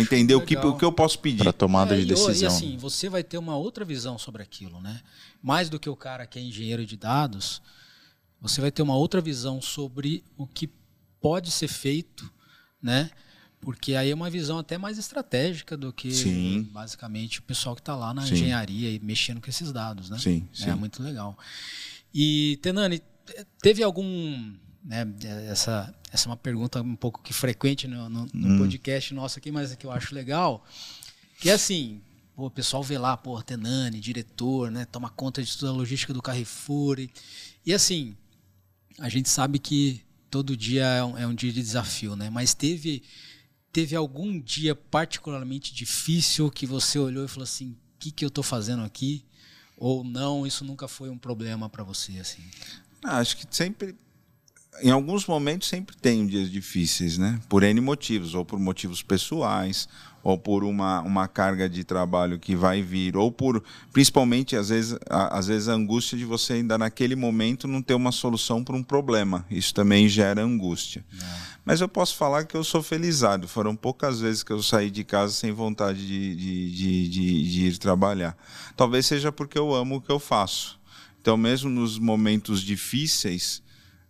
entender 0.00 0.34
o 0.34 0.40
que, 0.40 0.56
o 0.56 0.76
que 0.76 0.84
eu 0.84 0.90
posso 0.90 1.20
pedir 1.20 1.44
para 1.44 1.52
tomada 1.52 1.94
é, 1.94 2.00
de 2.00 2.06
decisão. 2.06 2.34
E 2.34 2.46
assim, 2.46 2.76
você 2.76 3.08
vai 3.08 3.22
ter 3.22 3.38
uma 3.38 3.56
outra 3.56 3.84
visão 3.84 4.18
sobre 4.18 4.42
aquilo, 4.42 4.80
né? 4.80 5.00
Mais 5.40 5.68
do 5.68 5.78
que 5.78 5.88
o 5.88 5.94
cara 5.94 6.26
que 6.26 6.38
é 6.38 6.42
engenheiro 6.42 6.84
de 6.84 6.96
dados, 6.96 7.62
você 8.40 8.60
vai 8.60 8.72
ter 8.72 8.82
uma 8.82 8.96
outra 8.96 9.20
visão 9.20 9.62
sobre 9.62 10.24
o 10.36 10.44
que 10.44 10.68
pode 11.20 11.52
ser 11.52 11.68
feito, 11.68 12.28
né? 12.82 13.10
Porque 13.64 13.94
aí 13.94 14.10
é 14.10 14.14
uma 14.14 14.30
visão 14.30 14.58
até 14.58 14.76
mais 14.76 14.98
estratégica 14.98 15.76
do 15.76 15.92
que 15.92 16.12
sim. 16.12 16.68
basicamente 16.72 17.40
o 17.40 17.42
pessoal 17.42 17.74
que 17.74 17.80
está 17.80 17.96
lá 17.96 18.12
na 18.12 18.26
sim. 18.26 18.34
engenharia 18.34 18.90
e 18.90 18.98
mexendo 19.00 19.40
com 19.40 19.48
esses 19.48 19.72
dados, 19.72 20.10
né? 20.10 20.18
Sim, 20.18 20.46
é 20.52 20.56
sim. 20.56 20.70
É 20.70 20.74
muito 20.74 21.02
legal. 21.02 21.36
E, 22.14 22.58
Tenani, 22.62 23.02
teve 23.60 23.82
algum. 23.82 24.54
Né, 24.84 25.06
essa, 25.48 25.94
essa 26.12 26.28
é 26.28 26.30
uma 26.30 26.36
pergunta 26.36 26.82
um 26.82 26.94
pouco 26.94 27.22
que 27.22 27.32
frequente 27.32 27.88
no, 27.88 28.08
no, 28.08 28.26
no 28.32 28.48
hum. 28.54 28.58
podcast 28.58 29.14
nosso 29.14 29.38
aqui, 29.38 29.50
mas 29.50 29.74
que 29.74 29.86
eu 29.86 29.90
acho 29.90 30.14
legal. 30.14 30.64
Que 31.40 31.50
é 31.50 31.54
assim, 31.54 32.02
pô, 32.36 32.46
o 32.46 32.50
pessoal 32.50 32.82
vê 32.82 32.98
lá, 32.98 33.16
pô, 33.16 33.42
Tenani, 33.42 33.98
diretor, 33.98 34.70
né? 34.70 34.84
Toma 34.84 35.08
conta 35.08 35.42
de 35.42 35.56
toda 35.56 35.72
a 35.72 35.74
logística 35.74 36.12
do 36.12 36.22
Carrefour. 36.22 37.00
E, 37.00 37.10
e 37.64 37.72
assim, 37.72 38.14
a 38.98 39.08
gente 39.08 39.28
sabe 39.28 39.58
que 39.58 40.02
todo 40.30 40.56
dia 40.56 40.84
é 40.84 41.04
um, 41.04 41.18
é 41.18 41.26
um 41.26 41.34
dia 41.34 41.52
de 41.52 41.60
desafio, 41.60 42.16
né? 42.16 42.28
Mas 42.28 42.54
teve 42.54 43.02
teve 43.74 43.96
algum 43.96 44.40
dia 44.40 44.72
particularmente 44.72 45.74
difícil 45.74 46.48
que 46.48 46.64
você 46.64 46.96
olhou 46.96 47.24
e 47.24 47.28
falou 47.28 47.42
assim: 47.42 47.70
o 47.70 47.76
que, 47.98 48.12
que 48.12 48.24
eu 48.24 48.28
estou 48.28 48.44
fazendo 48.44 48.84
aqui? 48.84 49.24
Ou 49.76 50.04
não, 50.04 50.46
isso 50.46 50.64
nunca 50.64 50.86
foi 50.86 51.10
um 51.10 51.18
problema 51.18 51.68
para 51.68 51.82
você? 51.82 52.12
assim? 52.18 52.42
Ah, 53.02 53.18
acho 53.18 53.36
que 53.36 53.46
sempre. 53.50 53.96
Em 54.80 54.90
alguns 54.90 55.26
momentos 55.26 55.68
sempre 55.68 55.96
tem 55.96 56.26
dias 56.26 56.50
difíceis, 56.50 57.18
né? 57.18 57.40
Por 57.48 57.62
N 57.62 57.80
motivos, 57.80 58.34
ou 58.34 58.44
por 58.44 58.58
motivos 58.58 59.02
pessoais, 59.02 59.88
ou 60.24 60.38
por 60.38 60.64
uma, 60.64 61.02
uma 61.02 61.28
carga 61.28 61.68
de 61.68 61.84
trabalho 61.84 62.38
que 62.38 62.56
vai 62.56 62.80
vir, 62.82 63.14
ou 63.14 63.30
por, 63.30 63.62
principalmente, 63.92 64.56
às 64.56 64.70
vezes, 64.70 64.98
a, 65.08 65.38
às 65.38 65.46
vezes, 65.46 65.68
a 65.68 65.74
angústia 65.74 66.16
de 66.16 66.24
você 66.24 66.54
ainda 66.54 66.78
naquele 66.78 67.14
momento 67.14 67.68
não 67.68 67.82
ter 67.82 67.92
uma 67.92 68.10
solução 68.10 68.64
para 68.64 68.74
um 68.74 68.82
problema. 68.82 69.44
Isso 69.50 69.74
também 69.74 70.08
gera 70.08 70.42
angústia. 70.42 71.04
Não. 71.12 71.54
Mas 71.62 71.82
eu 71.82 71.88
posso 71.88 72.16
falar 72.16 72.44
que 72.44 72.56
eu 72.56 72.64
sou 72.64 72.82
felizado. 72.82 73.46
Foram 73.46 73.76
poucas 73.76 74.20
vezes 74.20 74.42
que 74.42 74.52
eu 74.52 74.62
saí 74.62 74.90
de 74.90 75.04
casa 75.04 75.32
sem 75.32 75.52
vontade 75.52 76.06
de, 76.06 76.34
de, 76.34 76.70
de, 76.70 77.08
de, 77.08 77.50
de 77.50 77.66
ir 77.66 77.78
trabalhar. 77.78 78.36
Talvez 78.74 79.04
seja 79.04 79.30
porque 79.30 79.58
eu 79.58 79.74
amo 79.74 79.96
o 79.96 80.00
que 80.00 80.10
eu 80.10 80.18
faço. 80.18 80.80
Então, 81.20 81.36
mesmo 81.36 81.68
nos 81.68 81.98
momentos 81.98 82.62
difíceis, 82.62 83.62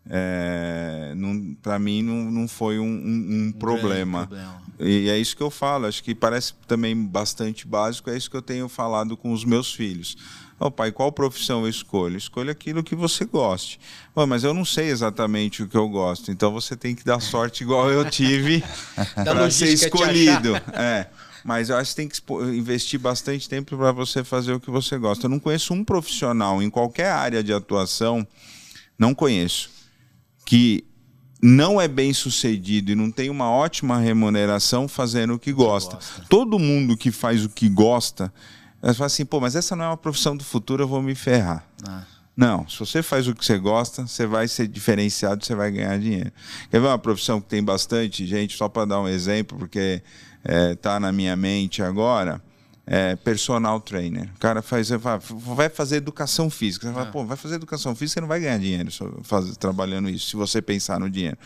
é, 0.08 1.14
para 1.62 1.78
mim 1.78 2.02
não, 2.02 2.30
não 2.30 2.48
foi 2.48 2.78
um, 2.78 2.84
um, 2.84 3.46
um 3.48 3.52
problema. 3.52 4.26
problema. 4.26 4.62
E 4.78 5.08
é 5.08 5.16
isso 5.18 5.36
que 5.36 5.42
eu 5.42 5.50
falo, 5.50 5.86
acho 5.86 6.02
que 6.02 6.14
parece 6.14 6.52
também 6.66 6.96
bastante 6.96 7.66
básico, 7.66 8.10
é 8.10 8.16
isso 8.16 8.30
que 8.30 8.36
eu 8.36 8.42
tenho 8.42 8.68
falado 8.68 9.16
com 9.16 9.32
os 9.32 9.44
meus 9.44 9.72
filhos. 9.72 10.16
Oh, 10.58 10.70
pai, 10.70 10.92
qual 10.92 11.10
profissão 11.10 11.62
eu 11.62 11.68
escolho? 11.68 12.16
Escolha 12.16 12.52
aquilo 12.52 12.82
que 12.82 12.94
você 12.94 13.24
goste. 13.24 13.80
Oh, 14.14 14.26
mas 14.26 14.44
eu 14.44 14.54
não 14.54 14.64
sei 14.64 14.88
exatamente 14.88 15.62
o 15.62 15.68
que 15.68 15.76
eu 15.76 15.88
gosto, 15.88 16.30
então 16.30 16.52
você 16.52 16.76
tem 16.76 16.94
que 16.94 17.04
dar 17.04 17.20
sorte 17.20 17.64
igual 17.64 17.90
eu 17.90 18.08
tive 18.08 18.62
para 19.14 19.50
ser 19.50 19.72
escolhido. 19.72 20.54
É. 20.72 21.08
Mas 21.44 21.68
eu 21.68 21.76
acho 21.76 21.90
que 21.90 21.96
tem 21.96 22.08
que 22.08 22.20
investir 22.56 22.98
bastante 22.98 23.48
tempo 23.48 23.76
para 23.76 23.92
você 23.92 24.24
fazer 24.24 24.54
o 24.54 24.60
que 24.60 24.70
você 24.70 24.96
gosta. 24.96 25.26
Eu 25.26 25.30
não 25.30 25.38
conheço 25.38 25.74
um 25.74 25.84
profissional 25.84 26.62
em 26.62 26.70
qualquer 26.70 27.10
área 27.10 27.42
de 27.42 27.52
atuação, 27.52 28.26
não 28.98 29.14
conheço, 29.14 29.68
que 30.44 30.84
não 31.42 31.80
é 31.80 31.86
bem 31.86 32.12
sucedido 32.12 32.92
e 32.92 32.94
não 32.94 33.10
tem 33.10 33.28
uma 33.28 33.50
ótima 33.50 33.98
remuneração 33.98 34.88
fazendo 34.88 35.34
o 35.34 35.38
que 35.38 35.52
gosta. 35.52 35.96
gosta. 35.96 36.24
Todo 36.28 36.58
mundo 36.58 36.96
que 36.96 37.10
faz 37.10 37.44
o 37.44 37.50
que 37.50 37.68
gosta, 37.68 38.32
fala 38.80 39.06
assim, 39.06 39.24
pô, 39.24 39.40
mas 39.40 39.54
essa 39.54 39.76
não 39.76 39.84
é 39.84 39.88
uma 39.88 39.96
profissão 39.96 40.36
do 40.36 40.42
futuro, 40.42 40.82
eu 40.82 40.88
vou 40.88 41.02
me 41.02 41.14
ferrar. 41.14 41.66
Ah. 41.86 42.02
Não, 42.36 42.68
se 42.68 42.78
você 42.78 43.02
faz 43.02 43.28
o 43.28 43.34
que 43.34 43.44
você 43.44 43.58
gosta, 43.58 44.06
você 44.06 44.26
vai 44.26 44.48
ser 44.48 44.66
diferenciado, 44.66 45.44
você 45.44 45.54
vai 45.54 45.70
ganhar 45.70 45.98
dinheiro. 45.98 46.32
Quer 46.70 46.80
ver 46.80 46.88
uma 46.88 46.98
profissão 46.98 47.40
que 47.40 47.48
tem 47.48 47.62
bastante 47.62 48.26
gente, 48.26 48.56
só 48.56 48.68
para 48.68 48.86
dar 48.86 49.00
um 49.00 49.06
exemplo, 49.06 49.56
porque 49.56 50.02
está 50.42 50.52
é, 50.52 50.74
tá 50.74 50.98
na 50.98 51.12
minha 51.12 51.36
mente 51.36 51.82
agora, 51.82 52.42
é, 52.86 53.16
personal 53.16 53.80
trainer. 53.80 54.28
O 54.36 54.38
cara 54.38 54.60
faz, 54.60 54.90
vai 55.30 55.70
fazer 55.70 55.96
educação 55.96 56.50
física. 56.50 56.86
Você 56.86 56.92
fala, 56.92 57.08
ah. 57.08 57.10
pô, 57.10 57.24
vai 57.24 57.36
fazer 57.36 57.54
educação 57.54 57.94
física, 57.94 58.14
você 58.14 58.20
não 58.20 58.28
vai 58.28 58.40
ganhar 58.40 58.58
dinheiro 58.58 58.90
faz, 59.22 59.56
trabalhando 59.56 60.08
isso, 60.08 60.30
se 60.30 60.36
você 60.36 60.60
pensar 60.60 61.00
no 61.00 61.08
dinheiro. 61.08 61.38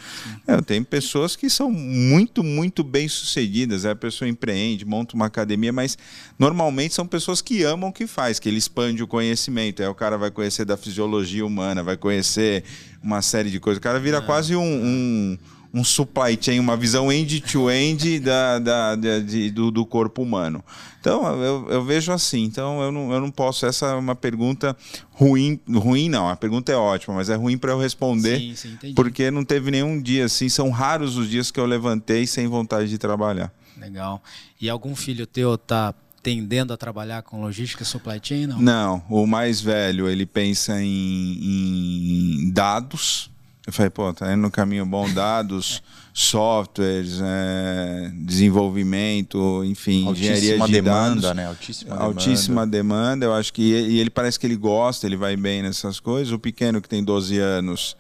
É, 0.47 0.55
eu 0.55 0.63
tenho 0.63 0.85
pessoas 0.85 1.37
que 1.37 1.49
são 1.49 1.71
muito, 1.71 2.43
muito 2.43 2.83
bem 2.83 3.09
sucedidas. 3.09 3.85
É, 3.85 3.91
a 3.91 3.97
pessoa 3.97 4.29
empreende, 4.29 4.85
monta 4.85 5.15
uma 5.15 5.27
academia, 5.27 5.73
mas 5.73 5.97
normalmente 6.39 6.95
são 6.95 7.07
pessoas 7.07 7.41
que 7.41 7.63
amam 7.63 7.91
o 7.91 7.93
que 7.93 8.07
faz, 8.07 8.41
que 8.41 8.49
ele 8.49 8.59
expande 8.59 9.03
o 9.03 9.07
conhecimento. 9.07 9.81
Aí 9.81 9.89
o 9.89 9.95
cara 9.95 10.19
vai 10.19 10.31
conhecer 10.31 10.65
da 10.65 10.77
fisiologia 10.77 11.47
humana, 11.47 11.83
vai 11.85 11.97
conhecer 11.97 12.65
uma 13.01 13.23
série 13.23 13.51
de 13.51 13.61
coisas. 13.61 13.79
O 13.79 13.83
cara 13.83 14.01
vira 14.01 14.19
é. 14.19 14.21
quase 14.21 14.57
um, 14.57 14.63
um 14.63 15.39
um 15.73 15.85
supply 15.85 16.39
chain, 16.41 16.59
uma 16.59 16.77
visão 16.77 17.13
end-to-end 17.13 18.21
da, 18.21 18.59
da, 18.59 18.97
da 18.97 19.19
de, 19.19 19.51
do, 19.51 19.71
do, 19.71 19.85
corpo 19.85 20.23
humano. 20.23 20.65
Então, 21.01 21.27
eu, 21.43 21.71
eu, 21.71 21.85
vejo 21.85 22.11
assim. 22.13 22.45
Então, 22.45 22.83
eu 22.83 22.91
não, 22.91 23.13
eu 23.13 23.21
não 23.21 23.31
posso. 23.31 23.67
Essa 23.67 23.87
é 23.87 23.95
uma 23.95 24.15
pergunta 24.15 24.77
ruim. 25.11 25.61
Ruim, 25.69 26.09
não. 26.09 26.29
A 26.29 26.37
pergunta 26.37 26.73
é 26.73 26.77
ótima, 26.77 27.15
mas 27.15 27.29
é 27.29 27.35
ruim 27.35 27.59
para 27.59 27.73
eu 27.73 27.79
responder. 27.79 28.39
Sim, 28.39 28.55
sim, 28.55 28.95
porque 28.95 29.31
não 29.31 29.45
teve 29.45 29.71
nenhum 29.71 30.01
dia 30.01 30.25
assim. 30.25 30.49
São 30.49 30.71
raros 30.71 31.17
os 31.17 31.29
dias 31.29 31.51
que 31.51 31.61
eu 31.61 31.67
levantei 31.67 32.27
sem 32.27 32.47
vontade 32.47 32.89
de 32.89 32.99
trabalhar. 32.99 33.53
Legal. 33.77 34.23
E 34.61 34.69
algum 34.69 34.97
filho 34.97 35.27
teu 35.27 35.57
tá 35.57 35.95
tendendo 36.23 36.73
a 36.73 36.77
trabalhar 36.77 37.23
com 37.23 37.41
logística 37.41 37.85
supply 37.85 38.19
chain? 38.23 38.47
Não, 38.47 38.61
não 38.61 39.03
o 39.09 39.27
mais 39.27 39.61
velho 39.61 40.09
ele 40.09 40.27
pensa 40.27 40.83
em, 40.83 42.47
em 42.47 42.51
dados 42.51 43.31
eu 43.69 43.73
falei, 43.75 43.91
pô, 43.91 44.11
tá 44.15 44.33
indo 44.33 44.41
no 44.41 44.51
caminho 44.51 44.87
bom, 44.87 45.07
dados, 45.13 45.83
softwares, 46.15 47.21
é, 47.23 48.11
desenvolvimento, 48.15 49.63
enfim, 49.63 50.07
Altíssima 50.07 50.37
engenharia 50.37 50.65
de 50.67 50.73
demanda, 50.73 51.21
dados. 51.21 51.37
né? 51.37 51.47
Altíssima, 51.47 51.95
Altíssima 51.97 52.67
demanda. 52.67 53.11
demanda. 53.11 53.27
Eu 53.27 53.35
acho 53.35 53.53
que 53.53 53.61
e 53.63 54.01
ele 54.01 54.09
parece 54.09 54.41
que 54.41 54.47
ele 54.47 54.57
gosta, 54.57 55.07
ele 55.07 55.19
vai 55.19 55.37
bem 55.37 55.61
nessas 55.61 56.01
coisas. 56.01 56.33
O 56.33 56.39
pequeno 56.39 56.81
que 56.81 56.89
tem 56.89 57.05
12 57.05 57.37
anos, 57.39 57.95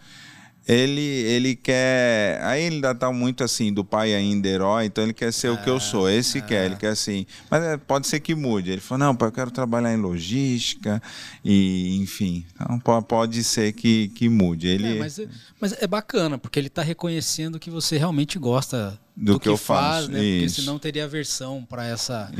ele, 0.68 1.00
ele 1.00 1.56
quer. 1.56 2.38
Aí 2.42 2.64
ele 2.64 2.74
ainda 2.74 2.94
tá 2.94 3.10
muito 3.10 3.42
assim, 3.42 3.72
do 3.72 3.82
pai 3.82 4.14
ainda 4.14 4.46
herói, 4.46 4.84
então 4.84 5.02
ele 5.02 5.14
quer 5.14 5.32
ser 5.32 5.48
o 5.48 5.56
que 5.56 5.70
eu 5.70 5.80
sou. 5.80 6.06
É, 6.06 6.14
Esse 6.14 6.38
é. 6.38 6.40
quer, 6.42 6.66
ele 6.66 6.76
quer 6.76 6.90
assim. 6.90 7.24
Mas 7.50 7.62
é, 7.62 7.76
pode 7.78 8.06
ser 8.06 8.20
que 8.20 8.34
mude. 8.34 8.70
Ele 8.72 8.80
falou: 8.82 9.06
não, 9.06 9.16
pai, 9.16 9.28
eu 9.28 9.32
quero 9.32 9.50
trabalhar 9.50 9.94
em 9.94 9.96
logística, 9.96 11.02
e 11.42 11.96
enfim. 11.96 12.44
Então 12.54 13.00
pode 13.00 13.42
ser 13.42 13.72
que, 13.72 14.08
que 14.08 14.28
mude. 14.28 14.68
Ele... 14.68 14.96
É, 14.96 14.98
mas, 14.98 15.20
mas 15.58 15.72
é 15.72 15.86
bacana, 15.86 16.36
porque 16.36 16.58
ele 16.58 16.68
está 16.68 16.82
reconhecendo 16.82 17.58
que 17.58 17.70
você 17.70 17.96
realmente 17.96 18.38
gosta 18.38 19.00
do, 19.16 19.32
do 19.32 19.40
que, 19.40 19.44
que, 19.44 19.48
eu 19.48 19.56
faz, 19.56 20.04
faço. 20.04 20.10
né? 20.10 20.22
Isso. 20.22 20.56
Porque 20.56 20.60
senão 20.60 20.78
teria 20.78 21.04
aversão 21.04 21.64
para 21.64 21.86
essa, 21.86 22.30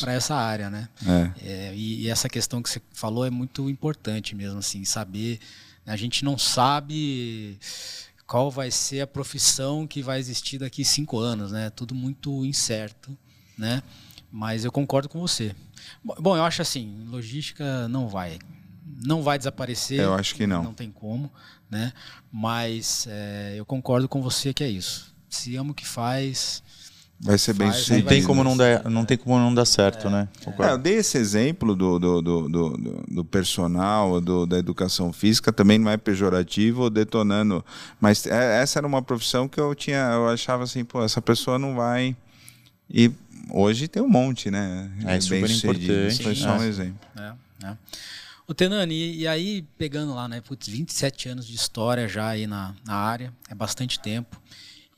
para 0.00 0.12
essa 0.14 0.34
área, 0.34 0.70
né? 0.70 0.88
É. 1.06 1.30
É, 1.46 1.74
e, 1.74 2.04
e, 2.04 2.08
essa 2.08 2.30
questão 2.30 2.62
que 2.62 2.70
você 2.70 2.80
falou 2.94 3.26
é 3.26 3.30
muito 3.30 3.68
importante 3.68 4.34
mesmo, 4.34 4.58
assim, 4.58 4.86
saber 4.86 5.38
a 5.86 5.96
gente 5.96 6.24
não 6.24 6.38
sabe 6.38 7.58
qual 8.26 8.50
vai 8.50 8.70
ser 8.70 9.02
a 9.02 9.06
profissão 9.06 9.86
que 9.86 10.02
vai 10.02 10.18
existir 10.18 10.58
daqui 10.58 10.84
cinco 10.84 11.18
anos, 11.18 11.52
né? 11.52 11.70
Tudo 11.70 11.94
muito 11.94 12.44
incerto, 12.44 13.16
né? 13.56 13.82
Mas 14.32 14.64
eu 14.64 14.72
concordo 14.72 15.08
com 15.08 15.20
você. 15.20 15.54
Bom, 16.02 16.36
eu 16.36 16.42
acho 16.42 16.62
assim, 16.62 17.06
logística 17.08 17.86
não 17.88 18.08
vai, 18.08 18.38
não 19.04 19.22
vai 19.22 19.38
desaparecer. 19.38 20.00
Eu 20.00 20.14
acho 20.14 20.34
que 20.34 20.46
não. 20.46 20.64
Não 20.64 20.74
tem 20.74 20.90
como, 20.90 21.30
né? 21.70 21.92
Mas 22.32 23.06
é, 23.08 23.54
eu 23.56 23.64
concordo 23.64 24.08
com 24.08 24.22
você 24.22 24.52
que 24.52 24.64
é 24.64 24.68
isso. 24.68 25.14
Se 25.28 25.54
ama 25.56 25.72
o 25.72 25.74
que 25.74 25.86
faz, 25.86 26.63
Vai 27.20 27.38
ser 27.38 27.54
bem 27.54 27.72
sucedido. 27.72 28.04
Não 28.04 28.08
tem 28.08 28.22
como 28.22 28.44
não 28.44 28.56
dar, 28.56 28.90
não 28.90 29.04
tem 29.04 29.16
como 29.16 29.38
não 29.38 29.54
dar 29.54 29.64
certo, 29.64 30.08
é. 30.08 30.10
né? 30.10 30.28
É, 30.58 30.70
eu 30.72 30.78
dei 30.78 30.96
esse 30.96 31.16
exemplo 31.16 31.74
do, 31.74 31.98
do, 31.98 32.20
do, 32.20 32.48
do, 32.48 33.04
do 33.08 33.24
personal, 33.24 34.20
do, 34.20 34.44
da 34.44 34.58
educação 34.58 35.12
física, 35.12 35.52
também 35.52 35.78
não 35.78 35.90
é 35.90 35.96
pejorativo 35.96 36.82
ou 36.82 36.90
detonando. 36.90 37.64
Mas 38.00 38.26
é, 38.26 38.60
essa 38.60 38.78
era 38.78 38.86
uma 38.86 39.00
profissão 39.00 39.48
que 39.48 39.58
eu 39.58 39.74
tinha, 39.74 40.10
eu 40.12 40.28
achava 40.28 40.64
assim, 40.64 40.84
pô, 40.84 41.02
essa 41.02 41.22
pessoa 41.22 41.58
não 41.58 41.74
vai. 41.74 42.14
E 42.90 43.10
hoje 43.50 43.88
tem 43.88 44.02
um 44.02 44.08
monte, 44.08 44.50
né? 44.50 44.90
É, 45.06 45.16
é 45.16 45.20
super 45.20 45.50
importante. 45.50 46.22
Foi 46.22 46.34
só 46.34 46.58
um 46.58 46.62
exemplo. 46.62 46.98
É, 47.16 47.32
é. 47.66 47.76
O 48.46 48.52
Tenani, 48.52 49.16
e 49.16 49.26
aí 49.26 49.64
pegando 49.78 50.14
lá, 50.14 50.28
né? 50.28 50.42
Putz, 50.42 50.68
27 50.68 51.30
anos 51.30 51.46
de 51.46 51.54
história 51.54 52.06
já 52.06 52.28
aí 52.28 52.46
na, 52.46 52.74
na 52.84 52.94
área, 52.94 53.32
é 53.48 53.54
bastante 53.54 53.98
tempo. 53.98 54.38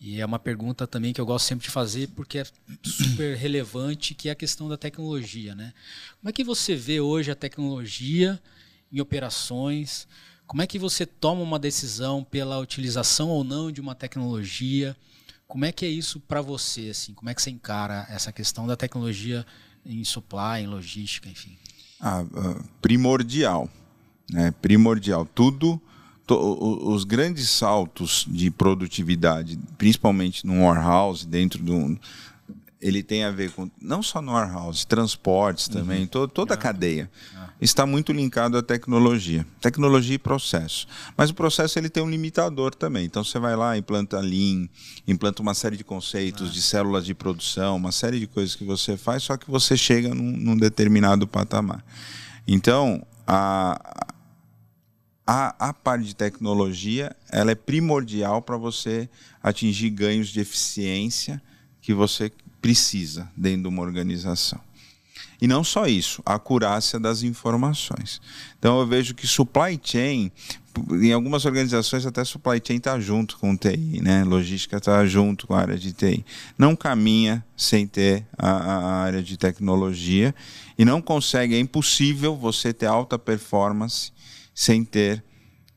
E 0.07 0.20
é 0.20 0.24
uma 0.24 0.38
pergunta 0.38 0.86
também 0.86 1.12
que 1.12 1.20
eu 1.20 1.26
gosto 1.26 1.46
sempre 1.46 1.66
de 1.66 1.72
fazer 1.72 2.07
porque 2.14 2.38
é 2.38 2.46
super 2.80 3.36
relevante, 3.36 4.14
que 4.14 4.28
é 4.28 4.32
a 4.32 4.36
questão 4.36 4.68
da 4.68 4.76
tecnologia, 4.76 5.52
né? 5.52 5.72
Como 6.20 6.30
é 6.30 6.32
que 6.32 6.44
você 6.44 6.76
vê 6.76 7.00
hoje 7.00 7.28
a 7.28 7.34
tecnologia 7.34 8.40
em 8.92 9.00
operações? 9.00 10.07
Como 10.46 10.62
é 10.62 10.66
que 10.66 10.78
você 10.78 11.04
toma 11.04 11.42
uma 11.42 11.59
decisão 11.59 12.22
pela 12.22 12.57
utilização 12.61 13.30
ou 13.30 13.42
não 13.42 13.72
de 13.72 13.80
uma 13.80 13.96
tecnologia? 13.96 14.96
Como 15.48 15.64
é 15.64 15.72
que 15.72 15.84
é 15.84 15.88
isso 15.88 16.20
para 16.20 16.40
você, 16.40 16.90
assim? 16.90 17.12
Como 17.12 17.28
é 17.28 17.34
que 17.34 17.42
você 17.42 17.50
encara 17.50 18.07
essa 18.09 18.30
questão 18.30 18.64
da 18.64 18.76
tecnologia 18.76 19.44
em 19.84 20.04
supply, 20.04 20.61
em 20.61 20.68
logística, 20.68 21.28
enfim? 21.28 21.59
Ah, 21.98 22.22
uh, 22.22 22.64
primordial, 22.80 23.68
né? 24.30 24.52
Primordial. 24.62 25.26
Tudo 25.26 25.82
os 26.34 27.04
grandes 27.04 27.48
saltos 27.50 28.26
de 28.28 28.50
produtividade, 28.50 29.58
principalmente 29.78 30.46
no 30.46 30.64
warehouse, 30.64 31.26
dentro 31.26 31.62
do 31.62 31.98
ele 32.80 33.02
tem 33.02 33.24
a 33.24 33.30
ver 33.30 33.50
com 33.52 33.70
não 33.80 34.02
só 34.02 34.20
no 34.20 34.32
warehouse, 34.32 34.86
transportes 34.86 35.66
também, 35.66 36.02
uhum. 36.02 36.06
to, 36.06 36.28
toda 36.28 36.54
a 36.54 36.56
cadeia 36.56 37.10
ah. 37.34 37.48
está 37.60 37.86
muito 37.86 38.12
linkado 38.12 38.56
à 38.56 38.62
tecnologia, 38.62 39.46
tecnologia 39.60 40.14
e 40.14 40.18
processo. 40.18 40.86
Mas 41.16 41.30
o 41.30 41.34
processo 41.34 41.78
ele 41.78 41.88
tem 41.88 42.02
um 42.02 42.10
limitador 42.10 42.74
também. 42.74 43.06
Então 43.06 43.24
você 43.24 43.38
vai 43.38 43.56
lá, 43.56 43.76
implanta 43.76 44.20
Lean, 44.20 44.68
implanta 45.08 45.42
uma 45.42 45.54
série 45.54 45.76
de 45.76 45.84
conceitos, 45.84 46.50
ah. 46.50 46.52
de 46.52 46.62
células 46.62 47.04
de 47.04 47.14
produção, 47.14 47.76
uma 47.76 47.92
série 47.92 48.20
de 48.20 48.26
coisas 48.26 48.54
que 48.54 48.64
você 48.64 48.96
faz, 48.96 49.22
só 49.22 49.36
que 49.36 49.50
você 49.50 49.76
chega 49.76 50.14
num, 50.14 50.36
num 50.36 50.56
determinado 50.56 51.26
patamar. 51.26 51.84
Então 52.46 53.04
a, 53.26 53.80
a, 55.26 55.70
a 55.70 55.72
parte 55.72 56.04
de 56.04 56.14
tecnologia 56.14 57.14
ela 57.30 57.50
é 57.50 57.54
primordial 57.54 58.40
para 58.40 58.56
você 58.56 59.08
atingir 59.42 59.90
ganhos 59.90 60.28
de 60.28 60.40
eficiência 60.40 61.42
que 61.82 61.92
você 61.92 62.30
precisa 62.62 63.28
dentro 63.36 63.62
de 63.62 63.68
uma 63.68 63.82
organização. 63.82 64.60
E 65.40 65.46
não 65.46 65.62
só 65.62 65.86
isso, 65.86 66.22
a 66.24 66.34
acurácia 66.34 66.98
das 66.98 67.22
informações. 67.22 68.20
Então 68.58 68.80
eu 68.80 68.86
vejo 68.86 69.14
que 69.14 69.26
supply 69.26 69.78
chain, 69.82 70.32
em 70.90 71.12
algumas 71.12 71.44
organizações 71.44 72.06
até 72.06 72.24
supply 72.24 72.60
chain 72.64 72.78
está 72.78 72.98
junto 72.98 73.36
com 73.38 73.56
TI, 73.56 74.00
né? 74.02 74.24
Logística 74.24 74.78
está 74.78 75.04
junto 75.04 75.46
com 75.46 75.54
a 75.54 75.60
área 75.60 75.76
de 75.76 75.92
TI. 75.92 76.24
Não 76.56 76.74
caminha 76.74 77.44
sem 77.56 77.86
ter 77.86 78.26
a, 78.38 78.50
a 78.50 78.94
área 79.02 79.22
de 79.22 79.36
tecnologia 79.36 80.34
e 80.78 80.84
não 80.84 81.02
consegue, 81.02 81.54
é 81.54 81.58
impossível 81.58 82.34
você 82.34 82.72
ter 82.72 82.86
alta 82.86 83.18
performance 83.18 84.12
sem 84.57 84.82
ter 84.82 85.22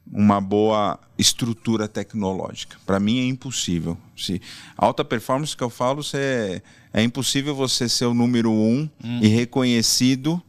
uma 0.10 0.40
boa 0.40 0.98
estrutura 1.18 1.86
tecnológica. 1.86 2.78
Para 2.86 2.98
mim 2.98 3.20
é 3.20 3.26
impossível. 3.26 3.98
Se 4.18 4.42
alta 4.78 5.04
performance 5.04 5.56
que 5.56 5.62
eu 5.62 5.70
falo, 5.70 6.02
você, 6.02 6.64
é 6.94 7.04
impossível 7.04 7.54
você 7.54 7.90
ser 7.90 8.06
o 8.06 8.14
número 8.14 8.50
um 8.50 8.90
hum. 9.04 9.20
e 9.22 9.28
reconhecido 9.28 10.42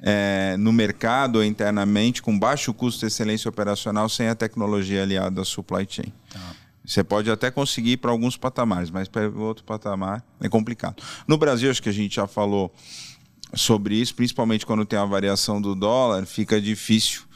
é, 0.00 0.56
no 0.58 0.72
mercado 0.72 1.36
ou 1.36 1.44
internamente 1.44 2.20
com 2.20 2.36
baixo 2.36 2.74
custo 2.74 3.00
de 3.00 3.06
excelência 3.06 3.48
operacional 3.48 4.08
sem 4.08 4.28
a 4.28 4.34
tecnologia 4.34 5.02
aliada 5.04 5.40
à 5.40 5.44
supply 5.44 5.86
chain. 5.88 6.12
Tá. 6.28 6.56
Você 6.84 7.04
pode 7.04 7.30
até 7.30 7.52
conseguir 7.52 7.98
para 7.98 8.10
alguns 8.10 8.36
patamares, 8.36 8.90
mas 8.90 9.06
para 9.06 9.28
outro 9.28 9.64
patamar 9.64 10.24
é 10.40 10.48
complicado. 10.48 11.00
No 11.26 11.38
Brasil, 11.38 11.70
acho 11.70 11.80
que 11.80 11.88
a 11.88 11.92
gente 11.92 12.16
já 12.16 12.26
falou 12.26 12.74
sobre 13.54 13.94
isso, 13.94 14.14
principalmente 14.14 14.66
quando 14.66 14.84
tem 14.84 14.98
a 14.98 15.04
variação 15.04 15.60
do 15.60 15.74
dólar, 15.74 16.26
fica 16.26 16.60
difícil 16.60 17.29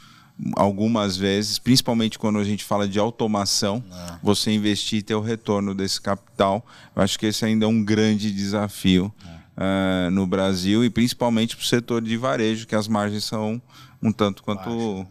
algumas 0.55 1.15
vezes, 1.15 1.57
principalmente 1.57 2.19
quando 2.19 2.39
a 2.39 2.43
gente 2.43 2.63
fala 2.63 2.87
de 2.87 2.99
automação, 2.99 3.83
ah. 3.91 4.19
você 4.21 4.51
investir 4.51 4.99
e 4.99 5.01
ter 5.01 5.15
o 5.15 5.21
retorno 5.21 5.73
desse 5.73 5.99
capital. 6.01 6.65
Eu 6.95 7.01
acho 7.01 7.17
que 7.17 7.25
esse 7.25 7.45
ainda 7.45 7.65
é 7.65 7.67
um 7.67 7.83
grande 7.83 8.31
desafio 8.31 9.13
uh, 9.57 10.11
no 10.11 10.27
Brasil 10.27 10.83
e 10.83 10.89
principalmente 10.89 11.55
para 11.55 11.63
o 11.63 11.65
setor 11.65 12.01
de 12.01 12.17
varejo, 12.17 12.67
que 12.67 12.75
as 12.75 12.87
margens 12.87 13.23
são 13.23 13.61
um 14.01 14.11
tanto 14.11 14.43
quanto 14.43 14.69
Baixo. 14.69 15.07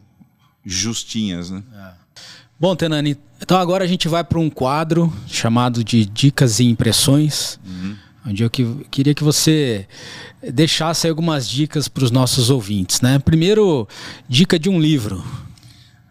justinhas. 0.64 1.51
Né? 1.51 1.62
É. 1.75 1.93
Bom, 2.61 2.77
Tenani, 2.77 3.16
então 3.41 3.59
agora 3.59 3.85
a 3.85 3.89
gente 3.89 4.09
vai 4.09 4.22
para 4.22 4.39
um 4.39 4.51
quadro 4.51 5.12
chamado 5.27 5.83
de 5.83 6.05
Dicas 6.05 6.61
e 6.61 6.64
Impressões. 6.64 7.59
Uhum 7.64 7.97
onde 8.27 8.43
eu 8.43 8.51
que, 8.51 8.64
queria 8.91 9.14
que 9.14 9.22
você 9.22 9.87
deixasse 10.53 11.09
algumas 11.09 11.49
dicas 11.49 11.88
para 11.88 12.05
os 12.05 12.11
nossos 12.11 12.51
ouvintes. 12.51 13.01
Né? 13.01 13.18
Primeiro, 13.18 13.88
dica 14.28 14.59
de 14.59 14.68
um 14.68 14.80
livro. 14.80 15.24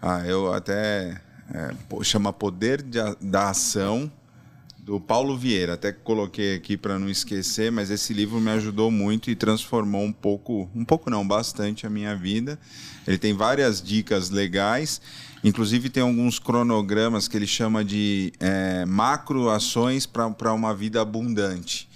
Ah, 0.01 0.21
eu 0.25 0.53
até 0.53 1.21
é, 1.53 1.71
chama 2.03 2.33
Poder 2.33 2.81
de, 2.81 2.99
da 3.21 3.49
Ação 3.49 4.11
do 4.79 4.99
Paulo 4.99 5.37
Vieira. 5.37 5.73
Até 5.73 5.91
coloquei 5.91 6.55
aqui 6.55 6.75
para 6.75 6.99
não 6.99 7.09
esquecer, 7.09 7.71
mas 7.71 7.89
esse 7.89 8.13
livro 8.13 8.39
me 8.39 8.51
ajudou 8.51 8.91
muito 8.91 9.31
e 9.31 9.35
transformou 9.35 10.03
um 10.03 10.11
pouco, 10.11 10.69
um 10.75 10.83
pouco 10.83 11.09
não, 11.09 11.25
bastante 11.25 11.87
a 11.87 11.89
minha 11.89 12.15
vida. 12.15 12.59
Ele 13.07 13.17
tem 13.17 13.33
várias 13.33 13.81
dicas 13.81 14.29
legais, 14.29 15.01
inclusive 15.43 15.89
tem 15.89 16.03
alguns 16.03 16.37
cronogramas 16.37 17.27
que 17.27 17.37
ele 17.37 17.47
chama 17.47 17.83
de 17.83 18.33
é, 18.39 18.85
macro 18.85 19.49
ações 19.49 20.05
para 20.05 20.53
uma 20.53 20.75
vida 20.75 21.01
abundante. 21.01 21.87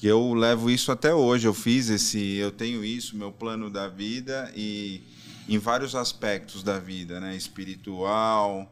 Que 0.00 0.06
eu 0.06 0.32
levo 0.32 0.70
isso 0.70 0.90
até 0.90 1.14
hoje. 1.14 1.46
Eu 1.46 1.52
fiz 1.52 1.90
esse, 1.90 2.36
eu 2.36 2.50
tenho 2.50 2.82
isso, 2.82 3.14
meu 3.14 3.30
plano 3.30 3.68
da 3.68 3.86
vida 3.86 4.50
e 4.56 5.02
em 5.46 5.58
vários 5.58 5.94
aspectos 5.94 6.62
da 6.62 6.78
vida, 6.78 7.20
né? 7.20 7.36
Espiritual, 7.36 8.66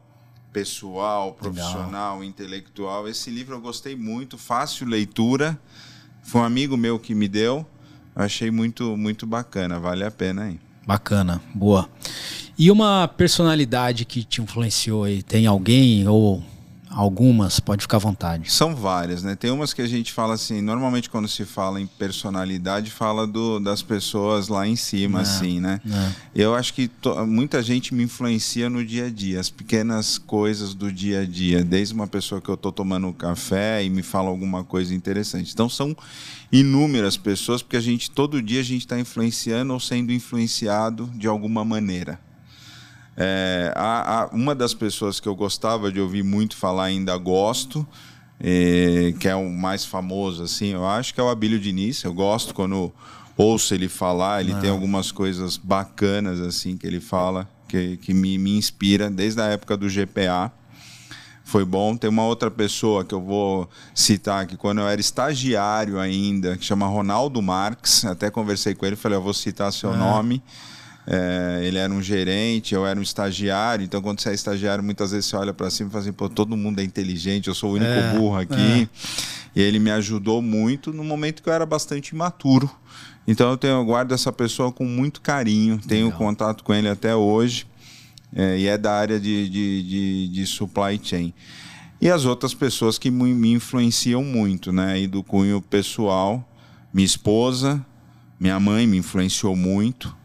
pessoal, 0.51 1.33
profissional, 1.33 2.15
Legal. 2.15 2.23
intelectual. 2.23 3.07
Esse 3.07 3.29
livro 3.29 3.53
eu 3.53 3.61
gostei 3.61 3.95
muito, 3.95 4.39
fácil 4.39 4.87
leitura. 4.87 5.55
Foi 6.23 6.41
um 6.41 6.45
amigo 6.45 6.75
meu 6.75 6.97
que 6.97 7.13
me 7.13 7.27
deu. 7.27 7.63
Eu 8.15 8.23
achei 8.23 8.49
muito, 8.49 8.97
muito 8.97 9.27
bacana, 9.27 9.79
vale 9.79 10.03
a 10.03 10.09
pena 10.09 10.45
aí. 10.45 10.59
Bacana, 10.83 11.39
boa. 11.53 11.87
E 12.57 12.71
uma 12.71 13.07
personalidade 13.07 14.03
que 14.03 14.23
te 14.23 14.41
influenciou 14.41 15.03
aí? 15.03 15.21
Tem 15.21 15.45
alguém 15.45 16.07
ou 16.07 16.43
Algumas, 16.99 17.61
pode 17.61 17.83
ficar 17.83 17.95
à 17.95 17.99
vontade. 18.01 18.51
São 18.51 18.75
várias, 18.75 19.23
né? 19.23 19.33
Tem 19.33 19.49
umas 19.49 19.71
que 19.73 19.81
a 19.81 19.87
gente 19.87 20.11
fala 20.11 20.33
assim, 20.33 20.59
normalmente 20.59 21.09
quando 21.09 21.29
se 21.29 21.45
fala 21.45 21.79
em 21.79 21.87
personalidade, 21.87 22.91
fala 22.91 23.25
do, 23.25 23.57
das 23.57 23.81
pessoas 23.81 24.49
lá 24.49 24.67
em 24.67 24.75
cima, 24.75 25.21
assim, 25.21 25.61
né? 25.61 25.79
Eu 26.35 26.53
acho 26.53 26.73
que 26.73 26.89
to, 26.89 27.25
muita 27.25 27.63
gente 27.63 27.95
me 27.95 28.03
influencia 28.03 28.69
no 28.69 28.85
dia 28.85 29.05
a 29.05 29.09
dia, 29.09 29.39
as 29.39 29.49
pequenas 29.49 30.17
coisas 30.17 30.73
do 30.73 30.91
dia 30.91 31.21
a 31.21 31.25
dia, 31.25 31.63
desde 31.63 31.93
uma 31.93 32.05
pessoa 32.05 32.41
que 32.41 32.49
eu 32.49 32.55
estou 32.55 32.69
tomando 32.73 33.07
um 33.07 33.13
café 33.13 33.81
e 33.81 33.89
me 33.89 34.03
fala 34.03 34.27
alguma 34.27 34.65
coisa 34.65 34.93
interessante. 34.93 35.53
Então 35.53 35.69
são 35.69 35.95
inúmeras 36.51 37.15
pessoas, 37.15 37.61
porque 37.61 37.77
a 37.77 37.81
gente, 37.81 38.11
todo 38.11 38.41
dia 38.41 38.59
a 38.59 38.63
gente 38.63 38.81
está 38.81 38.99
influenciando 38.99 39.71
ou 39.71 39.79
sendo 39.79 40.11
influenciado 40.11 41.09
de 41.15 41.27
alguma 41.27 41.63
maneira. 41.63 42.19
É, 43.21 43.73
uma 44.31 44.55
das 44.55 44.73
pessoas 44.73 45.19
que 45.19 45.27
eu 45.27 45.35
gostava 45.35 45.91
de 45.91 45.99
ouvir 45.99 46.23
muito 46.23 46.55
falar, 46.55 46.85
ainda 46.85 47.17
gosto, 47.17 47.85
é, 48.39 49.13
que 49.19 49.27
é 49.27 49.35
o 49.35 49.49
mais 49.49 49.83
famoso, 49.83 50.43
assim, 50.43 50.67
eu 50.67 50.87
acho 50.87 51.13
que 51.13 51.19
é 51.19 51.23
o 51.23 51.29
Abílio 51.29 51.59
Diniz. 51.59 52.01
Eu 52.03 52.13
gosto 52.13 52.53
quando 52.53 52.93
ouço 53.35 53.73
ele 53.73 53.89
falar, 53.89 54.41
ele 54.41 54.55
tem 54.55 54.69
é. 54.69 54.71
algumas 54.71 55.11
coisas 55.11 55.57
bacanas, 55.57 56.39
assim, 56.39 56.77
que 56.77 56.87
ele 56.87 57.01
fala, 57.01 57.49
que, 57.67 57.97
que 57.97 58.13
me, 58.13 58.37
me 58.37 58.57
inspira 58.57 59.09
desde 59.09 59.41
a 59.41 59.45
época 59.45 59.75
do 59.75 59.89
GPA 59.89 60.51
foi 61.49 61.65
bom. 61.65 61.97
Tem 61.97 62.09
uma 62.09 62.23
outra 62.23 62.49
pessoa 62.49 63.03
que 63.03 63.13
eu 63.13 63.21
vou 63.21 63.67
citar 63.93 64.43
aqui, 64.43 64.55
quando 64.55 64.79
eu 64.79 64.87
era 64.87 65.01
estagiário 65.01 65.99
ainda, 65.99 66.55
que 66.55 66.63
chama 66.63 66.85
Ronaldo 66.87 67.41
Marques. 67.41 68.05
Até 68.05 68.29
conversei 68.29 68.75
com 68.75 68.85
ele, 68.85 68.95
falei, 68.95 69.17
eu 69.17 69.21
vou 69.21 69.33
citar 69.33 69.73
seu 69.73 69.93
é. 69.93 69.97
nome. 69.97 70.41
É, 71.11 71.61
ele 71.63 71.79
era 71.79 71.91
um 71.91 72.03
gerente, 72.03 72.75
eu 72.75 72.85
era 72.85 72.99
um 72.99 73.01
estagiário, 73.01 73.83
então 73.83 73.99
quando 73.99 74.21
você 74.21 74.29
é 74.29 74.33
estagiário, 74.35 74.83
muitas 74.83 75.09
vezes 75.09 75.25
você 75.25 75.35
olha 75.35 75.51
para 75.51 75.67
cima 75.71 75.89
e 75.89 75.91
fala 75.91 76.03
assim, 76.03 76.13
pô, 76.13 76.29
todo 76.29 76.55
mundo 76.55 76.79
é 76.81 76.83
inteligente, 76.83 77.47
eu 77.47 77.55
sou 77.55 77.71
o 77.71 77.73
único 77.73 77.89
é, 77.89 78.13
burro 78.13 78.37
aqui. 78.37 78.83
É. 78.83 78.89
E 79.55 79.59
ele 79.59 79.79
me 79.79 79.89
ajudou 79.89 80.39
muito 80.39 80.93
no 80.93 81.03
momento 81.03 81.41
que 81.41 81.49
eu 81.49 81.53
era 81.53 81.65
bastante 81.65 82.09
imaturo. 82.09 82.69
Então 83.27 83.49
eu, 83.49 83.57
tenho, 83.57 83.73
eu 83.73 83.85
guardo 83.85 84.11
essa 84.11 84.31
pessoa 84.31 84.71
com 84.71 84.85
muito 84.85 85.19
carinho, 85.19 85.79
tenho 85.79 86.05
Legal. 86.05 86.19
contato 86.19 86.63
com 86.63 86.75
ele 86.75 86.87
até 86.87 87.15
hoje, 87.15 87.65
é, 88.31 88.59
e 88.59 88.67
é 88.67 88.77
da 88.77 88.93
área 88.93 89.19
de, 89.19 89.49
de, 89.49 89.83
de, 89.83 90.27
de, 90.27 90.45
supply 90.45 90.99
chain. 91.01 91.33
E 91.99 92.07
as 92.07 92.25
outras 92.25 92.53
pessoas 92.53 92.99
que 92.99 93.09
me 93.09 93.51
influenciam 93.51 94.23
muito, 94.23 94.71
né? 94.71 95.01
E 95.01 95.07
do 95.07 95.23
cunho 95.23 95.59
pessoal, 95.59 96.47
minha 96.93 97.05
esposa, 97.05 97.83
minha 98.39 98.59
mãe 98.59 98.85
me 98.85 98.97
influenciou 98.97 99.55
muito. 99.55 100.18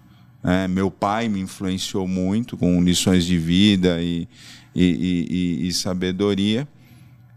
É, 0.44 0.68
meu 0.68 0.90
pai 0.90 1.26
me 1.26 1.40
influenciou 1.40 2.06
muito 2.06 2.54
com 2.54 2.82
lições 2.82 3.24
de 3.24 3.38
vida 3.38 4.02
e, 4.02 4.28
e, 4.74 5.58
e, 5.62 5.68
e, 5.68 5.72
sabedoria. 5.72 6.68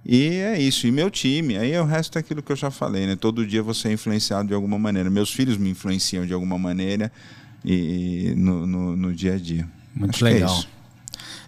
E 0.05 0.28
é 0.28 0.60
isso. 0.60 0.86
E 0.86 0.91
meu 0.91 1.10
time, 1.10 1.58
aí 1.58 1.72
é 1.72 1.82
o 1.82 1.86
resto 1.86 2.18
é 2.18 2.20
aquilo 2.20 2.43
que 2.43 2.51
eu 2.51 2.55
já 2.55 2.70
falei, 2.70 3.08
né? 3.08 3.16
Todo 3.16 3.47
dia 3.47 3.64
você 3.64 3.88
é 3.88 3.93
influenciado 3.93 4.49
de 4.49 4.53
alguma 4.53 4.78
maneira. 4.78 5.10
Meus 5.10 5.32
filhos 5.32 5.58
me 5.58 5.70
influenciam 5.70 6.26
de 6.26 6.34
alguma 6.34 6.58
maneira 6.58 7.10
e, 7.64 8.34
no, 8.36 8.68
no, 8.68 8.97
no 8.97 9.16
dia 9.16 9.36
a 9.36 9.38
dia. 9.38 9.68
Muito 9.95 10.16
Acho 10.16 10.28
é 10.28 10.34
legal. 10.34 10.64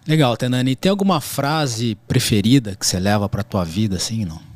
É 0.07 0.10
legal, 0.10 0.38
Tenani. 0.38 0.78
Tem 0.78 0.89
alguma 0.89 1.20
frase 1.20 1.97
preferida 2.07 2.74
que 2.76 2.86
você 2.86 2.99
leva 2.99 3.28
para 3.28 3.43
tua 3.43 3.66
vida, 3.66 3.97
assim, 3.97 4.24
não? 4.24 4.48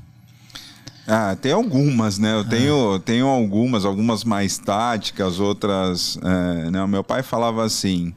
Ah, 1.07 1.35
tem 1.35 1.51
algumas, 1.51 2.17
né? 2.17 2.33
Eu 2.33 2.39
ah. 2.39 2.45
tenho, 2.45 2.99
tenho 2.99 3.27
algumas, 3.27 3.85
algumas 3.85 4.23
mais 4.23 4.57
táticas, 4.57 5.39
outras. 5.39 6.17
É, 6.23 6.71
né? 6.71 6.83
O 6.83 6.87
meu 6.87 7.03
pai 7.03 7.21
falava 7.21 7.63
assim, 7.63 8.13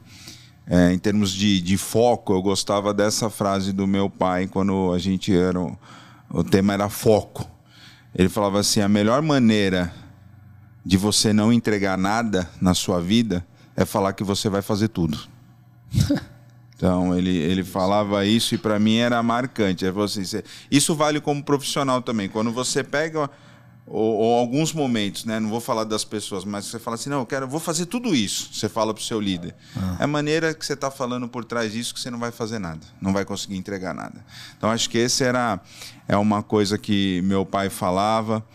é, 0.65 0.93
em 0.93 0.97
termos 0.97 1.31
de, 1.31 1.61
de 1.61 1.77
foco, 1.77 2.33
eu 2.33 2.41
gostava 2.41 2.93
dessa 2.93 3.29
frase 3.29 3.73
do 3.73 3.85
meu 3.85 4.09
pai 4.09 4.47
quando 4.47 4.93
a 4.93 4.99
gente 4.99 5.35
era. 5.35 5.59
O 6.29 6.43
tema 6.43 6.73
era 6.73 6.89
foco. 6.89 7.49
Ele 8.15 8.29
falava 8.29 8.59
assim: 8.59 8.81
a 8.81 8.87
melhor 8.87 9.21
maneira 9.21 9.93
de 10.85 10.97
você 10.97 11.33
não 11.33 11.51
entregar 11.51 11.97
nada 11.97 12.49
na 12.61 12.73
sua 12.73 13.01
vida 13.01 13.45
é 13.75 13.85
falar 13.85 14.13
que 14.13 14.23
você 14.23 14.49
vai 14.49 14.61
fazer 14.61 14.87
tudo. 14.87 15.19
Então 16.77 17.17
ele, 17.17 17.35
ele 17.35 17.63
falava 17.63 18.23
isso 18.23 18.53
e 18.53 18.57
para 18.57 18.77
mim 18.77 18.97
era 18.97 19.21
marcante. 19.23 19.83
É 19.83 19.89
assim, 19.89 20.21
isso 20.69 20.93
vale 20.93 21.19
como 21.19 21.43
profissional 21.43 22.03
também. 22.03 22.29
Quando 22.29 22.51
você 22.51 22.83
pega 22.83 23.27
ou, 23.87 24.17
ou, 24.17 24.37
alguns 24.37 24.73
momentos, 24.73 25.23
né? 25.23 25.39
Não 25.39 25.49
vou 25.49 25.61
falar 25.61 25.85
das 25.85 26.03
pessoas, 26.03 26.43
mas 26.43 26.65
você 26.65 26.77
fala 26.77 26.95
assim, 26.95 27.09
não, 27.09 27.19
eu 27.19 27.25
quero, 27.25 27.47
vou 27.47 27.59
fazer 27.59 27.85
tudo 27.85 28.13
isso. 28.13 28.49
Você 28.53 28.67
fala 28.67 28.93
para 28.93 29.01
o 29.01 29.03
seu 29.03 29.19
líder. 29.19 29.55
Ah. 29.75 29.97
É 30.01 30.03
a 30.03 30.07
maneira 30.07 30.53
que 30.53 30.65
você 30.65 30.73
está 30.73 30.91
falando 30.91 31.27
por 31.27 31.45
trás 31.45 31.71
disso 31.71 31.93
que 31.93 31.99
você 31.99 32.11
não 32.11 32.19
vai 32.19 32.31
fazer 32.31 32.59
nada, 32.59 32.81
não 33.01 33.13
vai 33.13 33.23
conseguir 33.23 33.55
entregar 33.55 33.93
nada. 33.93 34.23
Então 34.57 34.69
acho 34.69 34.89
que 34.89 34.97
esse 34.97 35.23
era 35.23 35.59
é 36.05 36.17
uma 36.17 36.43
coisa 36.43 36.77
que 36.77 37.21
meu 37.23 37.45
pai 37.45 37.69
falava. 37.69 38.45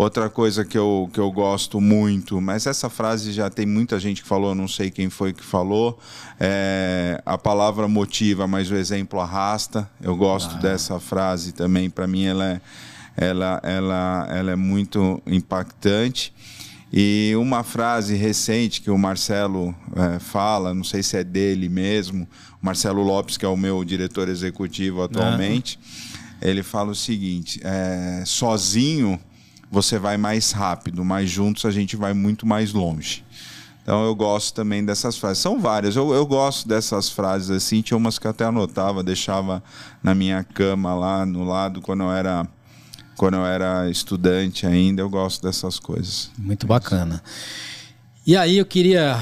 Outra 0.00 0.30
coisa 0.30 0.64
que 0.64 0.78
eu, 0.78 1.10
que 1.12 1.20
eu 1.20 1.30
gosto 1.30 1.78
muito, 1.78 2.40
mas 2.40 2.66
essa 2.66 2.88
frase 2.88 3.32
já 3.32 3.50
tem 3.50 3.66
muita 3.66 4.00
gente 4.00 4.22
que 4.22 4.26
falou, 4.26 4.54
não 4.54 4.66
sei 4.66 4.90
quem 4.90 5.10
foi 5.10 5.30
que 5.30 5.44
falou. 5.44 6.00
É, 6.40 7.20
a 7.26 7.36
palavra 7.36 7.86
motiva, 7.86 8.46
mas 8.46 8.70
o 8.70 8.76
exemplo 8.76 9.20
arrasta. 9.20 9.86
Eu 10.00 10.16
gosto 10.16 10.54
ah. 10.54 10.58
dessa 10.58 10.98
frase 10.98 11.52
também. 11.52 11.90
Para 11.90 12.06
mim, 12.06 12.24
ela 12.24 12.46
é, 12.46 12.60
ela, 13.14 13.60
ela, 13.62 14.26
ela 14.30 14.50
é 14.52 14.56
muito 14.56 15.20
impactante. 15.26 16.32
E 16.90 17.34
uma 17.36 17.62
frase 17.62 18.16
recente 18.16 18.80
que 18.80 18.90
o 18.90 18.96
Marcelo 18.96 19.74
é, 19.94 20.18
fala, 20.18 20.72
não 20.72 20.82
sei 20.82 21.02
se 21.02 21.18
é 21.18 21.22
dele 21.22 21.68
mesmo, 21.68 22.26
Marcelo 22.62 23.02
Lopes, 23.02 23.36
que 23.36 23.44
é 23.44 23.48
o 23.48 23.54
meu 23.56 23.84
diretor 23.84 24.30
executivo 24.30 25.02
atualmente, 25.02 25.78
ele 26.40 26.62
fala 26.62 26.90
o 26.90 26.94
seguinte: 26.94 27.60
é, 27.62 28.22
sozinho 28.24 29.20
você 29.70 29.98
vai 29.98 30.16
mais 30.16 30.52
rápido, 30.52 31.04
mas 31.04 31.30
juntos 31.30 31.64
a 31.64 31.70
gente 31.70 31.96
vai 31.96 32.12
muito 32.12 32.46
mais 32.46 32.72
longe. 32.72 33.24
Então 33.82 34.04
eu 34.04 34.14
gosto 34.14 34.54
também 34.54 34.84
dessas 34.84 35.16
frases. 35.16 35.42
São 35.42 35.58
várias. 35.58 35.96
Eu, 35.96 36.12
eu 36.12 36.26
gosto 36.26 36.68
dessas 36.68 37.08
frases 37.08 37.50
assim. 37.50 37.80
Tinha 37.82 37.96
umas 37.96 38.18
que 38.18 38.26
eu 38.26 38.30
até 38.30 38.44
anotava, 38.44 39.02
deixava 39.02 39.62
na 40.02 40.14
minha 40.14 40.44
cama 40.44 40.94
lá 40.94 41.24
no 41.24 41.44
lado 41.44 41.80
quando 41.80 42.02
eu 42.02 42.12
era 42.12 42.46
quando 43.16 43.34
eu 43.34 43.44
era 43.44 43.90
estudante 43.90 44.66
ainda. 44.66 45.02
Eu 45.02 45.10
gosto 45.10 45.42
dessas 45.42 45.78
coisas. 45.78 46.30
Muito 46.38 46.66
bacana. 46.66 47.22
E 48.26 48.36
aí 48.36 48.58
eu 48.58 48.66
queria, 48.66 49.18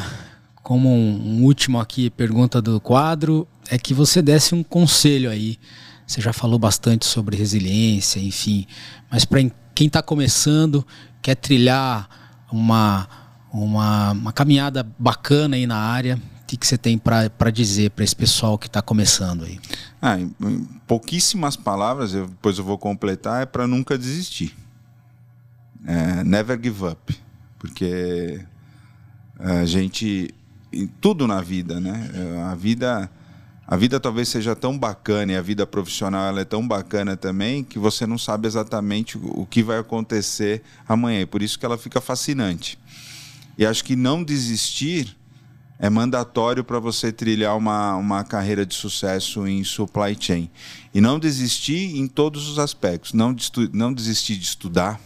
como 0.62 0.88
um, 0.88 1.44
último 1.44 1.80
aqui 1.80 2.10
pergunta 2.10 2.60
do 2.60 2.80
quadro, 2.80 3.46
é 3.70 3.78
que 3.78 3.94
você 3.94 4.20
desse 4.20 4.54
um 4.54 4.62
conselho 4.62 5.30
aí. 5.30 5.58
Você 6.08 6.22
já 6.22 6.32
falou 6.32 6.58
bastante 6.58 7.04
sobre 7.04 7.36
resiliência, 7.36 8.18
enfim, 8.18 8.66
mas 9.10 9.26
para 9.26 9.40
quem 9.74 9.88
está 9.88 10.02
começando, 10.02 10.84
quer 11.20 11.34
trilhar 11.34 12.08
uma, 12.50 13.06
uma, 13.52 14.12
uma, 14.12 14.32
caminhada 14.32 14.90
bacana 14.98 15.56
aí 15.56 15.66
na 15.66 15.76
área, 15.76 16.16
o 16.16 16.46
que, 16.46 16.56
que 16.56 16.66
você 16.66 16.78
tem 16.78 16.96
para 16.96 17.50
dizer 17.52 17.90
para 17.90 18.04
esse 18.04 18.16
pessoal 18.16 18.56
que 18.56 18.68
está 18.68 18.80
começando 18.80 19.44
aí? 19.44 19.60
Ah, 20.00 20.18
em, 20.18 20.30
pouquíssimas 20.86 21.56
palavras, 21.56 22.14
eu, 22.14 22.26
depois 22.26 22.56
eu 22.56 22.64
vou 22.64 22.78
completar, 22.78 23.42
é 23.42 23.46
para 23.46 23.66
nunca 23.66 23.98
desistir. 23.98 24.56
É, 25.84 26.24
never 26.24 26.58
give 26.60 26.86
up. 26.86 27.14
Porque 27.58 28.40
a 29.38 29.66
gente. 29.66 30.34
Em 30.72 30.86
tudo 30.86 31.26
na 31.26 31.40
vida, 31.40 31.80
né? 31.80 32.10
A 32.50 32.54
vida 32.54 33.10
a 33.70 33.76
vida 33.76 34.00
talvez 34.00 34.30
seja 34.30 34.56
tão 34.56 34.78
bacana 34.78 35.32
e 35.32 35.36
a 35.36 35.42
vida 35.42 35.66
profissional 35.66 36.26
ela 36.26 36.40
é 36.40 36.44
tão 36.44 36.66
bacana 36.66 37.18
também 37.18 37.62
que 37.62 37.78
você 37.78 38.06
não 38.06 38.16
sabe 38.16 38.48
exatamente 38.48 39.18
o 39.18 39.44
que 39.44 39.62
vai 39.62 39.78
acontecer 39.78 40.62
amanhã. 40.88 41.20
E 41.20 41.26
por 41.26 41.42
isso 41.42 41.58
que 41.58 41.66
ela 41.66 41.76
fica 41.76 42.00
fascinante. 42.00 42.78
E 43.58 43.66
acho 43.66 43.84
que 43.84 43.94
não 43.94 44.24
desistir 44.24 45.14
é 45.78 45.90
mandatório 45.90 46.64
para 46.64 46.78
você 46.78 47.12
trilhar 47.12 47.58
uma, 47.58 47.94
uma 47.96 48.24
carreira 48.24 48.64
de 48.64 48.74
sucesso 48.74 49.46
em 49.46 49.62
supply 49.62 50.16
chain. 50.18 50.50
E 50.94 51.00
não 51.02 51.18
desistir 51.18 51.94
em 51.98 52.08
todos 52.08 52.48
os 52.48 52.58
aspectos. 52.58 53.12
Não, 53.12 53.36
não 53.74 53.92
desistir 53.92 54.36
de 54.36 54.44
estudar, 54.44 54.98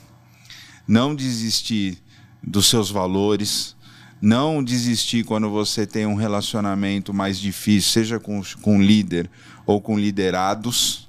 não 0.86 1.16
desistir 1.16 1.98
dos 2.40 2.68
seus 2.68 2.92
valores, 2.92 3.74
não 4.22 4.62
desistir 4.62 5.24
quando 5.24 5.50
você 5.50 5.84
tem 5.84 6.06
um 6.06 6.14
relacionamento 6.14 7.12
mais 7.12 7.36
difícil, 7.36 7.90
seja 7.90 8.20
com, 8.20 8.40
com 8.60 8.80
líder 8.80 9.28
ou 9.66 9.80
com 9.80 9.98
liderados. 9.98 11.08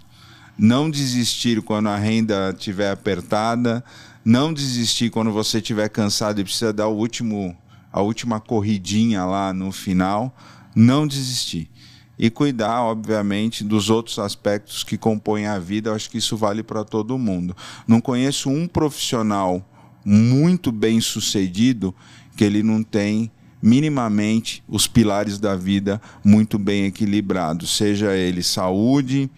Não 0.58 0.90
desistir 0.90 1.62
quando 1.62 1.90
a 1.90 1.96
renda 1.96 2.50
estiver 2.50 2.90
apertada. 2.90 3.86
Não 4.26 4.52
desistir 4.52 5.12
quando 5.12 5.32
você 5.32 5.60
estiver 5.60 5.90
cansado 5.90 6.42
e 6.42 6.44
precisa 6.44 6.74
dar 6.74 6.88
o 6.88 6.96
último 6.96 7.56
a 7.92 8.02
última 8.02 8.40
corridinha 8.40 9.24
lá 9.24 9.54
no 9.54 9.72
final, 9.72 10.36
não 10.76 11.06
desistir. 11.06 11.70
E 12.18 12.32
cuidar, 12.32 12.82
obviamente, 12.82 13.64
dos 13.64 13.92
outros 13.92 14.18
aspectos 14.18 14.84
que 14.84 14.98
compõem 14.98 15.46
a 15.46 15.60
vida. 15.60 15.92
Eu 15.92 15.96
acho 15.96 16.10
que 16.10 16.18
isso 16.18 16.36
vale 16.36 16.64
para 16.64 16.84
todo 16.84 17.20
mundo. 17.20 17.56
Não 17.88 18.02
conheço 18.02 18.50
um 18.50 18.68
profissional 18.68 19.64
muito 20.04 20.72
bem 20.72 21.00
sucedido 21.00 21.94
que 22.36 22.44
ele 22.44 22.64
não 22.64 22.84
tem 22.84 23.32
minimamente 23.62 24.64
os 24.68 24.88
pilares 24.88 25.40
da 25.40 25.56
vida 25.56 26.02
muito 26.24 26.60
bem 26.60 26.86
equilibrados, 26.86 27.78
seja 27.78 28.14
ele 28.16 28.44
saúde, 28.44 29.30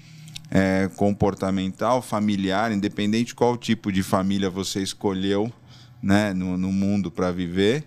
é, 0.50 0.90
comportamental, 0.96 2.02
familiar, 2.02 2.72
independente 2.72 3.28
de 3.28 3.36
qual 3.36 3.58
tipo 3.58 3.92
de 3.92 4.02
família 4.02 4.50
você 4.50 4.82
escolheu 4.82 5.52
né, 6.02 6.34
no, 6.34 6.58
no 6.58 6.72
mundo 6.72 7.12
para 7.12 7.32
viver 7.32 7.86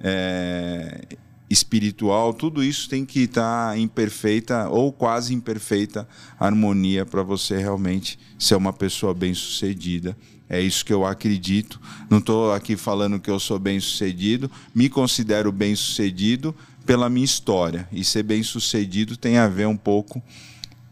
é, 0.00 1.16
espiritual, 1.50 2.34
tudo 2.34 2.62
isso 2.62 2.88
tem 2.88 3.04
que 3.04 3.20
estar 3.20 3.70
tá 3.70 3.78
em 3.78 3.88
perfeita 3.88 4.68
ou 4.68 4.92
quase 4.92 5.34
imperfeita 5.34 6.06
harmonia 6.38 7.06
para 7.06 7.22
você 7.22 7.56
realmente 7.56 8.18
ser 8.38 8.54
uma 8.54 8.72
pessoa 8.72 9.14
bem-sucedida. 9.14 10.16
É 10.48 10.60
isso 10.60 10.84
que 10.84 10.92
eu 10.92 11.04
acredito. 11.04 11.80
Não 12.08 12.18
estou 12.18 12.52
aqui 12.52 12.76
falando 12.76 13.20
que 13.20 13.30
eu 13.30 13.38
sou 13.38 13.58
bem-sucedido, 13.58 14.50
me 14.74 14.88
considero 14.88 15.52
bem-sucedido 15.52 16.54
pela 16.86 17.10
minha 17.10 17.24
história. 17.24 17.86
E 17.92 18.02
ser 18.02 18.22
bem-sucedido 18.22 19.16
tem 19.16 19.36
a 19.36 19.46
ver 19.46 19.66
um 19.66 19.76
pouco 19.76 20.22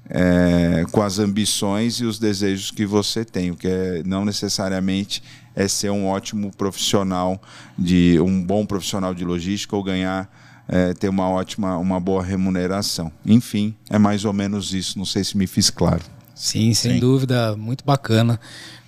é, 0.08 0.84
com 0.92 1.02
as 1.02 1.18
ambições 1.18 2.00
e 2.00 2.04
os 2.04 2.18
desejos 2.18 2.70
que 2.70 2.84
você 2.84 3.24
tem, 3.24 3.50
o 3.50 3.56
que 3.56 3.66
é, 3.66 4.02
não 4.04 4.24
necessariamente 4.24 5.22
é 5.54 5.66
ser 5.66 5.90
um 5.90 6.06
ótimo 6.06 6.54
profissional 6.54 7.40
de 7.78 8.20
um 8.20 8.42
bom 8.42 8.66
profissional 8.66 9.14
de 9.14 9.24
logística 9.24 9.74
ou 9.74 9.82
ganhar 9.82 10.30
é, 10.68 10.92
ter 10.92 11.08
uma 11.08 11.28
ótima, 11.28 11.78
uma 11.78 11.98
boa 11.98 12.22
remuneração. 12.22 13.10
Enfim, 13.24 13.74
é 13.88 13.98
mais 13.98 14.24
ou 14.24 14.32
menos 14.32 14.74
isso. 14.74 14.98
Não 14.98 15.06
sei 15.06 15.24
se 15.24 15.36
me 15.36 15.46
fiz 15.46 15.70
claro. 15.70 16.02
Sim, 16.36 16.74
sem 16.74 16.92
Sim. 16.92 17.00
dúvida, 17.00 17.56
muito 17.56 17.82
bacana. 17.82 18.38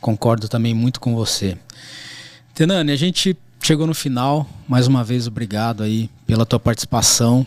Concordo 0.01 0.49
também 0.49 0.75
muito 0.75 1.01
com 1.01 1.15
você. 1.15 1.57
Tenani, 2.55 2.93
a 2.93 2.97
gente 2.97 3.35
chegou 3.61 3.87
no 3.87 3.95
final. 3.95 4.47
Mais 4.69 4.87
uma 4.87 5.03
vez, 5.03 5.27
obrigado 5.27 5.83
aí 5.83 6.11
pela 6.27 6.45
tua 6.45 6.61
participação. 6.61 7.47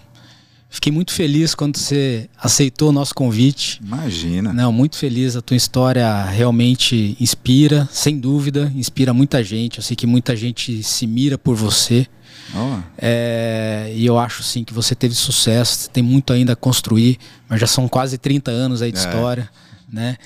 Fiquei 0.71 0.91
muito 0.91 1.11
feliz 1.11 1.53
quando 1.53 1.77
você 1.77 2.29
aceitou 2.41 2.89
o 2.89 2.91
nosso 2.91 3.13
convite. 3.13 3.79
Imagina. 3.83 4.51
Não, 4.51 4.71
muito 4.71 4.95
feliz. 4.95 5.35
A 5.35 5.41
tua 5.41 5.55
história 5.55 6.23
realmente 6.23 7.15
inspira, 7.19 7.87
sem 7.91 8.17
dúvida, 8.17 8.71
inspira 8.75 9.13
muita 9.13 9.43
gente. 9.43 9.77
Eu 9.77 9.83
sei 9.83 9.95
que 9.95 10.07
muita 10.07 10.35
gente 10.35 10.81
se 10.81 11.05
mira 11.05 11.37
por 11.37 11.55
você. 11.55 12.07
Oh. 12.55 12.79
É, 12.97 13.91
e 13.95 14.05
eu 14.05 14.17
acho 14.17 14.41
sim 14.43 14.63
que 14.63 14.73
você 14.73 14.95
teve 14.95 15.13
sucesso, 15.13 15.89
tem 15.89 16.01
muito 16.01 16.33
ainda 16.33 16.53
a 16.53 16.55
construir, 16.55 17.17
mas 17.47 17.59
já 17.59 17.67
são 17.67 17.87
quase 17.87 18.17
30 18.17 18.49
anos 18.49 18.81
aí 18.81 18.91
de 18.91 18.97
é. 18.97 19.01
história, 19.01 19.49
né? 19.91 20.17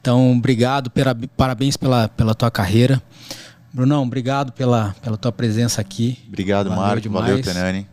Então, 0.00 0.32
obrigado, 0.32 0.90
pela, 0.90 1.16
parabéns 1.36 1.76
pela, 1.76 2.08
pela 2.08 2.34
tua 2.34 2.50
carreira. 2.50 3.02
Brunão, 3.72 4.02
obrigado 4.02 4.52
pela, 4.52 4.94
pela 5.02 5.16
tua 5.16 5.32
presença 5.32 5.80
aqui. 5.80 6.18
Obrigado, 6.28 6.68
valeu 6.68 6.82
Marco. 6.82 7.00
Demais. 7.00 7.26
Valeu, 7.26 7.42
Tenani. 7.42 7.88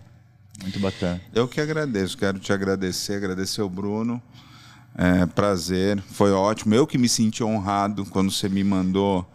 Muito 0.62 0.80
bacana. 0.80 1.20
Eu 1.34 1.48
que 1.48 1.60
agradeço, 1.60 2.18
quero 2.18 2.38
te 2.38 2.54
agradecer, 2.54 3.16
agradecer 3.16 3.62
o 3.62 3.70
Bruno. 3.70 4.22
É, 4.96 5.26
prazer, 5.26 6.04
foi 6.12 6.32
ótimo. 6.32 6.76
Eu 6.76 6.86
que 6.86 6.98
me 6.98 7.10
senti 7.10 7.44
honrado 7.44 8.06
quando 8.06 8.30
você 8.30 8.48
me 8.48 8.64
mandou 8.64 9.26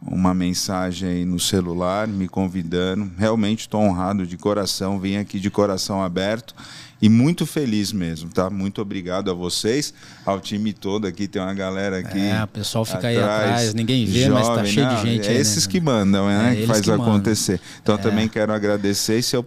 uma 0.00 0.32
mensagem 0.32 1.26
no 1.26 1.38
celular 1.38 2.08
me 2.08 2.28
convidando. 2.28 3.10
Realmente 3.18 3.60
estou 3.60 3.82
honrado 3.82 4.26
de 4.26 4.38
coração, 4.38 4.98
vim 4.98 5.16
aqui 5.16 5.38
de 5.38 5.50
coração 5.50 6.02
aberto 6.02 6.54
e 7.00 7.08
muito 7.08 7.46
feliz 7.46 7.92
mesmo, 7.92 8.30
tá? 8.30 8.50
Muito 8.50 8.82
obrigado 8.82 9.30
a 9.30 9.34
vocês, 9.34 9.94
ao 10.24 10.40
time 10.40 10.72
todo 10.72 11.06
aqui, 11.06 11.26
tem 11.26 11.40
uma 11.40 11.54
galera 11.54 11.98
aqui. 11.98 12.20
É, 12.20 12.44
o 12.44 12.48
pessoal 12.48 12.84
fica 12.84 12.98
atrás, 12.98 13.16
aí 13.16 13.22
atrás, 13.22 13.74
ninguém 13.74 14.04
vê, 14.04 14.26
jovem, 14.26 14.34
mas 14.34 14.48
tá 14.48 14.64
cheio 14.64 14.86
não, 14.86 14.96
de 14.96 15.02
gente. 15.02 15.28
É 15.28 15.30
aí, 15.30 15.36
esses 15.36 15.66
né? 15.66 15.72
que 15.72 15.80
mandam, 15.80 16.26
né? 16.26 16.52
É, 16.52 16.56
que 16.56 16.66
faz 16.66 16.80
que 16.80 16.90
acontecer. 16.90 17.60
Então 17.82 17.94
é. 17.94 17.98
também 17.98 18.28
quero 18.28 18.52
agradecer 18.52 19.18
e 19.18 19.34
eu 19.34 19.46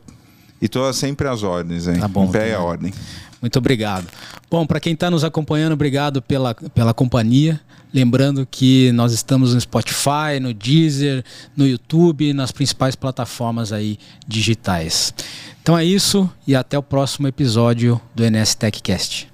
e 0.61 0.65
estou 0.65 0.93
sempre 0.93 1.27
às 1.27 1.43
ordens, 1.43 1.87
hein? 1.89 1.99
Tá 1.99 2.07
bom. 2.07 2.23
Em 2.23 2.31
pé 2.31 2.51
tá 2.51 2.57
a 2.57 2.63
ordem. 2.63 2.93
Muito 3.41 3.59
obrigado. 3.59 4.07
Bom, 4.49 4.65
para 4.65 4.79
quem 4.79 4.93
está 4.93 5.11
nos 5.11 5.25
acompanhando, 5.25 5.73
obrigado 5.73 6.21
pela, 6.21 6.55
pela 6.55 6.93
companhia. 6.93 7.59
Lembrando 7.93 8.47
que 8.49 8.89
nós 8.93 9.11
estamos 9.11 9.53
no 9.53 9.59
Spotify, 9.59 10.39
no 10.41 10.53
Deezer, 10.53 11.21
no 11.53 11.67
YouTube, 11.67 12.31
nas 12.31 12.53
principais 12.53 12.95
plataformas 12.95 13.73
aí 13.73 13.99
digitais. 14.25 15.13
Então 15.63 15.77
é 15.77 15.85
isso 15.85 16.29
e 16.45 16.57
até 16.57 16.77
o 16.77 16.83
próximo 16.83 17.25
episódio 17.25 17.99
do 18.13 18.29
NS 18.29 18.53
TechCast. 18.53 19.32